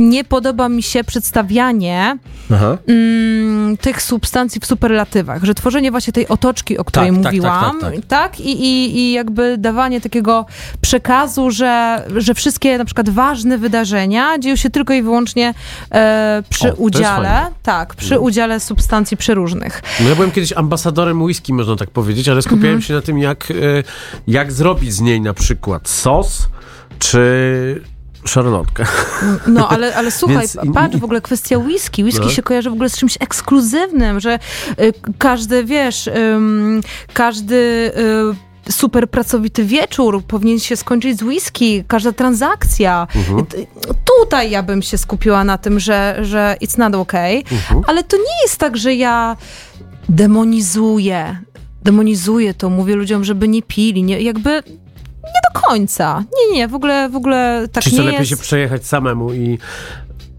nie 0.00 0.24
podoba 0.24 0.68
mi 0.68 0.82
się 0.82 1.04
przedstawianie 1.04 2.18
mm, 2.88 3.76
tych 3.76 4.02
substancji 4.02 4.60
w 4.60 4.66
superlatywach, 4.66 5.44
że 5.44 5.54
tworzenie 5.54 5.90
właśnie 5.90 6.12
tej 6.12 6.28
otoczki, 6.28 6.78
o 6.78 6.84
której 6.84 7.08
Tak, 7.08 7.14
tak, 7.16 7.22
tak, 7.24 7.32
mówiłam, 7.32 7.80
tak, 7.80 7.94
tak. 8.08 8.40
I, 8.40 8.50
i, 8.64 8.98
i 8.98 9.12
jakby 9.12 9.58
dawanie 9.58 10.00
takiego 10.00 10.46
przekazu, 10.80 11.50
że, 11.50 12.02
że 12.16 12.34
wszystkie 12.34 12.78
na 12.78 12.84
przykład 12.84 13.08
ważne 13.08 13.58
wydarzenia 13.58 13.67
dzieją 14.38 14.56
się 14.56 14.70
tylko 14.70 14.94
i 14.94 15.02
wyłącznie 15.02 15.54
e, 15.92 16.42
przy 16.50 16.72
O, 16.72 16.74
udziale, 16.74 17.46
tak, 17.62 17.94
przy 17.94 18.18
udziale 18.18 18.60
substancji 18.60 19.16
przeróżnych. 19.16 19.82
No 20.00 20.08
ja 20.08 20.14
byłem 20.14 20.30
kiedyś 20.30 20.52
ambasadorem 20.52 21.22
whisky, 21.22 21.52
można 21.54 21.76
tak 21.76 21.90
powiedzieć, 21.90 22.28
ale 22.28 22.42
skupiałem 22.42 22.66
Mhm. 22.76 22.82
się 22.82 22.94
na 22.94 23.00
tym, 23.02 23.18
jak, 23.18 23.50
e, 23.50 23.54
jak 24.26 24.52
zrobić 24.52 24.92
z 24.92 25.00
niej 25.00 25.20
na 25.20 25.34
przykład 25.34 25.88
sos, 25.88 26.48
czy 26.98 27.82
szarlotkę. 28.24 28.84
No, 29.46 29.68
ale, 29.68 29.94
ale 29.98 30.10
słuchaj, 30.10 30.36
Więc 30.36 30.56
patrz, 30.74 30.96
w 30.96 31.04
ogóle 31.04 31.20
kwestia 31.20 31.58
whisky. 31.58 32.04
Whisky 32.04 32.24
No. 32.24 32.30
się 32.30 32.42
kojarzy 32.42 32.70
w 32.70 32.72
ogóle 32.72 32.88
z 32.90 32.98
czymś 32.98 33.16
ekskluzywnym, 33.20 34.20
że 34.20 34.38
y, 34.80 34.92
każdy, 35.18 35.64
wiesz, 35.64 36.06
ym, 36.06 36.80
każdy... 37.12 37.92
Y, 38.34 38.47
super 38.70 39.10
pracowity 39.10 39.64
wieczór 39.64 40.22
powinien 40.24 40.58
się 40.58 40.76
skończyć 40.76 41.18
z 41.18 41.22
whisky, 41.22 41.84
każda 41.88 42.12
transakcja. 42.12 43.06
Mhm. 43.16 43.46
Tutaj 44.22 44.50
ja 44.50 44.62
bym 44.62 44.82
się 44.82 44.98
skupiła 44.98 45.44
na 45.44 45.58
tym, 45.58 45.80
że, 45.80 46.18
że 46.22 46.56
it's 46.62 46.78
not 46.78 46.94
okay, 46.94 47.36
Mhm. 47.52 47.82
ale 47.86 48.04
to 48.04 48.16
nie 48.16 48.42
jest 48.42 48.56
tak, 48.58 48.76
że 48.76 48.94
ja 48.94 49.36
demonizuję. 50.08 51.36
Demonizuję 51.82 52.54
to, 52.54 52.70
mówię 52.70 52.96
ludziom, 52.96 53.24
żeby 53.24 53.48
nie 53.48 53.62
pili, 53.62 54.02
nie, 54.02 54.20
jakby 54.20 54.50
nie 55.24 55.40
do 55.54 55.60
końca. 55.60 56.24
Nie, 56.36 56.56
nie, 56.56 56.68
w 56.68 56.74
ogóle, 56.74 57.08
w 57.08 57.16
ogóle 57.16 57.68
tak 57.72 57.84
Czy 57.84 57.90
nie 57.90 57.96
co 57.96 58.02
lepiej 58.02 58.18
jest. 58.18 58.30
się 58.30 58.36
przejechać 58.36 58.86
samemu 58.86 59.32
i, 59.32 59.58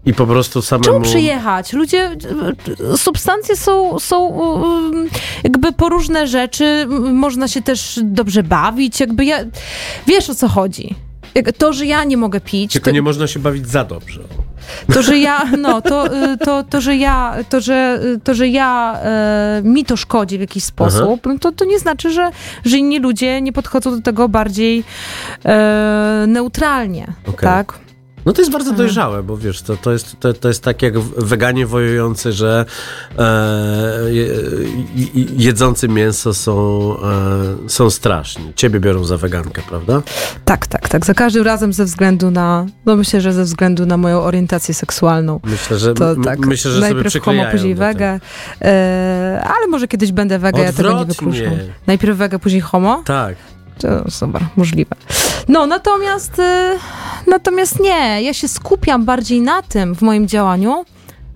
i 0.06 0.14
po 0.14 0.26
prostu 0.26 0.62
samemu... 0.62 0.84
Czemu 0.84 1.00
przyjechać? 1.00 1.72
Ludzie, 1.72 2.16
substancje 2.96 3.56
są, 3.56 3.98
są 3.98 4.18
um, 4.26 5.08
jakby 5.44 5.72
po 5.72 5.88
różne 5.88 6.26
rzeczy, 6.26 6.86
można 7.12 7.48
się 7.48 7.62
też 7.62 8.00
dobrze 8.02 8.42
bawić, 8.42 9.00
jakby 9.00 9.24
ja, 9.24 9.38
wiesz 10.06 10.30
o 10.30 10.34
co 10.34 10.48
chodzi. 10.48 10.94
To, 11.58 11.72
że 11.72 11.86
ja 11.86 12.04
nie 12.04 12.16
mogę 12.16 12.40
pić, 12.40 12.72
Tylko 12.72 12.84
to, 12.84 12.90
nie 12.90 13.02
można 13.02 13.26
się 13.26 13.40
bawić 13.40 13.68
za 13.68 13.84
dobrze. 13.84 14.20
to, 14.94 15.02
że 15.02 15.18
ja, 15.18 15.42
no, 15.58 15.82
to, 15.82 16.06
y, 16.32 16.38
to, 16.38 16.62
to, 16.62 16.80
że 16.80 16.96
ja, 16.96 17.36
to, 17.48 17.60
że, 17.60 18.00
y, 18.04 18.20
to, 18.24 18.34
że 18.34 18.48
ja, 18.48 19.00
e, 19.02 19.60
mi 19.64 19.84
to 19.84 19.96
szkodzi 19.96 20.38
w 20.38 20.40
jakiś 20.40 20.64
sposób, 20.64 21.20
no 21.26 21.38
to, 21.38 21.52
to 21.52 21.64
nie 21.64 21.78
znaczy, 21.78 22.10
że, 22.10 22.30
że 22.64 22.78
inni 22.78 22.98
ludzie 22.98 23.40
nie 23.40 23.52
podchodzą 23.52 23.96
do 23.96 24.02
tego 24.02 24.28
bardziej 24.28 24.84
e, 25.44 26.24
neutralnie, 26.28 27.06
Okej. 27.26 27.40
tak? 27.40 27.78
No 28.26 28.32
to 28.32 28.40
jest 28.40 28.52
bardzo 28.52 28.72
dojrzałe, 28.72 29.22
bo 29.22 29.36
wiesz, 29.36 29.62
to, 29.62 29.76
to, 29.76 29.92
jest, 29.92 30.20
to, 30.20 30.32
to 30.32 30.48
jest 30.48 30.62
tak 30.64 30.82
jak 30.82 30.98
weganie 30.98 31.66
wojujący, 31.66 32.32
że 32.32 32.64
e, 33.18 34.12
je, 34.12 34.26
jedzący 35.36 35.88
mięso 35.88 36.34
są, 36.34 36.96
e, 37.66 37.68
są 37.68 37.90
straszni. 37.90 38.52
Ciebie 38.56 38.80
biorą 38.80 39.04
za 39.04 39.16
wegankę, 39.16 39.62
prawda? 39.68 40.02
Tak, 40.44 40.66
tak, 40.66 40.88
tak. 40.88 41.06
Za 41.06 41.14
każdym 41.14 41.44
razem 41.44 41.72
ze 41.72 41.84
względu 41.84 42.30
na, 42.30 42.66
no 42.86 42.96
myślę, 42.96 43.20
że 43.20 43.32
ze 43.32 43.44
względu 43.44 43.86
na 43.86 43.96
moją 43.96 44.20
orientację 44.20 44.74
seksualną. 44.74 45.40
Myślę, 45.44 45.78
że, 45.78 45.94
To 45.94 46.16
tak. 46.16 46.38
myślę, 46.38 46.70
że 46.70 46.80
Najpierw 46.80 47.22
homo, 47.22 47.42
później 47.52 47.74
wege. 47.74 48.20
E, 48.62 49.42
ale 49.44 49.66
może 49.66 49.88
kiedyś 49.88 50.12
będę 50.12 50.38
wege, 50.38 50.62
ja 50.62 50.72
tego 50.72 50.98
nie 50.98 51.04
wykluczam. 51.04 51.52
Najpierw 51.86 52.18
wege, 52.18 52.38
później 52.38 52.60
homo? 52.60 53.02
Tak. 53.04 53.36
To 53.80 54.10
super, 54.10 54.42
możliwe. 54.56 54.96
No, 55.48 55.66
natomiast, 55.66 56.38
y, 56.38 56.78
natomiast 57.26 57.80
nie, 57.80 58.22
ja 58.22 58.34
się 58.34 58.48
skupiam 58.48 59.04
bardziej 59.04 59.40
na 59.40 59.62
tym 59.62 59.94
w 59.94 60.02
moim 60.02 60.28
działaniu, 60.28 60.84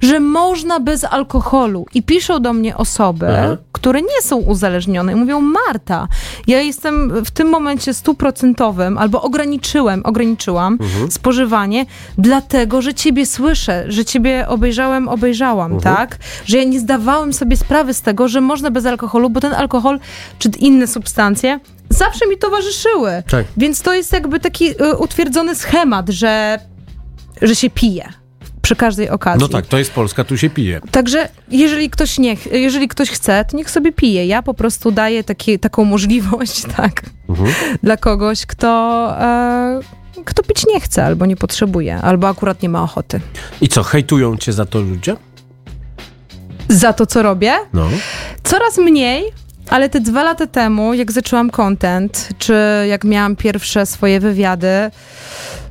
że 0.00 0.20
można 0.20 0.80
bez 0.80 1.04
alkoholu. 1.04 1.86
I 1.94 2.02
piszą 2.02 2.42
do 2.42 2.52
mnie 2.52 2.76
osoby, 2.76 3.26
Aha. 3.28 3.56
które 3.72 4.02
nie 4.02 4.22
są 4.22 4.36
uzależnione 4.36 5.12
i 5.12 5.16
mówią, 5.16 5.40
Marta, 5.40 6.08
ja 6.46 6.60
jestem 6.60 7.24
w 7.24 7.30
tym 7.30 7.48
momencie 7.48 7.94
stuprocentowym, 7.94 8.98
albo 8.98 9.22
ograniczyłem, 9.22 10.02
ograniczyłam 10.04 10.78
spożywanie, 11.10 11.86
dlatego, 12.18 12.82
że 12.82 12.94
ciebie 12.94 13.26
słyszę, 13.26 13.84
że 13.88 14.04
ciebie 14.04 14.48
obejrzałem, 14.48 15.08
obejrzałam, 15.08 15.80
tak? 15.80 16.18
Że 16.44 16.56
ja 16.56 16.64
nie 16.64 16.80
zdawałem 16.80 17.32
sobie 17.32 17.56
sprawy 17.56 17.94
z 17.94 18.02
tego, 18.02 18.28
że 18.28 18.40
można 18.40 18.70
bez 18.70 18.86
alkoholu, 18.86 19.30
bo 19.30 19.40
ten 19.40 19.52
alkohol, 19.52 20.00
czy 20.38 20.48
inne 20.58 20.86
substancje, 20.86 21.60
zawsze 21.90 22.26
mi 22.26 22.38
towarzyszyły. 22.38 23.22
Tak. 23.30 23.46
Więc 23.56 23.82
to 23.82 23.94
jest 23.94 24.12
jakby 24.12 24.40
taki 24.40 24.70
y, 24.82 24.96
utwierdzony 24.96 25.54
schemat, 25.54 26.08
że, 26.08 26.58
że 27.42 27.54
się 27.56 27.70
pije 27.70 28.08
przy 28.62 28.76
każdej 28.76 29.10
okazji. 29.10 29.40
No 29.40 29.48
tak, 29.48 29.66
to 29.66 29.78
jest 29.78 29.92
Polska, 29.92 30.24
tu 30.24 30.38
się 30.38 30.50
pije. 30.50 30.80
Także 30.90 31.28
jeżeli 31.50 31.90
ktoś, 31.90 32.18
nie, 32.18 32.36
jeżeli 32.52 32.88
ktoś 32.88 33.10
chce, 33.10 33.44
to 33.50 33.56
niech 33.56 33.70
sobie 33.70 33.92
pije. 33.92 34.26
Ja 34.26 34.42
po 34.42 34.54
prostu 34.54 34.90
daję 34.90 35.24
taki, 35.24 35.58
taką 35.58 35.84
możliwość, 35.84 36.62
tak, 36.76 37.02
dla 37.82 37.96
kogoś, 37.96 38.46
kto, 38.46 38.68
e, 39.20 39.80
kto 40.24 40.42
pić 40.42 40.66
nie 40.66 40.80
chce, 40.80 41.04
albo 41.04 41.26
nie 41.26 41.36
potrzebuje, 41.36 41.96
albo 41.96 42.28
akurat 42.28 42.62
nie 42.62 42.68
ma 42.68 42.82
ochoty. 42.82 43.20
I 43.60 43.68
co, 43.68 43.82
hejtują 43.82 44.36
cię 44.36 44.52
za 44.52 44.64
to 44.66 44.80
ludzie? 44.80 45.16
Za 46.68 46.92
to, 46.92 47.06
co 47.06 47.22
robię, 47.22 47.52
No. 47.72 47.88
coraz 48.44 48.78
mniej, 48.78 49.24
ale 49.70 49.88
te 49.88 50.00
dwa 50.00 50.22
lata 50.22 50.46
temu, 50.46 50.94
jak 50.94 51.12
zaczęłam 51.12 51.50
content, 51.50 52.28
czy 52.38 52.54
jak 52.88 53.04
miałam 53.04 53.36
pierwsze 53.36 53.86
swoje 53.86 54.20
wywiady, 54.20 54.90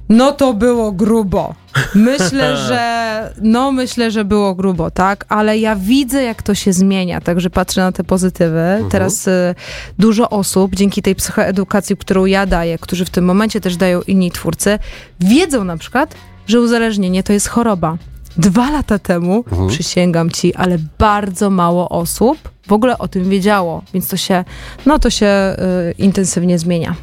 no 0.09 0.31
to 0.31 0.53
było 0.53 0.91
grubo. 0.91 1.55
Myślę, 1.95 2.57
że 2.67 3.03
no 3.41 3.71
myślę, 3.71 4.11
że 4.11 4.25
było 4.25 4.55
grubo, 4.55 4.91
tak, 4.91 5.25
ale 5.29 5.57
ja 5.57 5.75
widzę, 5.75 6.23
jak 6.23 6.41
to 6.41 6.55
się 6.55 6.73
zmienia, 6.73 7.21
także 7.21 7.49
patrzę 7.49 7.81
na 7.81 7.91
te 7.91 8.03
pozytywy. 8.03 8.85
Teraz 8.91 9.27
y, 9.27 9.55
dużo 9.99 10.29
osób, 10.29 10.75
dzięki 10.75 11.01
tej 11.01 11.15
psychoedukacji, 11.15 11.97
którą 11.97 12.25
ja 12.25 12.45
daję, 12.45 12.77
którzy 12.77 13.05
w 13.05 13.09
tym 13.09 13.25
momencie 13.25 13.61
też 13.61 13.77
dają 13.77 14.01
inni 14.01 14.31
twórcy, 14.31 14.79
wiedzą 15.19 15.63
na 15.63 15.77
przykład, 15.77 16.15
że 16.47 16.61
uzależnienie 16.61 17.23
to 17.23 17.33
jest 17.33 17.47
choroba. 17.47 17.97
Dwa 18.37 18.71
lata 18.71 18.99
temu, 18.99 19.43
przysięgam 19.67 20.29
ci, 20.29 20.55
ale 20.55 20.77
bardzo 20.99 21.49
mało 21.49 21.89
osób 21.89 22.37
w 22.67 22.73
ogóle 22.73 22.97
o 22.97 23.07
tym 23.07 23.29
wiedziało, 23.29 23.83
więc 23.93 24.07
to 24.07 24.17
się, 24.17 24.43
no 24.85 24.99
to 24.99 25.09
się 25.09 25.55
y, 25.89 25.91
intensywnie 25.97 26.59
zmienia. 26.59 26.95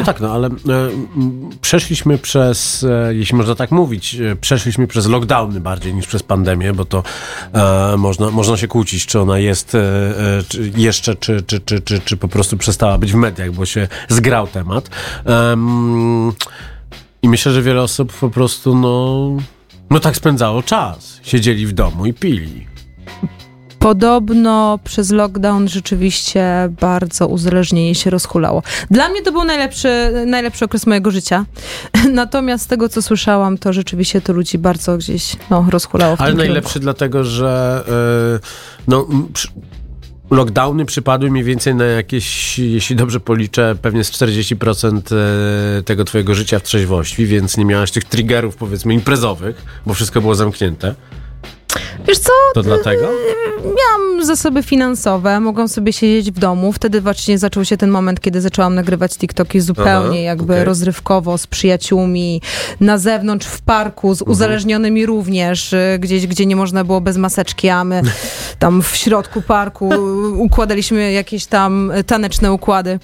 No 0.00 0.06
tak, 0.06 0.20
no 0.20 0.32
ale 0.32 0.46
m, 0.46 1.50
przeszliśmy 1.60 2.18
przez, 2.18 2.84
e, 2.84 3.14
jeśli 3.14 3.36
można 3.36 3.54
tak 3.54 3.70
mówić, 3.70 4.14
e, 4.14 4.36
przeszliśmy 4.36 4.86
przez 4.86 5.06
lockdowny 5.06 5.60
bardziej 5.60 5.94
niż 5.94 6.06
przez 6.06 6.22
pandemię, 6.22 6.72
bo 6.72 6.84
to 6.84 7.02
e, 7.52 7.96
można, 7.96 8.30
można 8.30 8.56
się 8.56 8.68
kłócić, 8.68 9.06
czy 9.06 9.20
ona 9.20 9.38
jest 9.38 9.74
e, 9.74 9.78
e, 9.78 10.42
czy 10.48 10.72
jeszcze, 10.76 11.14
czy, 11.14 11.42
czy, 11.42 11.60
czy, 11.60 11.80
czy, 11.80 12.00
czy 12.00 12.16
po 12.16 12.28
prostu 12.28 12.56
przestała 12.56 12.98
być 12.98 13.12
w 13.12 13.16
mediach, 13.16 13.52
bo 13.52 13.66
się 13.66 13.88
zgrał 14.08 14.46
temat. 14.46 14.90
Em, 15.24 16.32
I 17.22 17.28
myślę, 17.28 17.52
że 17.52 17.62
wiele 17.62 17.82
osób 17.82 18.12
po 18.12 18.30
prostu, 18.30 18.74
no, 18.74 19.30
no 19.94 20.00
tak 20.00 20.16
spędzało 20.16 20.62
czas. 20.62 21.20
Siedzieli 21.22 21.66
w 21.66 21.72
domu 21.72 22.06
i 22.06 22.14
pili. 22.14 22.66
Podobno 23.78 24.78
przez 24.84 25.10
lockdown 25.10 25.68
rzeczywiście 25.68 26.44
bardzo 26.80 27.26
uzależnienie 27.26 27.94
się 27.94 28.10
rozhulało. 28.10 28.62
Dla 28.90 29.08
mnie 29.08 29.22
to 29.22 29.32
był 29.32 29.44
najlepszy, 29.44 30.12
najlepszy 30.26 30.64
okres 30.64 30.86
mojego 30.86 31.10
życia. 31.10 31.44
Natomiast 32.12 32.64
z 32.64 32.66
tego, 32.66 32.88
co 32.88 33.02
słyszałam, 33.02 33.58
to 33.58 33.72
rzeczywiście 33.72 34.20
to 34.20 34.32
ludzi 34.32 34.58
bardzo 34.58 34.98
gdzieś 34.98 35.36
no, 35.50 35.66
rozhulało 35.70 36.16
w 36.16 36.20
Ale 36.20 36.34
najlepszy 36.34 36.80
dlatego, 36.80 37.24
że 37.24 37.84
e, 37.88 38.46
no, 38.88 39.06
przy, 39.32 39.48
lockdowny 40.30 40.84
przypadły 40.84 41.30
mniej 41.30 41.44
więcej 41.44 41.74
na 41.74 41.84
jakieś, 41.84 42.58
jeśli 42.58 42.96
dobrze 42.96 43.20
policzę, 43.20 43.76
pewnie 43.82 44.04
z 44.04 44.10
40% 44.10 45.00
e, 45.78 45.82
tego 45.82 46.04
twojego 46.04 46.34
życia 46.34 46.58
w 46.58 46.62
trzeźwości, 46.62 47.26
więc 47.26 47.56
nie 47.56 47.64
miałaś 47.64 47.90
tych 47.90 48.04
triggerów 48.04 48.56
powiedzmy 48.56 48.94
imprezowych, 48.94 49.62
bo 49.86 49.94
wszystko 49.94 50.20
było 50.20 50.34
zamknięte. 50.34 50.94
Wiesz 52.08 52.18
co? 52.18 52.32
To 52.54 52.62
dlatego? 52.62 53.08
Miałam 53.64 54.24
zasoby 54.24 54.62
finansowe, 54.62 55.40
mogłam 55.40 55.68
sobie 55.68 55.92
siedzieć 55.92 56.32
w 56.32 56.38
domu. 56.38 56.72
Wtedy 56.72 57.00
właśnie 57.00 57.38
zaczął 57.38 57.64
się 57.64 57.76
ten 57.76 57.90
moment, 57.90 58.20
kiedy 58.20 58.40
zaczęłam 58.40 58.74
nagrywać 58.74 59.16
TikToki 59.18 59.60
zupełnie 59.60 60.08
Aha, 60.08 60.14
jakby 60.14 60.52
okej. 60.52 60.64
rozrywkowo, 60.64 61.38
z 61.38 61.46
przyjaciółmi, 61.46 62.42
na 62.80 62.98
zewnątrz, 62.98 63.46
w 63.46 63.60
parku, 63.60 64.14
z 64.14 64.22
Mhm. 64.22 64.32
uzależnionymi 64.32 65.06
również, 65.06 65.72
y, 65.72 65.96
gdzieś, 66.00 66.26
gdzie 66.26 66.46
nie 66.46 66.56
można 66.56 66.84
było 66.84 67.00
bez 67.00 67.16
maseczki, 67.16 67.68
a 67.68 67.84
my 67.84 68.02
tam 68.58 68.82
w 68.82 68.96
środku 68.96 69.42
parku 69.42 69.90
układaliśmy 70.38 71.12
jakieś 71.12 71.46
tam 71.46 71.92
taneczne 72.06 72.52
układy. 72.52 72.98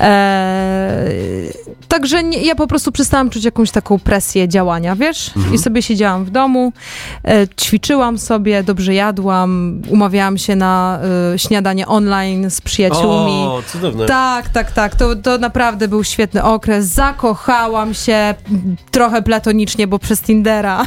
Eee, 0.00 1.52
także 1.88 2.24
nie, 2.24 2.42
ja 2.42 2.54
po 2.54 2.66
prostu 2.66 2.92
przestałam 2.92 3.30
czuć 3.30 3.44
jakąś 3.44 3.70
taką 3.70 3.98
presję 3.98 4.48
działania, 4.48 4.96
wiesz? 4.96 5.30
Mhm. 5.36 5.54
I 5.54 5.58
sobie 5.58 5.82
siedziałam 5.82 6.24
w 6.24 6.30
domu, 6.30 6.72
e, 7.24 7.46
ćwiczyłam 7.60 7.97
sobie, 8.18 8.62
dobrze 8.62 8.94
jadłam, 8.94 9.82
umawiałam 9.88 10.38
się 10.38 10.56
na 10.56 10.98
e, 11.34 11.38
śniadanie 11.38 11.86
online 11.86 12.50
z 12.50 12.60
przyjaciółmi. 12.60 13.32
O, 13.32 13.62
cudowne. 13.72 14.06
Tak, 14.06 14.48
tak, 14.48 14.72
tak. 14.72 14.94
To, 14.96 15.16
to 15.16 15.38
naprawdę 15.38 15.88
był 15.88 16.04
świetny 16.04 16.42
okres. 16.42 16.86
Zakochałam 16.86 17.94
się 17.94 18.34
trochę 18.90 19.22
platonicznie, 19.22 19.86
bo 19.86 19.98
przez 19.98 20.20
Tindera 20.20 20.86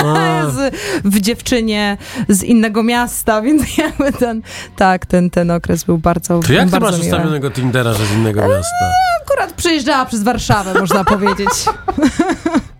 z, 0.54 0.74
w 1.04 1.20
dziewczynie 1.20 1.96
z 2.28 2.42
innego 2.42 2.82
miasta, 2.82 3.42
więc 3.42 3.78
jakby 3.78 4.12
ten, 4.12 4.42
tak, 4.76 5.06
ten, 5.06 5.30
ten 5.30 5.50
okres 5.50 5.84
był 5.84 5.98
bardzo 5.98 6.40
To 6.40 6.52
jak 6.52 6.64
ty 6.64 6.70
bardzo 6.70 6.86
masz 6.86 6.96
miły. 6.96 7.06
ustawionego 7.06 7.50
Tindera, 7.50 7.92
że 7.94 8.06
z 8.06 8.12
innego 8.12 8.40
miasta? 8.40 8.92
Akurat 9.22 9.52
przejeżdżała 9.52 10.06
przez 10.06 10.22
Warszawę, 10.22 10.80
można 10.80 11.04
powiedzieć. 11.04 11.48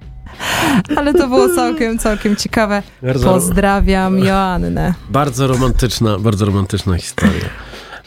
Ale 0.97 1.13
to 1.15 1.29
było 1.29 1.49
całkiem, 1.55 1.99
całkiem 1.99 2.37
ciekawe. 2.37 2.83
Bardzo- 3.03 3.25
Pozdrawiam 3.33 4.19
Joannę. 4.19 4.95
Bardzo 5.11 5.47
romantyczna, 5.47 6.19
bardzo 6.19 6.45
romantyczna 6.45 6.97
historia. 6.97 7.45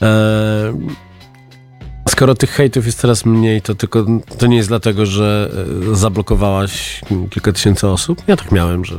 E, 0.02 0.08
skoro 2.10 2.36
tych 2.36 2.50
hejtów 2.50 2.86
jest 2.86 3.00
coraz 3.00 3.26
mniej, 3.26 3.62
to 3.62 3.76
tylko 3.76 4.06
to 4.38 4.48
nie 4.48 4.58
jest 4.58 4.70
dlatego, 4.70 5.06
że 5.06 5.52
e, 5.92 5.96
zablokowałaś 5.96 7.02
kilka 7.30 7.52
tysięcy 7.52 7.88
osób. 7.88 8.22
Ja 8.28 8.36
tak 8.36 8.52
miałem, 8.52 8.86
że 8.86 8.96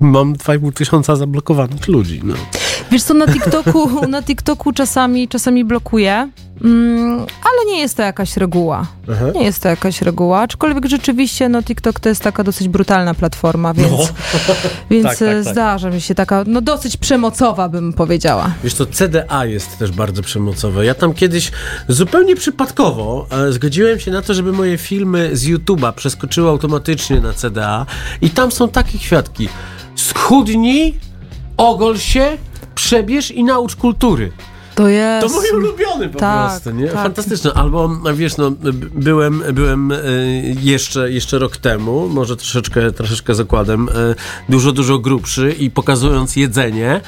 mam 0.00 0.34
2,5 0.34 0.72
tysiąca 0.72 1.16
zablokowanych 1.16 1.88
ludzi. 1.88 2.20
No. 2.24 2.34
Wiesz 2.90 3.02
co, 3.02 3.14
na 3.14 3.26
TikToku, 3.26 3.90
na 4.08 4.22
TikToku 4.22 4.72
czasami, 4.72 5.28
czasami 5.28 5.64
blokuję, 5.64 6.28
mm, 6.64 7.18
ale 7.18 7.72
nie 7.74 7.78
jest 7.80 7.96
to 7.96 8.02
jakaś 8.02 8.36
reguła. 8.36 8.86
Aha. 9.12 9.24
Nie 9.34 9.44
jest 9.44 9.62
to 9.62 9.68
jakaś 9.68 10.02
reguła, 10.02 10.40
aczkolwiek 10.40 10.86
rzeczywiście 10.86 11.48
no, 11.48 11.62
TikTok 11.62 12.00
to 12.00 12.08
jest 12.08 12.22
taka 12.22 12.44
dosyć 12.44 12.68
brutalna 12.68 13.14
platforma, 13.14 13.74
więc, 13.74 13.90
No. 13.90 13.98
więc 14.90 15.06
Tak, 15.06 15.18
tak, 15.18 15.28
e, 15.28 15.44
tak. 15.44 15.52
zdarza 15.52 15.90
mi 15.90 16.00
się 16.00 16.14
taka, 16.14 16.44
no 16.46 16.60
dosyć 16.60 16.96
przemocowa 16.96 17.68
bym 17.68 17.92
powiedziała. 17.92 18.50
Wiesz 18.64 18.74
to 18.74 18.86
CDA 18.86 19.44
jest 19.44 19.78
też 19.78 19.90
bardzo 19.92 20.22
przemocowe. 20.22 20.84
Ja 20.84 20.94
tam 20.94 21.14
kiedyś 21.14 21.50
zupełnie 21.88 22.36
przypadkowo 22.36 23.26
e, 23.30 23.52
zgodziłem 23.52 24.00
się 24.00 24.10
na 24.10 24.22
to, 24.22 24.34
żeby 24.34 24.52
moje 24.52 24.78
filmy 24.78 25.36
z 25.36 25.44
YouTube'a 25.48 25.92
przeskoczyły 25.92 26.48
automatycznie 26.50 27.20
na 27.20 27.32
CDA 27.32 27.86
i 28.20 28.30
tam 28.30 28.52
są 28.52 28.68
takie 28.68 28.98
kwiatki. 28.98 29.48
Schudnij, 29.94 30.98
ogol 31.56 31.98
się, 31.98 32.38
przebierz 32.76 33.30
i 33.30 33.44
naucz 33.44 33.76
kultury. 33.76 34.32
To 34.74 34.88
jest... 34.88 35.26
To 35.26 35.32
mój 35.32 35.50
ulubiony 35.50 36.08
po 36.08 36.18
Tak, 36.18 36.50
prostu, 36.50 36.70
nie? 36.70 36.86
tak. 36.86 36.94
Fantastyczne. 36.94 37.52
Albo, 37.52 37.90
wiesz, 38.14 38.36
no, 38.36 38.52
byłem, 38.94 39.42
byłem 39.52 39.92
e, 39.92 39.96
jeszcze, 40.60 41.12
jeszcze 41.12 41.38
rok 41.38 41.56
temu, 41.56 42.08
może 42.08 42.36
troszeczkę, 42.36 42.92
troszeczkę 42.92 43.34
zakładem, 43.34 43.88
e, 43.88 43.92
dużo, 44.48 44.72
dużo 44.72 44.98
grubszy 44.98 45.52
i 45.58 45.70
pokazując 45.70 46.36
jedzenie, 46.36 47.00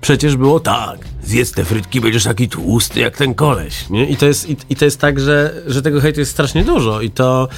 przecież 0.00 0.36
było 0.36 0.60
tak, 0.60 0.98
zjedz 1.24 1.52
te 1.52 1.64
frytki, 1.64 2.00
będziesz 2.00 2.24
taki 2.24 2.48
tłusty 2.48 3.00
jak 3.00 3.16
ten 3.16 3.34
koleś, 3.34 3.90
nie? 3.90 4.08
I 4.08 4.16
to 4.16 4.26
jest, 4.26 4.50
i, 4.50 4.56
i 4.70 4.76
to 4.76 4.84
jest 4.84 5.00
tak, 5.00 5.20
że, 5.20 5.62
że 5.66 5.82
tego 5.82 6.00
hejtu 6.00 6.20
jest 6.20 6.32
strasznie 6.32 6.64
dużo 6.64 7.00
i 7.00 7.10
to 7.10 7.48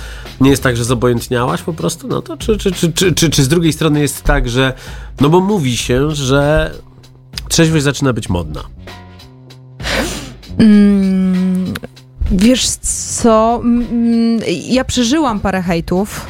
nie 0.41 0.51
jest 0.51 0.63
tak, 0.63 0.77
że 0.77 0.85
zobojętniałaś 0.85 1.63
po 1.63 1.73
prostu, 1.73 2.09
no 2.09 2.23
to 2.23 2.37
czy, 2.37 2.59
czy, 2.59 2.73
czy, 2.73 2.93
czy, 2.93 3.15
czy, 3.15 3.31
czy 3.31 3.43
z 3.45 3.49
drugiej 3.49 3.73
strony 3.73 4.01
jest 4.01 4.23
tak, 4.23 4.49
że, 4.49 4.73
no 5.21 5.29
bo 5.29 5.41
mówi 5.41 5.77
się, 5.77 6.11
że 6.15 6.71
trzeźwość 7.49 7.85
zaczyna 7.85 8.13
być 8.13 8.29
modna. 8.29 8.63
Mm, 10.59 11.75
wiesz 12.33 12.69
co, 12.69 13.61
mm, 13.65 14.41
ja 14.69 14.85
przeżyłam 14.85 15.41
parę 15.41 15.63
hejtów 15.63 16.27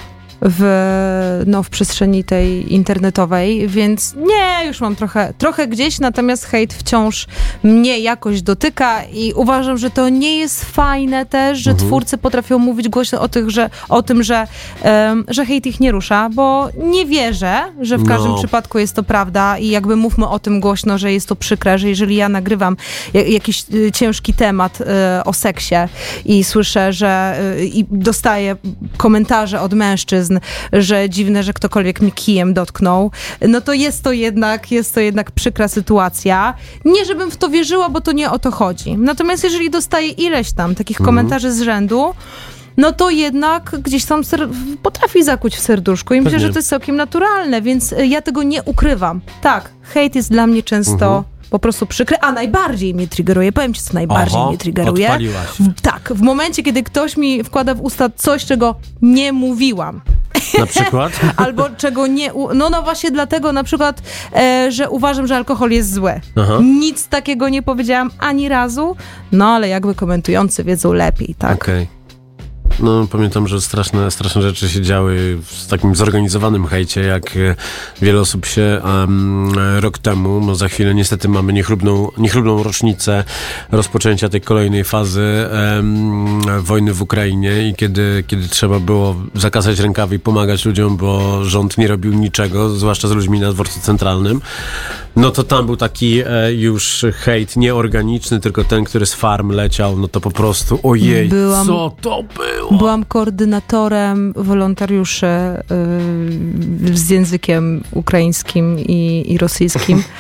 w, 0.49 1.43
no, 1.47 1.63
w 1.63 1.71
przestrzeni 1.71 2.25
tej 2.25 2.75
internetowej, 2.75 3.69
więc 3.69 4.15
nie, 4.15 4.67
już 4.67 4.81
mam 4.81 4.97
trochę, 4.97 5.33
trochę 5.39 5.69
gdzieś, 5.69 5.99
natomiast 6.01 6.45
hejt 6.45 6.75
wciąż 6.75 7.27
mnie 7.63 7.99
jakoś 7.99 8.43
dotyka 8.43 9.05
i 9.05 9.33
uważam, 9.33 9.79
że 9.79 9.91
to 9.91 10.09
nie 10.09 10.39
jest 10.39 10.65
fajne 10.65 11.27
też, 11.27 11.59
że 11.59 11.71
Mhm. 11.71 11.89
twórcy 11.89 12.19
potrafią 12.19 12.59
mówić 12.59 12.89
głośno 12.89 13.21
o, 13.21 13.29
tych, 13.29 13.51
że, 13.51 13.71
o 13.89 14.03
tym, 14.03 14.23
że, 14.23 14.47
em, 14.83 15.25
że 15.29 15.47
hejt 15.47 15.67
ich 15.67 15.81
nie 15.81 15.93
rusza, 15.93 16.29
bo 16.35 16.69
nie 16.85 17.07
wierzę, 17.07 17.59
że 17.81 17.99
w 17.99 18.09
każdym 18.09 18.31
No. 18.33 18.39
przypadku 18.39 18.79
jest 18.79 18.95
to 18.97 19.03
prawda 19.03 19.59
i 19.59 19.69
jakby 19.69 19.97
mówmy 19.97 20.29
o 20.29 20.39
tym 20.39 20.61
głośno, 20.61 20.99
że 20.99 21.13
jest 21.13 21.29
to 21.29 21.37
przykre, 21.37 21.79
że 21.79 21.89
jeżeli 21.89 22.17
ja 22.17 22.29
nagrywam 22.29 22.77
ja- 23.15 23.23
jakiś 23.23 23.65
y, 23.75 23.93
ciężki 23.93 24.35
temat 24.35 24.81
y, 24.81 24.85
o 25.25 25.33
seksie 25.33 25.75
i 26.25 26.45
słyszę, 26.45 26.93
że 26.93 27.39
y, 27.59 27.67
i 27.67 27.85
dostaję 27.91 28.57
komentarze 28.97 29.61
od 29.61 29.75
mężczyzn, 29.75 30.36
że 30.73 31.11
dziwne, 31.11 31.43
że 31.43 31.53
ktokolwiek 31.53 32.01
mi 32.01 32.13
kijem 32.13 32.55
dotknął, 32.55 33.11
no 33.49 33.61
to 33.61 33.73
jest 33.73 34.03
to 34.03 34.13
jednak, 34.13 34.71
jest 34.73 34.95
to 34.95 35.01
jednak 35.01 35.31
przykra 35.31 35.69
sytuacja. 35.69 36.55
Nie, 36.85 37.05
żebym 37.05 37.31
w 37.31 37.37
to 37.37 37.49
wierzyła, 37.49 37.89
bo 37.89 38.01
to 38.01 38.13
nie 38.13 38.31
o 38.31 38.39
to 38.39 38.51
chodzi. 38.51 38.97
Natomiast 38.99 39.45
jeżeli 39.45 39.71
dostaję 39.71 40.09
ileś 40.09 40.53
tam 40.53 40.75
takich 40.75 41.01
Mhm. 41.01 41.07
komentarzy 41.17 41.53
z 41.53 41.61
rzędu, 41.63 42.15
no 42.77 42.93
to 42.93 43.11
jednak 43.11 43.77
gdzieś 43.83 44.05
tam 44.05 44.23
potrafi 44.83 45.25
zakuć 45.25 45.57
w 45.57 45.61
serduszku 45.61 46.15
i 46.15 46.21
myślę, 46.21 46.31
Pewnie. 46.33 46.47
że 46.47 46.53
to 46.53 46.59
jest 46.59 46.69
całkiem 46.69 46.97
naturalne, 46.97 47.63
więc 47.63 47.93
y, 47.93 48.07
ja 48.07 48.23
tego 48.23 48.43
nie 48.43 48.63
ukrywam. 48.63 49.21
Tak, 49.43 49.71
hejt 49.83 50.15
jest 50.15 50.31
dla 50.31 50.47
mnie 50.47 50.63
często 50.63 51.07
Mhm. 51.07 51.25
po 51.51 51.59
prostu 51.59 51.87
przykry, 51.87 52.17
a 52.21 52.33
najbardziej 52.33 52.95
mnie 52.95 53.09
triggeruje, 53.09 53.53
powiem 53.53 53.75
ci, 53.75 53.83
co 53.83 53.95
najbardziej 53.95 54.39
Oho, 54.39 54.49
mnie 54.49 54.59
triggeruje. 54.59 55.11
W, 55.61 55.81
tak, 55.81 56.13
w 56.15 56.23
momencie, 56.23 56.63
kiedy 56.63 56.83
ktoś 56.83 57.17
mi 57.17 57.45
wkłada 57.45 57.75
w 57.75 57.81
usta 57.81 58.11
coś, 58.17 58.45
czego 58.45 58.75
nie 59.03 59.33
mówiłam. 59.33 60.01
Na 60.59 60.67
przykład? 60.67 61.13
Albo 61.37 61.65
czego 61.77 62.07
nie. 62.07 62.35
u- 62.35 62.55
No, 62.55 62.71
no 62.71 62.83
właśnie 62.83 63.11
dlatego 63.11 63.53
na 63.53 63.65
przykład, 63.65 64.03
e, 64.37 64.69
że 64.73 64.91
uważam, 64.91 65.27
że 65.27 65.37
alkohol 65.37 65.71
jest 65.71 65.93
zły. 65.95 66.21
Aha. 66.37 66.59
Nic 66.63 67.09
takiego 67.09 67.49
nie 67.49 67.63
powiedziałam 67.63 68.11
ani 68.19 68.49
razu, 68.49 68.97
no 69.33 69.49
ale 69.49 69.69
jakby 69.69 69.95
komentujący 69.95 70.65
wiedzą 70.65 70.93
lepiej, 70.93 71.35
tak? 71.39 71.55
Okej. 71.63 71.96
No, 72.81 73.07
pamiętam, 73.11 73.49
że 73.49 73.61
straszne, 73.61 74.11
straszne 74.11 74.43
rzeczy 74.43 74.69
się 74.69 74.83
działy 74.83 75.39
w 75.43 75.67
takim 75.67 75.95
zorganizowanym 75.95 76.67
hejcie, 76.67 77.01
jak 77.01 77.37
e, 77.37 77.57
wiele 78.03 78.21
osób 78.21 78.47
się 78.47 78.81
em, 79.03 79.53
rok 79.81 79.99
temu, 79.99 80.41
no 80.47 80.55
za 80.55 80.69
chwilę 80.69 80.95
niestety 80.95 81.29
mamy 81.29 81.53
niechlubną, 81.53 82.11
niechlubną 82.19 82.63
rocznicę 82.63 83.25
rozpoczęcia 83.71 84.29
tej 84.29 84.41
kolejnej 84.41 84.85
fazy 84.85 85.49
em, 85.51 86.41
wojny 86.63 86.95
w 86.95 87.03
Ukrainie 87.03 87.69
i 87.69 87.75
kiedy, 87.75 88.25
kiedy 88.27 88.49
trzeba 88.49 88.81
było 88.81 89.17
zakasać 89.35 89.79
rękawy 89.79 90.15
i 90.15 90.19
pomagać 90.19 90.65
ludziom, 90.65 90.97
bo 90.97 91.45
rząd 91.45 91.79
nie 91.79 91.89
robił 91.89 92.13
niczego, 92.13 92.71
zwłaszcza 92.71 93.09
z 93.09 93.13
ludźmi 93.13 93.41
na 93.41 93.53
dworcu 93.53 93.81
centralnym, 93.81 94.41
no 95.17 95.31
to 95.31 95.43
tam 95.43 95.67
był 95.67 95.77
taki 95.77 96.21
e, 96.27 96.53
już 96.55 97.05
hejt 97.15 97.57
nieorganiczny, 97.57 98.41
tylko 98.41 98.65
ten, 98.65 98.85
który 98.85 99.07
z 99.07 99.15
farm 99.15 99.51
leciał, 99.51 99.99
no 99.99 100.09
to 100.09 100.21
po 100.21 100.31
prostu 100.31 100.81
ojej, 100.83 101.29
Byłam- 101.29 101.67
co 101.67 101.93
to 102.01 102.23
było? 102.23 102.66
Byłam 102.71 103.05
koordynatorem 103.05 104.33
wolontariuszy 104.37 105.27
y, 105.27 106.97
z 106.99 107.11
językiem 107.11 107.83
ukraińskim 107.91 108.79
i, 108.79 109.25
i 109.33 109.39
rosyjskim. 109.39 110.03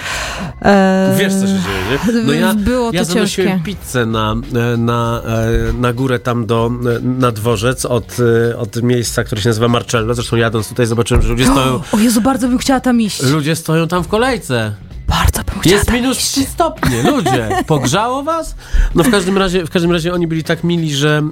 E, 0.62 1.14
Wiesz, 1.18 1.32
co 1.34 1.40
się 1.40 1.47
dzieje, 1.47 2.20
nie? 2.20 2.22
No 2.26 2.32
ja, 2.32 2.55
Było 2.55 2.90
to 2.90 2.97
ja 2.97 3.05
zanosiłem 3.05 3.51
ciężkie. 3.51 3.64
pizzę 3.76 4.07
na, 4.07 4.36
e, 4.74 4.76
na, 4.76 5.22
e, 5.68 5.72
na 5.72 5.92
górę 5.92 6.18
tam 6.18 6.47
do, 6.47 6.70
na 7.03 7.32
dworzec 7.32 7.84
od, 7.84 8.16
od 8.59 8.82
miejsca, 8.82 9.24
które 9.24 9.40
się 9.42 9.49
nazywa 9.49 9.68
Marcello. 9.68 10.14
Zresztą 10.14 10.36
jadąc 10.36 10.68
tutaj 10.68 10.86
zobaczyłem, 10.86 11.22
że 11.22 11.28
ludzie 11.28 11.44
stoją, 11.53 11.80
O 11.92 11.99
Jezu, 11.99 12.20
bardzo 12.20 12.49
bym 12.49 12.59
chciała 12.59 12.80
tam 12.80 13.01
iść. 13.01 13.22
ludzie 13.22 13.57
stoją 13.57 13.88
tam 13.88 14.05
w 14.05 14.09
kolejce. 14.09 14.72
Bardzo 15.09 15.42
bym 15.44 15.72
Jest 15.72 15.92
minus 15.92 16.18
3 16.18 16.44
stopnie, 16.44 17.02
ludzie. 17.02 17.48
Pogrzało 17.66 18.22
was? 18.22 18.54
No 18.94 19.04
w 19.04 19.11
każdym 19.11 19.38
razie, 19.38 19.66
w 19.66 19.70
każdym 19.70 19.92
razie 19.92 20.12
oni 20.14 20.26
byli 20.26 20.44
tak 20.44 20.64
mili, 20.64 20.94
że, 20.94 21.22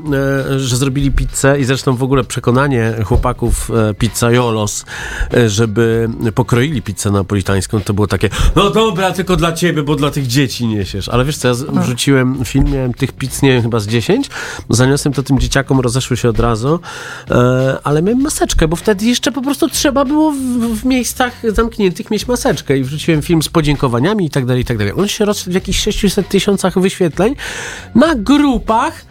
e, 0.52 0.58
że 0.60 0.76
zrobili 0.76 1.10
pizzę 1.12 1.60
i 1.60 1.64
zresztą 1.64 1.96
w 1.96 2.02
ogóle 2.02 2.24
przekonanie 2.24 2.94
chłopaków 3.04 3.70
e, 3.90 3.94
pizzajolos, 3.94 4.84
e, 5.34 5.48
żeby 5.48 6.08
pokroili 6.34 6.82
pizzę 6.82 7.10
napolitańską, 7.10 7.80
to 7.80 7.94
było 7.94 8.06
takie, 8.06 8.28
no 8.56 8.70
dobra, 8.70 9.12
tylko 9.12 9.36
dla 9.36 9.52
ciebie, 9.52 9.82
bo 9.82 9.96
dla 9.96 10.10
tych 10.10 10.26
dzieci 10.26 10.66
niesiesz. 10.66 11.08
Ale 11.08 11.24
wiesz 11.24 11.36
co, 11.36 11.48
ja 11.48 11.54
z- 11.54 11.62
wrzuciłem 11.62 12.44
film, 12.44 12.64
miałem 12.72 12.94
tych 12.94 13.12
pizz, 13.12 13.42
nie 13.42 13.52
wiem, 13.52 13.62
chyba 13.62 13.80
z 13.80 13.86
10, 13.86 14.30
zaniosłem 14.70 15.12
to 15.14 15.22
tym 15.22 15.38
dzieciakom, 15.38 15.80
rozeszły 15.80 16.16
się 16.16 16.28
od 16.28 16.40
razu, 16.40 16.80
e, 17.30 17.78
ale 17.84 18.02
miałem 18.02 18.20
maseczkę, 18.20 18.68
bo 18.68 18.76
wtedy 18.76 19.04
jeszcze 19.06 19.32
po 19.32 19.42
prostu 19.42 19.68
trzeba 19.68 20.04
było 20.04 20.32
w, 20.32 20.36
w 20.80 20.84
miejscach 20.84 21.32
zamkniętych 21.54 22.10
mieć 22.10 22.28
maseczkę 22.28 22.78
i 22.78 22.84
wrzuciłem 22.84 23.22
film 23.22 23.42
z 23.42 23.48
podziękowaniami 23.64 24.26
i 24.26 24.30
tak 24.30 24.44
tak 24.64 24.78
dalej. 24.78 24.92
On 24.96 25.08
się 25.08 25.24
rozszedł 25.24 25.50
w 25.50 25.54
jakichś 25.54 25.80
600 25.80 26.28
tysiącach 26.28 26.78
wyświetleń 26.78 27.36
na 27.94 28.14
grupach 28.14 29.04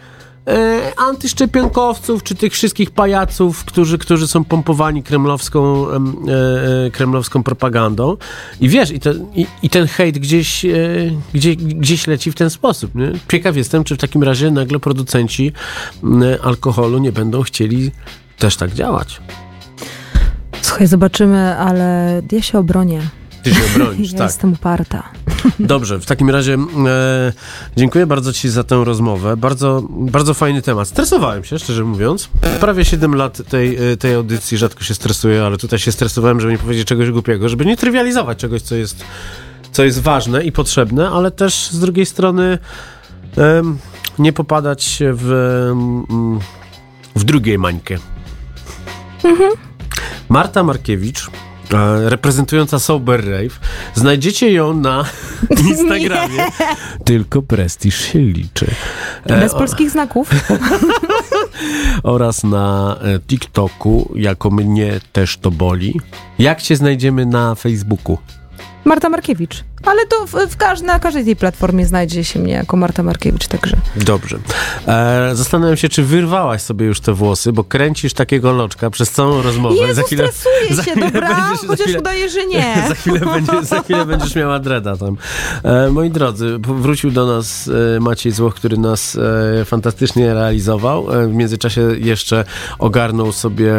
e, 0.48 0.92
antyszczepionkowców, 0.96 2.22
czy 2.22 2.34
tych 2.34 2.52
wszystkich 2.52 2.90
pajaców, 2.90 3.64
którzy, 3.64 3.98
którzy 3.98 4.28
są 4.28 4.44
pompowani 4.44 5.02
kremlowską, 5.02 5.90
em, 5.90 6.16
e, 6.28 6.86
e, 6.86 6.90
kremlowską 6.90 7.42
propagandą. 7.42 8.16
I 8.60 8.68
wiesz, 8.68 8.90
i, 8.90 9.00
i, 9.34 9.46
i 9.62 9.70
ten 9.70 9.86
hejt 9.86 10.18
gdzieś, 10.18 10.64
e, 10.64 10.70
gdzie, 11.34 11.56
gdzieś 11.56 12.06
leci 12.06 12.32
w 12.32 12.34
ten 12.34 12.50
sposób. 12.50 12.94
Nie? 12.94 13.12
Ciekaw 13.30 13.56
jestem, 13.56 13.84
czy 13.84 13.94
w 13.94 13.98
takim 13.98 14.22
razie 14.22 14.50
nagle 14.50 14.78
producenci 14.78 15.52
alkoholu 16.42 16.98
nie 16.98 17.12
będą 17.12 17.42
chcieli 17.42 17.90
też 18.38 18.56
tak 18.56 18.72
działać. 18.72 19.20
Słuchaj, 20.62 20.86
zobaczymy, 20.86 21.56
ale 21.58 22.22
ja 22.32 22.42
się 22.42 22.58
obronię. 22.58 23.00
Ty 23.44 23.54
się 23.54 23.60
obronisz, 23.74 24.12
ja 24.12 24.18
tak. 24.18 24.28
jestem 24.28 24.52
uparta. 24.52 25.02
Dobrze, 25.58 25.98
w 25.98 26.06
takim 26.06 26.30
razie 26.30 26.54
e, 26.54 27.32
dziękuję 27.76 28.06
bardzo 28.06 28.32
Ci 28.32 28.48
za 28.48 28.64
tę 28.64 28.84
rozmowę. 28.84 29.36
Bardzo, 29.36 29.82
bardzo 29.90 30.34
fajny 30.34 30.62
temat. 30.62 30.88
Stresowałem 30.88 31.44
się, 31.44 31.58
szczerze 31.58 31.84
mówiąc. 31.84 32.28
Prawie 32.60 32.84
7 32.84 33.14
lat 33.14 33.48
tej, 33.48 33.92
e, 33.92 33.96
tej 33.96 34.14
audycji 34.14 34.58
rzadko 34.58 34.84
się 34.84 34.94
stresuję, 34.94 35.44
ale 35.44 35.56
tutaj 35.56 35.78
się 35.78 35.92
stresowałem, 35.92 36.40
żeby 36.40 36.52
nie 36.52 36.58
powiedzieć 36.58 36.88
czegoś 36.88 37.10
głupiego, 37.10 37.48
żeby 37.48 37.66
nie 37.66 37.76
trywializować 37.76 38.38
czegoś, 38.38 38.62
co 38.62 38.74
jest, 38.74 39.04
co 39.72 39.84
jest 39.84 40.00
ważne 40.00 40.44
i 40.44 40.52
potrzebne, 40.52 41.10
ale 41.10 41.30
też 41.30 41.70
z 41.70 41.78
drugiej 41.78 42.06
strony 42.06 42.58
em, 43.36 43.78
nie 44.18 44.32
popadać 44.32 44.98
w, 45.12 45.70
w 47.16 47.24
drugiej 47.24 47.58
mańkę. 47.58 47.98
Marta 50.28 50.62
Markiewicz, 50.62 51.28
e, 51.28 51.43
reprezentująca 52.08 52.78
Sober 52.78 53.20
Rave. 53.30 53.60
Znajdziecie 53.94 54.52
ją 54.52 54.74
na 54.74 55.04
Instagramie. 55.68 56.44
Tylko 57.04 57.42
prestiż 57.42 58.00
się 58.00 58.18
liczy. 58.18 58.66
E, 59.26 59.40
Bez 59.40 59.54
polskich 59.54 59.90
znaków. 59.90 60.30
oraz 62.02 62.44
na 62.44 62.96
e, 63.02 63.18
TikToku, 63.20 64.12
jako 64.16 64.50
mnie 64.50 65.00
też 65.12 65.36
to 65.38 65.50
boli. 65.50 66.00
Jak 66.38 66.62
cię 66.62 66.76
znajdziemy 66.76 67.26
na 67.26 67.54
Facebooku? 67.54 68.18
Marta 68.84 69.08
Markiewicz. 69.08 69.64
Ale 69.86 70.06
to 70.06 70.26
w, 70.26 70.30
w 70.32 70.82
na 70.82 70.98
każdej 70.98 71.24
tej 71.24 71.36
platformie 71.36 71.86
znajdzie 71.86 72.24
się 72.24 72.38
mnie 72.40 72.52
jako 72.52 72.76
Marta 72.76 73.02
Markiewicz, 73.02 73.46
także. 73.46 73.76
Dobrze. 73.96 74.38
E, 74.88 75.30
zastanawiam 75.34 75.76
się, 75.76 75.88
czy 75.88 76.02
wyrwałaś 76.02 76.62
sobie 76.62 76.86
już 76.86 77.00
te 77.00 77.12
włosy, 77.12 77.52
bo 77.52 77.64
kręcisz 77.64 78.12
takiego 78.14 78.52
loczka 78.52 78.90
przez 78.90 79.10
całą 79.10 79.42
rozmowę. 79.42 79.74
Jezu, 79.76 80.02
stresuję 80.06 80.84
się, 80.84 81.00
dobra? 81.00 81.28
będziesz- 81.28 81.60
za 81.60 81.66
Chociaż 81.66 81.86
chwilę- 81.86 81.98
udaję, 82.00 82.30
że 82.30 82.46
nie. 82.46 82.74
za, 82.88 82.94
chwilę 82.94 83.20
będziesz, 83.20 83.64
za 83.64 83.82
chwilę 83.82 84.06
będziesz 84.06 84.34
miała 84.34 84.58
dreda 84.58 84.96
tam. 84.96 85.16
E, 85.62 85.90
moi 85.90 86.10
drodzy, 86.10 86.58
wrócił 86.58 87.10
do 87.10 87.26
nas 87.26 87.70
e, 87.96 88.00
Maciej 88.00 88.32
Złoch, 88.32 88.54
który 88.54 88.76
nas 88.76 89.16
e, 89.60 89.64
fantastycznie 89.64 90.34
realizował. 90.34 91.12
E, 91.22 91.26
w 91.28 91.34
międzyczasie 91.34 91.80
jeszcze 91.98 92.44
ogarnął 92.78 93.32
sobie 93.32 93.74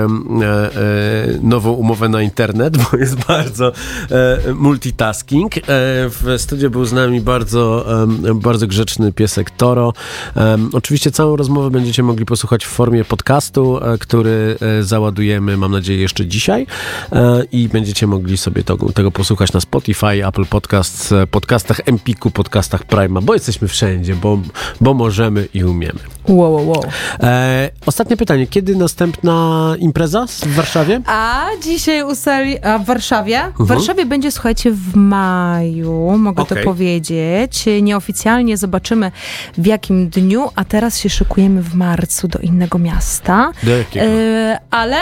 nową 1.41 1.71
umowę 1.71 2.09
na 2.09 2.21
internet, 2.21 2.77
bo 2.77 2.97
jest 2.97 3.15
bardzo 3.15 3.71
multitasking. 4.53 5.57
E, 5.57 5.94
w 6.09 6.35
studiu 6.37 6.69
był 6.69 6.85
z 6.85 6.93
nami 6.93 7.21
bardzo, 7.21 7.85
bardzo 8.35 8.67
grzeczny 8.67 9.11
piesek 9.13 9.51
Toro. 9.51 9.93
Oczywiście 10.73 11.11
całą 11.11 11.35
rozmowę 11.35 11.69
będziecie 11.69 12.03
mogli 12.03 12.25
posłuchać 12.25 12.65
w 12.65 12.69
formie 12.69 13.05
podcastu, 13.05 13.79
e, 13.83 13.97
który 13.97 14.57
e, 14.79 14.83
załadujemy, 14.83 15.57
mam 15.57 15.71
nadzieję, 15.71 16.01
jeszcze 16.01 16.25
dzisiaj 16.25 16.67
e, 17.11 17.43
i 17.51 17.69
będziecie 17.69 18.07
mogli 18.07 18.37
sobie 18.37 18.63
to, 18.63 18.77
tego 18.93 19.11
posłuchać 19.11 19.53
na 19.53 19.61
Spotify, 19.61 20.27
Apple 20.27 20.45
Podcasts, 20.45 21.11
e, 21.11 21.27
podcastach 21.27 21.81
Empiku, 21.85 22.31
podcastach 22.31 22.83
Prima, 22.83 23.21
bo 23.21 23.33
jesteśmy 23.33 23.67
wszędzie, 23.67 24.15
bo, 24.15 24.39
bo 24.81 24.93
możemy 24.93 25.47
i 25.53 25.63
umiemy. 25.63 25.99
Wow, 26.27 26.53
wow, 26.53 26.69
wow. 26.69 26.83
E, 27.19 27.69
ostatnie 27.85 28.17
pytanie. 28.17 28.47
Kiedy 28.47 28.75
następna 28.75 29.75
impreza 29.79 30.25
w 30.27 30.47
Warszawie? 30.55 31.01
A 31.05 31.45
dzisiaj 31.63 32.03
usali... 32.03 32.59
A 32.63 32.79
w 32.79 32.85
Warszawie? 32.85 33.41
W 33.41 33.61
Mhm. 33.61 33.67
Warszawie 33.67 34.05
będzie, 34.05 34.31
słuchajcie, 34.31 34.71
w 34.71 34.95
maju, 34.95 35.84
mogę 36.17 36.43
Okej. 36.43 36.57
to 36.57 36.63
powiedzieć. 36.63 37.65
Nieoficjalnie 37.81 38.57
zobaczymy 38.57 39.11
w 39.57 39.65
jakim 39.65 40.09
dniu, 40.09 40.49
a 40.55 40.65
teraz 40.65 40.99
się 40.99 41.09
szykujemy 41.09 41.61
w 41.61 41.75
marcu 41.75 42.27
do 42.27 42.39
innego 42.39 42.77
miasta. 42.77 43.51
Do 43.63 43.77
jakiego? 43.77 44.05
E, 44.05 44.59
ale... 44.71 44.97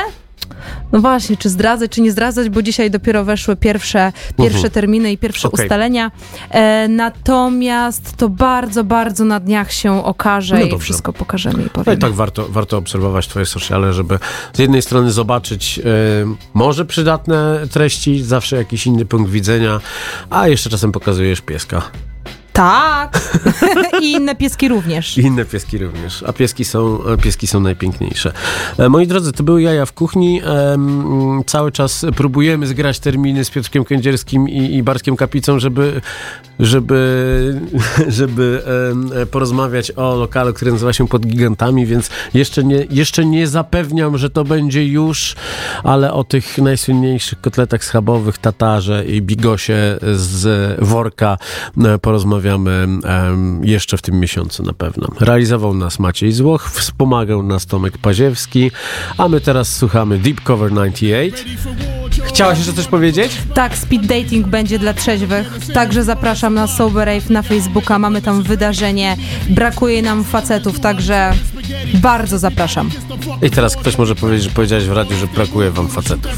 No 0.92 1.00
właśnie, 1.00 1.38
czy 1.38 1.50
zdradzać, 1.50 1.92
czy 1.92 2.02
nie 2.02 2.12
zdradzać, 2.12 2.50
bo 2.50 2.62
dzisiaj 2.62 2.92
dopiero 2.92 3.24
weszły 3.26 3.56
pierwsze, 3.56 4.12
pierwsze 4.38 4.58
Mhm. 4.58 4.72
terminy 4.74 5.12
i 5.12 5.18
pierwsze 5.18 5.48
Okej. 5.48 5.66
ustalenia. 5.66 6.12
E, 6.50 6.88
natomiast 6.88 8.18
to 8.18 8.30
bardzo, 8.30 8.84
bardzo 8.84 9.26
na 9.26 9.40
dniach 9.40 9.72
się 9.72 10.06
okaże 10.06 10.56
No 10.60 10.62
i 10.76 10.80
wszystko 10.80 11.14
pokażemy 11.14 11.62
i 11.62 11.64
No 11.64 11.70
powiemy. 11.70 11.98
i 11.98 12.00
tak 12.00 12.14
warto, 12.14 12.46
warto 12.50 12.78
obserwować 12.78 13.28
twoje 13.28 13.46
sociale, 13.46 13.94
żeby 13.94 14.20
z 14.54 14.60
jednej 14.60 14.82
strony 14.82 15.12
zobaczyć 15.12 15.80
e, 15.80 15.84
może 16.54 16.86
przydatne 16.86 17.60
treści, 17.72 18.24
zawsze 18.24 18.56
jakiś 18.56 18.88
inny 18.88 19.06
punkt 19.06 19.32
widzenia, 19.32 19.80
a 20.30 20.48
jeszcze 20.48 20.70
czasem 20.70 20.92
pokazujesz 20.92 21.42
pieska. 21.42 21.82
Tak! 22.54 23.20
I 24.02 24.12
inne 24.12 24.36
pieski 24.36 24.68
również. 24.68 25.18
I 25.18 25.22
inne 25.22 25.46
pieski 25.46 25.78
również, 25.78 26.24
a 26.24 26.34
pieski 26.34 26.66
są, 26.66 27.00
pieski 27.22 27.48
są 27.48 27.60
najpiękniejsze. 27.60 28.34
E, 28.78 28.90
moi 28.90 29.08
drodzy, 29.08 29.32
to 29.32 29.44
były 29.44 29.62
jaja 29.62 29.86
w 29.86 29.94
kuchni. 29.94 30.42
Em, 30.46 31.44
cały 31.46 31.72
czas 31.72 32.06
próbujemy 32.16 32.68
zgrać 32.68 33.00
terminy 33.00 33.46
z 33.46 33.50
Piotrkiem 33.50 33.86
Kędzierskim 33.86 34.50
i, 34.50 34.76
i 34.76 34.84
Bartkiem 34.84 35.16
Kapicą, 35.16 35.60
żeby, 35.60 36.02
żeby, 36.60 37.62
żeby 38.08 38.64
e, 39.16 39.26
porozmawiać 39.26 39.92
o 39.92 40.16
lokalu, 40.16 40.54
który 40.54 40.72
nazywa 40.72 40.94
się 40.94 41.08
Pod 41.08 41.26
Gigantami, 41.26 41.86
więc 41.86 42.10
jeszcze 42.34 42.64
nie, 42.64 42.88
jeszcze 42.90 43.26
nie 43.26 43.48
zapewniam, 43.48 44.18
że 44.18 44.30
to 44.30 44.44
będzie 44.44 44.88
już, 44.88 45.36
ale 45.84 46.14
o 46.14 46.24
tych 46.24 46.58
najsłynniejszych 46.58 47.42
kotletach 47.42 47.84
schabowych, 47.84 48.38
tatarze 48.38 49.06
i 49.06 49.22
bigosie 49.22 49.98
z 50.14 50.76
worka 50.82 51.38
e, 51.86 52.00
porozmawiamy 52.44 52.88
jeszcze 53.62 53.98
w 53.98 54.02
tym 54.02 54.20
miesiącu 54.20 54.64
na 54.64 54.74
pewno. 54.74 55.08
Realizował 55.20 55.74
nas 55.74 56.00
Maciej 56.00 56.32
Złoch, 56.32 56.72
wspomagał 56.72 57.44
nas 57.44 57.66
Tomek 57.66 57.98
Paziewski, 57.98 58.72
a 59.18 59.28
my 59.28 59.42
teraz 59.42 59.76
słuchamy 59.76 60.18
Deep 60.18 60.42
Cover 60.42 60.72
98. 60.72 61.46
Chciałaś 62.24 62.58
jeszcze 62.58 62.74
coś 62.74 62.88
powiedzieć? 62.88 63.32
Tak, 63.54 63.78
speed 63.78 64.08
dating 64.08 64.48
będzie 64.48 64.80
dla 64.80 64.94
trzeźwych. 64.94 65.60
Także 65.74 66.04
zapraszam 66.04 66.54
na 66.54 66.68
Sober 66.68 67.08
Rave 67.08 67.30
na 67.30 67.42
Facebooka. 67.42 68.00
Mamy 68.00 68.22
tam 68.22 68.44
wydarzenie. 68.44 69.18
Brakuje 69.50 70.02
nam 70.02 70.24
facetów, 70.24 70.80
także 70.80 71.34
bardzo 71.94 72.40
zapraszam. 72.40 72.90
I 73.42 73.50
teraz 73.50 73.76
ktoś 73.76 73.98
może 73.98 74.16
powiedzieć, 74.16 74.44
że 74.44 74.50
powiedziałeś 74.50 74.86
w 74.86 74.92
radiu, 74.92 75.18
że 75.18 75.28
brakuje 75.28 75.72
wam 75.72 75.88
facetów. 75.88 76.32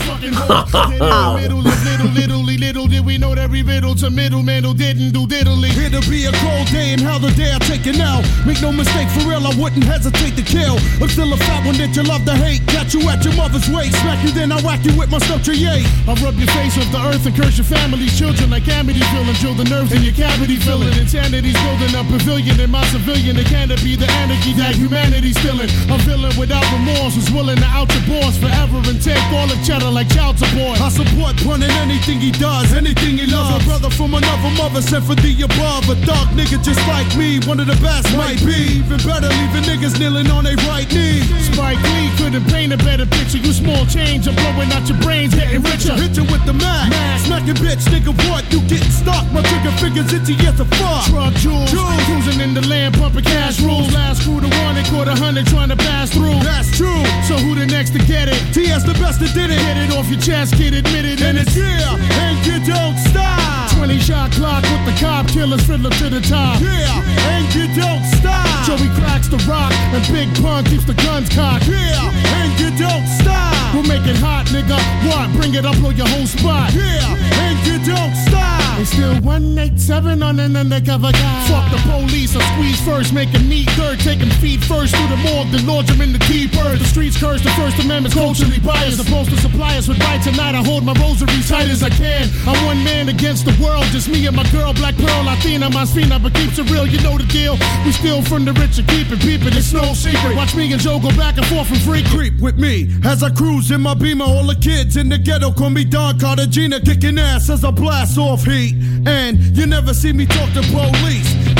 Literally, 24.85 25.14
he's 25.23 25.37
feeling 25.39 25.69
A 25.91 25.97
villain 26.03 26.33
without 26.37 26.65
remorse 26.71 27.15
who's 27.15 27.31
willing 27.31 27.57
to 27.57 27.69
out 27.71 27.87
the 27.87 28.01
boys 28.07 28.37
forever 28.37 28.81
and 28.89 28.99
take 29.01 29.21
all 29.31 29.47
of 29.47 29.59
cheddar 29.63 29.91
like 29.91 30.09
child 30.09 30.37
support. 30.37 30.81
I 30.81 30.89
support 30.89 31.37
Brun 31.43 31.63
anything 31.63 32.19
he 32.19 32.31
does, 32.31 32.73
anything 32.73 33.17
he 33.17 33.25
loves. 33.25 33.63
A 33.63 33.67
brother 33.67 33.89
from 33.89 34.13
another 34.13 34.51
mother 34.57 34.81
sent 34.81 35.05
for 35.05 35.15
the 35.15 35.31
above. 35.41 35.87
A 35.89 35.95
dark 36.05 36.29
nigga 36.37 36.61
just 36.63 36.81
like 36.87 37.07
me, 37.15 37.39
one 37.45 37.59
of 37.59 37.67
the 37.67 37.77
best 37.81 38.09
might 38.17 38.39
be. 38.43 38.81
Even 38.81 38.99
better, 39.05 39.29
leaving 39.29 39.65
niggas 39.69 39.99
kneeling 39.99 40.29
on 40.31 40.43
their 40.43 40.57
right 40.67 40.89
knee. 40.91 41.21
Spike 41.51 41.81
Lee 41.93 42.09
couldn't 42.17 42.45
paint 42.51 42.73
a 42.73 42.77
better 42.77 43.05
picture. 43.05 43.37
You 43.37 43.53
small 43.53 43.85
change, 43.85 44.27
I'm 44.27 44.35
blowing 44.35 44.71
out 44.71 44.87
your 44.89 44.99
brains, 44.99 45.33
getting 45.33 45.61
richer. 45.61 45.93
Hit 45.93 46.17
you 46.17 46.25
with 46.25 46.43
the 46.45 46.53
Mac. 46.53 46.89
Mac. 46.89 47.19
Smacking 47.25 47.55
bitch, 47.61 47.85
nigga, 47.89 48.13
what? 48.29 48.43
You 48.51 48.59
getting 48.67 48.91
stuck? 48.91 49.25
My 49.31 49.41
trigger 49.41 49.71
fingers 49.77 50.11
itchy 50.13 50.35
as 50.45 50.59
a 50.59 50.65
fuck. 50.77 51.05
Truck 51.09 51.33
jewels, 51.41 51.71
jewels. 51.71 52.03
cruising 52.05 52.41
in 52.41 52.53
the 52.53 52.61
land, 52.67 52.95
pumping 52.95 53.23
cash 53.23 53.59
rules. 53.61 53.91
Last 53.93 54.23
crew 54.23 54.39
to 54.41 54.49
one 54.65 54.77
it. 54.77 54.85
caught 54.91 55.04
a 55.07 55.15
hundred 55.15 55.45
trying 55.47 55.69
to 55.69 55.75
pass 55.75 56.09
through. 56.11 56.39
That's 56.41 56.69
true. 56.75 57.03
So 57.27 57.35
who 57.37 57.55
the 57.55 57.65
next 57.65 57.91
to 57.91 57.99
get 57.99 58.29
it? 58.29 58.39
TS 58.53 58.83
the 58.83 58.93
best 58.97 59.19
that 59.19 59.33
did 59.33 59.51
it. 59.51 59.59
Get 59.61 59.77
it 59.77 59.91
off 59.93 60.09
your 60.09 60.19
chest, 60.19 60.55
kid, 60.55 60.73
admit 60.73 61.05
it. 61.05 61.21
And 61.21 61.37
it's 61.37 61.55
yeah, 61.55 61.97
and 62.25 62.37
you 62.45 62.57
don't 62.65 62.97
stop. 62.97 63.71
20 63.75 63.99
shot 63.99 64.31
clock 64.31 64.63
with 64.63 64.85
the 64.85 64.95
cop 64.99 65.27
killers 65.27 65.65
fiddler 65.65 65.91
to 66.01 66.09
the 66.09 66.21
top. 66.21 66.61
Yeah, 66.61 67.03
and 67.35 67.45
you 67.53 67.67
don't 67.75 68.03
stop. 68.17 68.47
Joey 68.65 68.89
cracks 68.97 69.27
the 69.27 69.37
rock 69.45 69.73
and 69.93 70.03
Big 70.09 70.29
Pun 70.41 70.63
keeps 70.65 70.85
the 70.85 70.95
guns 71.05 71.29
cocked. 71.29 71.67
Yeah, 71.67 72.41
and 72.41 72.51
you 72.59 72.71
don't 72.77 73.05
stop. 73.19 73.53
We'll 73.73 73.83
make 73.83 74.05
it 74.07 74.17
hot, 74.17 74.47
nigga. 74.47 74.79
What? 75.05 75.29
Bring 75.37 75.53
it 75.53 75.65
up 75.65 75.77
on 75.83 75.95
your 75.95 76.07
whole 76.07 76.27
spot. 76.27 76.73
Yeah, 76.73 77.13
and 77.45 77.55
you 77.67 77.77
don't 77.83 78.15
stop. 78.15 78.54
It's 78.77 78.91
still 78.91 79.15
187 79.21 80.21
on 80.21 80.39
an 80.39 80.55
undercover 80.55 81.11
guy. 81.11 81.47
Fuck 81.47 81.71
the 81.71 81.79
police, 81.89 82.35
I 82.35 82.43
squeeze 82.53 82.81
first, 82.81 83.13
make 83.13 83.29
him 83.29 83.47
neat 83.47 83.69
third, 83.71 83.99
take 83.99 84.19
feet 84.45 84.63
first 84.63 84.95
through 84.95 85.07
the 85.07 85.17
morgue, 85.17 85.49
then 85.51 85.65
launch 85.65 85.89
him 85.89 86.01
in 86.01 86.13
the 86.13 86.19
earth. 86.65 86.79
The 86.79 86.85
streets 86.85 87.17
curse, 87.17 87.41
the 87.41 87.49
First 87.51 87.79
Amendment's 87.79 88.15
culturally 88.15 88.59
biased. 88.59 88.97
Supposed 88.97 89.29
to 89.31 89.37
supply 89.37 89.77
us 89.77 89.87
with 89.87 89.99
right 89.99 90.21
tonight. 90.21 90.55
I 90.55 90.63
hold 90.63 90.83
my 90.83 90.93
rosary 90.93 91.41
tight 91.47 91.69
as 91.69 91.83
I 91.83 91.89
can. 91.89 92.29
I'm 92.45 92.59
one 92.65 92.83
man 92.83 93.09
against 93.09 93.45
the 93.45 93.55
world, 93.63 93.85
just 93.95 94.09
me 94.09 94.25
and 94.27 94.35
my 94.35 94.47
girl, 94.51 94.73
Black 94.73 94.95
Pearl, 94.97 95.23
Latina, 95.23 95.69
my 95.69 95.85
spina, 95.85 96.19
but 96.19 96.33
keeps 96.33 96.59
it 96.59 96.69
real, 96.69 96.85
you 96.85 97.01
know 97.01 97.17
the 97.17 97.25
deal. 97.25 97.57
We 97.85 97.91
steal 97.91 98.21
from 98.21 98.45
the 98.45 98.53
rich 98.53 98.77
and 98.77 98.87
keep 98.87 99.11
it 99.11 99.19
peeping, 99.19 99.55
it's 99.55 99.73
no 99.73 99.93
secret. 99.93 100.35
Watch 100.35 100.55
me 100.55 100.71
and 100.71 100.81
Joe 100.81 100.99
go 100.99 101.09
back 101.15 101.37
and 101.37 101.45
forth 101.47 101.71
and 101.71 101.81
free. 101.81 102.03
Creep 102.13 102.39
with 102.41 102.57
me 102.57 102.91
as 103.03 103.23
I 103.23 103.31
cruise 103.31 103.71
in 103.71 103.81
my 103.81 103.93
beamer. 103.93 104.25
All 104.25 104.45
the 104.45 104.55
kids 104.55 104.97
in 104.97 105.09
the 105.09 105.17
ghetto 105.17 105.51
call 105.51 105.69
me 105.69 105.85
Don 105.85 106.19
Cartagena, 106.19 106.81
kicking 106.81 107.17
ass 107.17 107.49
as 107.49 107.63
I 107.63 107.71
blast 107.71 108.17
off 108.17 108.43
heat. 108.43 108.64
And 109.05 109.39
you 109.57 109.65
never 109.67 109.93
see 109.93 110.13
me 110.13 110.25
talk 110.25 110.51
to 110.53 110.61
police. 110.71 111.54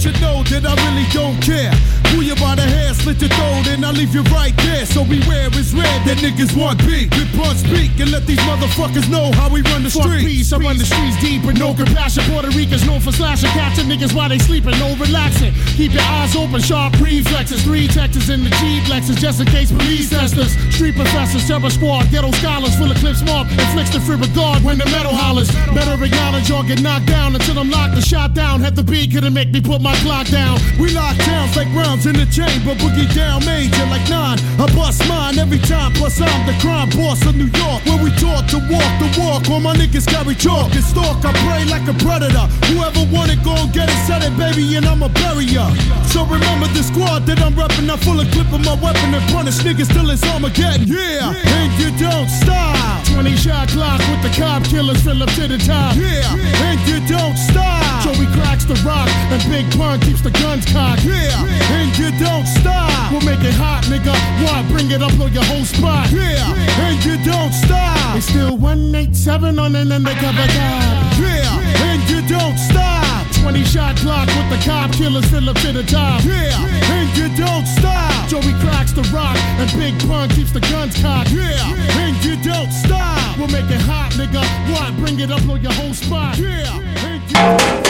You 0.00 0.08
should 0.08 0.22
know 0.22 0.40
that 0.48 0.64
I 0.64 0.72
really 0.88 1.04
don't 1.12 1.36
care. 1.44 1.68
Pull 2.08 2.24
you 2.24 2.32
by 2.40 2.56
the 2.56 2.64
hair, 2.64 2.88
slit 2.96 3.20
your 3.20 3.28
throat, 3.36 3.68
and 3.68 3.84
I 3.84 3.92
leave 3.92 4.16
you 4.16 4.24
right 4.32 4.56
there. 4.64 4.88
So 4.88 5.04
beware, 5.04 5.52
it's 5.52 5.76
red 5.76 6.00
that 6.08 6.24
niggas 6.24 6.56
want 6.56 6.80
beat. 6.88 7.12
We 7.12 7.28
punch 7.36 7.60
speak 7.60 8.00
and 8.00 8.08
let 8.08 8.24
these 8.24 8.40
motherfuckers 8.48 9.12
know 9.12 9.28
how 9.36 9.52
we 9.52 9.60
run 9.68 9.84
the 9.84 9.92
Fuck 9.92 10.08
streets. 10.08 10.24
peace, 10.24 10.52
I 10.52 10.56
run 10.56 10.80
the 10.80 10.88
streets 10.88 11.20
deep 11.20 11.44
with 11.44 11.60
no 11.60 11.76
compassion. 11.76 12.24
Puerto 12.32 12.48
Ricans 12.56 12.80
known 12.88 13.04
for 13.04 13.12
slashing, 13.12 13.52
catching 13.52 13.92
niggas 13.92 14.16
while 14.16 14.32
they 14.32 14.40
sleeping, 14.40 14.72
no 14.80 14.96
relaxing. 14.96 15.52
Keep 15.76 15.92
your 15.92 16.08
eyes 16.16 16.32
open, 16.32 16.64
sharp 16.64 16.96
reflexes. 16.96 17.60
Three 17.60 17.84
Texas 17.84 18.32
in 18.32 18.40
the 18.40 18.52
Jeep 18.56 18.88
Lexus, 18.88 19.20
just 19.20 19.44
in 19.44 19.52
case 19.52 19.68
police 19.68 20.08
test 20.08 20.32
us. 20.40 20.56
Street 20.72 20.96
professors, 20.96 21.44
terror 21.44 21.68
squad, 21.68 22.08
ghetto 22.08 22.32
scholars, 22.40 22.72
full 22.80 22.90
of 22.90 22.96
clips 23.04 23.20
marked, 23.20 23.52
inflicts 23.52 23.92
the 23.92 24.00
free 24.00 24.16
regard 24.16 24.64
when 24.64 24.80
the 24.80 24.88
metal 24.96 25.12
hollers. 25.12 25.52
Better 25.76 25.92
acknowledge 26.02 26.50
or 26.50 26.64
get 26.64 26.80
knocked 26.80 27.04
down 27.04 27.36
until 27.36 27.60
I'm 27.60 27.68
locked 27.68 28.00
and 28.00 28.04
shot 28.04 28.32
down. 28.32 28.64
Had 28.64 28.74
the 28.74 28.82
beat 28.82 29.12
couldn't 29.12 29.36
make 29.36 29.52
me 29.52 29.60
put 29.60 29.82
my 29.82 29.89
clock 29.98 30.26
down. 30.28 30.58
We 30.78 30.90
lock 30.90 31.16
towns 31.18 31.56
like 31.56 31.68
rounds 31.74 32.06
in 32.06 32.14
the 32.16 32.26
chamber, 32.26 32.74
boogie 32.74 33.08
down 33.14 33.44
major 33.44 33.86
like 33.86 34.08
nine. 34.08 34.38
I 34.58 34.66
bust 34.74 35.06
mine 35.08 35.38
every 35.38 35.58
time, 35.58 35.92
plus 35.92 36.20
I'm 36.20 36.46
the 36.46 36.56
crime 36.60 36.90
boss 36.90 37.24
of 37.26 37.36
New 37.36 37.50
York. 37.50 37.84
Where 37.84 38.02
we 38.02 38.10
taught 38.16 38.48
to 38.50 38.58
walk 38.70 38.92
the 39.02 39.08
walk, 39.20 39.48
all 39.50 39.60
my 39.60 39.74
niggas 39.74 40.06
carry 40.06 40.34
chalk 40.34 40.72
and 40.74 40.84
stalk. 40.84 41.24
I 41.24 41.32
pray 41.44 41.64
like 41.66 41.86
a 41.88 41.96
predator. 42.00 42.46
Whoever 42.70 43.04
want 43.12 43.30
it, 43.30 43.42
go 43.44 43.54
and 43.54 43.72
get 43.72 43.88
it, 43.88 44.00
set 44.06 44.22
it, 44.22 44.36
baby, 44.36 44.76
and 44.76 44.86
I'ma 44.86 45.08
bury 45.08 45.44
ya. 45.44 45.68
So 46.12 46.24
remember 46.24 46.66
the 46.72 46.82
squad 46.82 47.26
that 47.26 47.40
I'm 47.40 47.54
reppin', 47.54 47.90
I'm 47.90 47.98
full 47.98 48.20
of 48.20 48.30
clip 48.32 48.52
of 48.52 48.64
my 48.64 48.74
weapon 48.80 49.14
and 49.14 49.24
punish 49.32 49.58
niggas 49.60 49.92
till 49.92 50.08
it's 50.10 50.24
Armageddon. 50.32 50.86
Yeah, 50.86 51.34
and 51.34 51.70
you 51.78 51.90
don't 51.98 52.28
stop. 52.28 53.06
20 53.12 53.36
shot 53.36 53.68
clock 53.68 54.00
with 54.08 54.22
the 54.22 54.32
cop 54.40 54.64
killers 54.64 55.02
fill 55.02 55.22
up 55.22 55.30
to 55.34 55.46
the 55.46 55.58
top. 55.58 55.96
Yeah, 55.96 56.24
and 56.66 56.80
you 56.88 57.00
don't 57.06 57.36
stop. 57.36 58.04
Joey 58.04 58.26
cracks 58.32 58.64
the 58.64 58.74
rock 58.86 59.08
and 59.30 59.42
Big 59.50 59.70
Keeps 59.80 60.20
the 60.20 60.30
guns 60.30 60.66
cocked. 60.66 61.04
Yeah, 61.04 61.40
and 61.72 61.90
you 61.98 62.12
don't 62.20 62.46
stop. 62.46 63.10
We'll 63.10 63.24
make 63.24 63.40
it 63.40 63.56
hot, 63.56 63.82
nigga. 63.88 64.12
Why 64.44 64.62
Bring 64.70 64.90
it 64.92 65.02
up 65.02 65.18
on 65.18 65.32
your 65.32 65.42
whole 65.42 65.64
spot. 65.64 66.12
Yeah, 66.12 66.52
and 66.84 67.02
you 67.02 67.16
don't 67.24 67.50
stop. 67.50 68.14
It's 68.14 68.26
still 68.26 68.56
187 68.58 69.58
on 69.58 69.74
an 69.74 69.90
undercover 69.90 70.46
guy. 70.46 70.84
Yeah, 71.18 71.88
and 71.90 72.00
you 72.08 72.20
don't 72.28 72.58
stop. 72.58 73.26
20 73.40 73.64
shot 73.64 73.96
clock 73.96 74.28
with 74.28 74.50
the 74.52 74.60
cop 74.62 74.92
killers 74.92 75.24
fill 75.30 75.48
up 75.48 75.56
to 75.64 75.72
the 75.72 75.82
top. 75.82 76.22
Yeah, 76.24 76.60
and 76.94 77.08
you 77.16 77.26
don't 77.34 77.66
stop. 77.66 78.28
Joey 78.28 78.52
cracks 78.60 78.92
the 78.92 79.02
rock 79.10 79.36
and 79.58 79.66
Big 79.80 79.98
Pun 80.06 80.28
keeps 80.28 80.52
the 80.52 80.60
guns 80.60 80.94
cocked. 81.00 81.32
Yeah, 81.32 81.56
and 81.98 82.14
you 82.22 82.36
don't 82.44 82.70
stop. 82.70 83.38
We'll 83.38 83.48
make 83.48 83.68
it 83.72 83.80
hot, 83.80 84.12
nigga. 84.12 84.44
Why 84.70 84.92
Bring 85.00 85.18
it 85.18 85.32
up 85.32 85.42
on 85.48 85.62
your 85.62 85.72
whole 85.72 85.94
spot. 85.94 86.38
Yeah, 86.38 86.78
and 86.78 87.22
you 87.32 87.89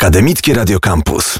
Akademickie 0.00 0.54
Radio 0.54 0.78
Campus. 0.78 1.38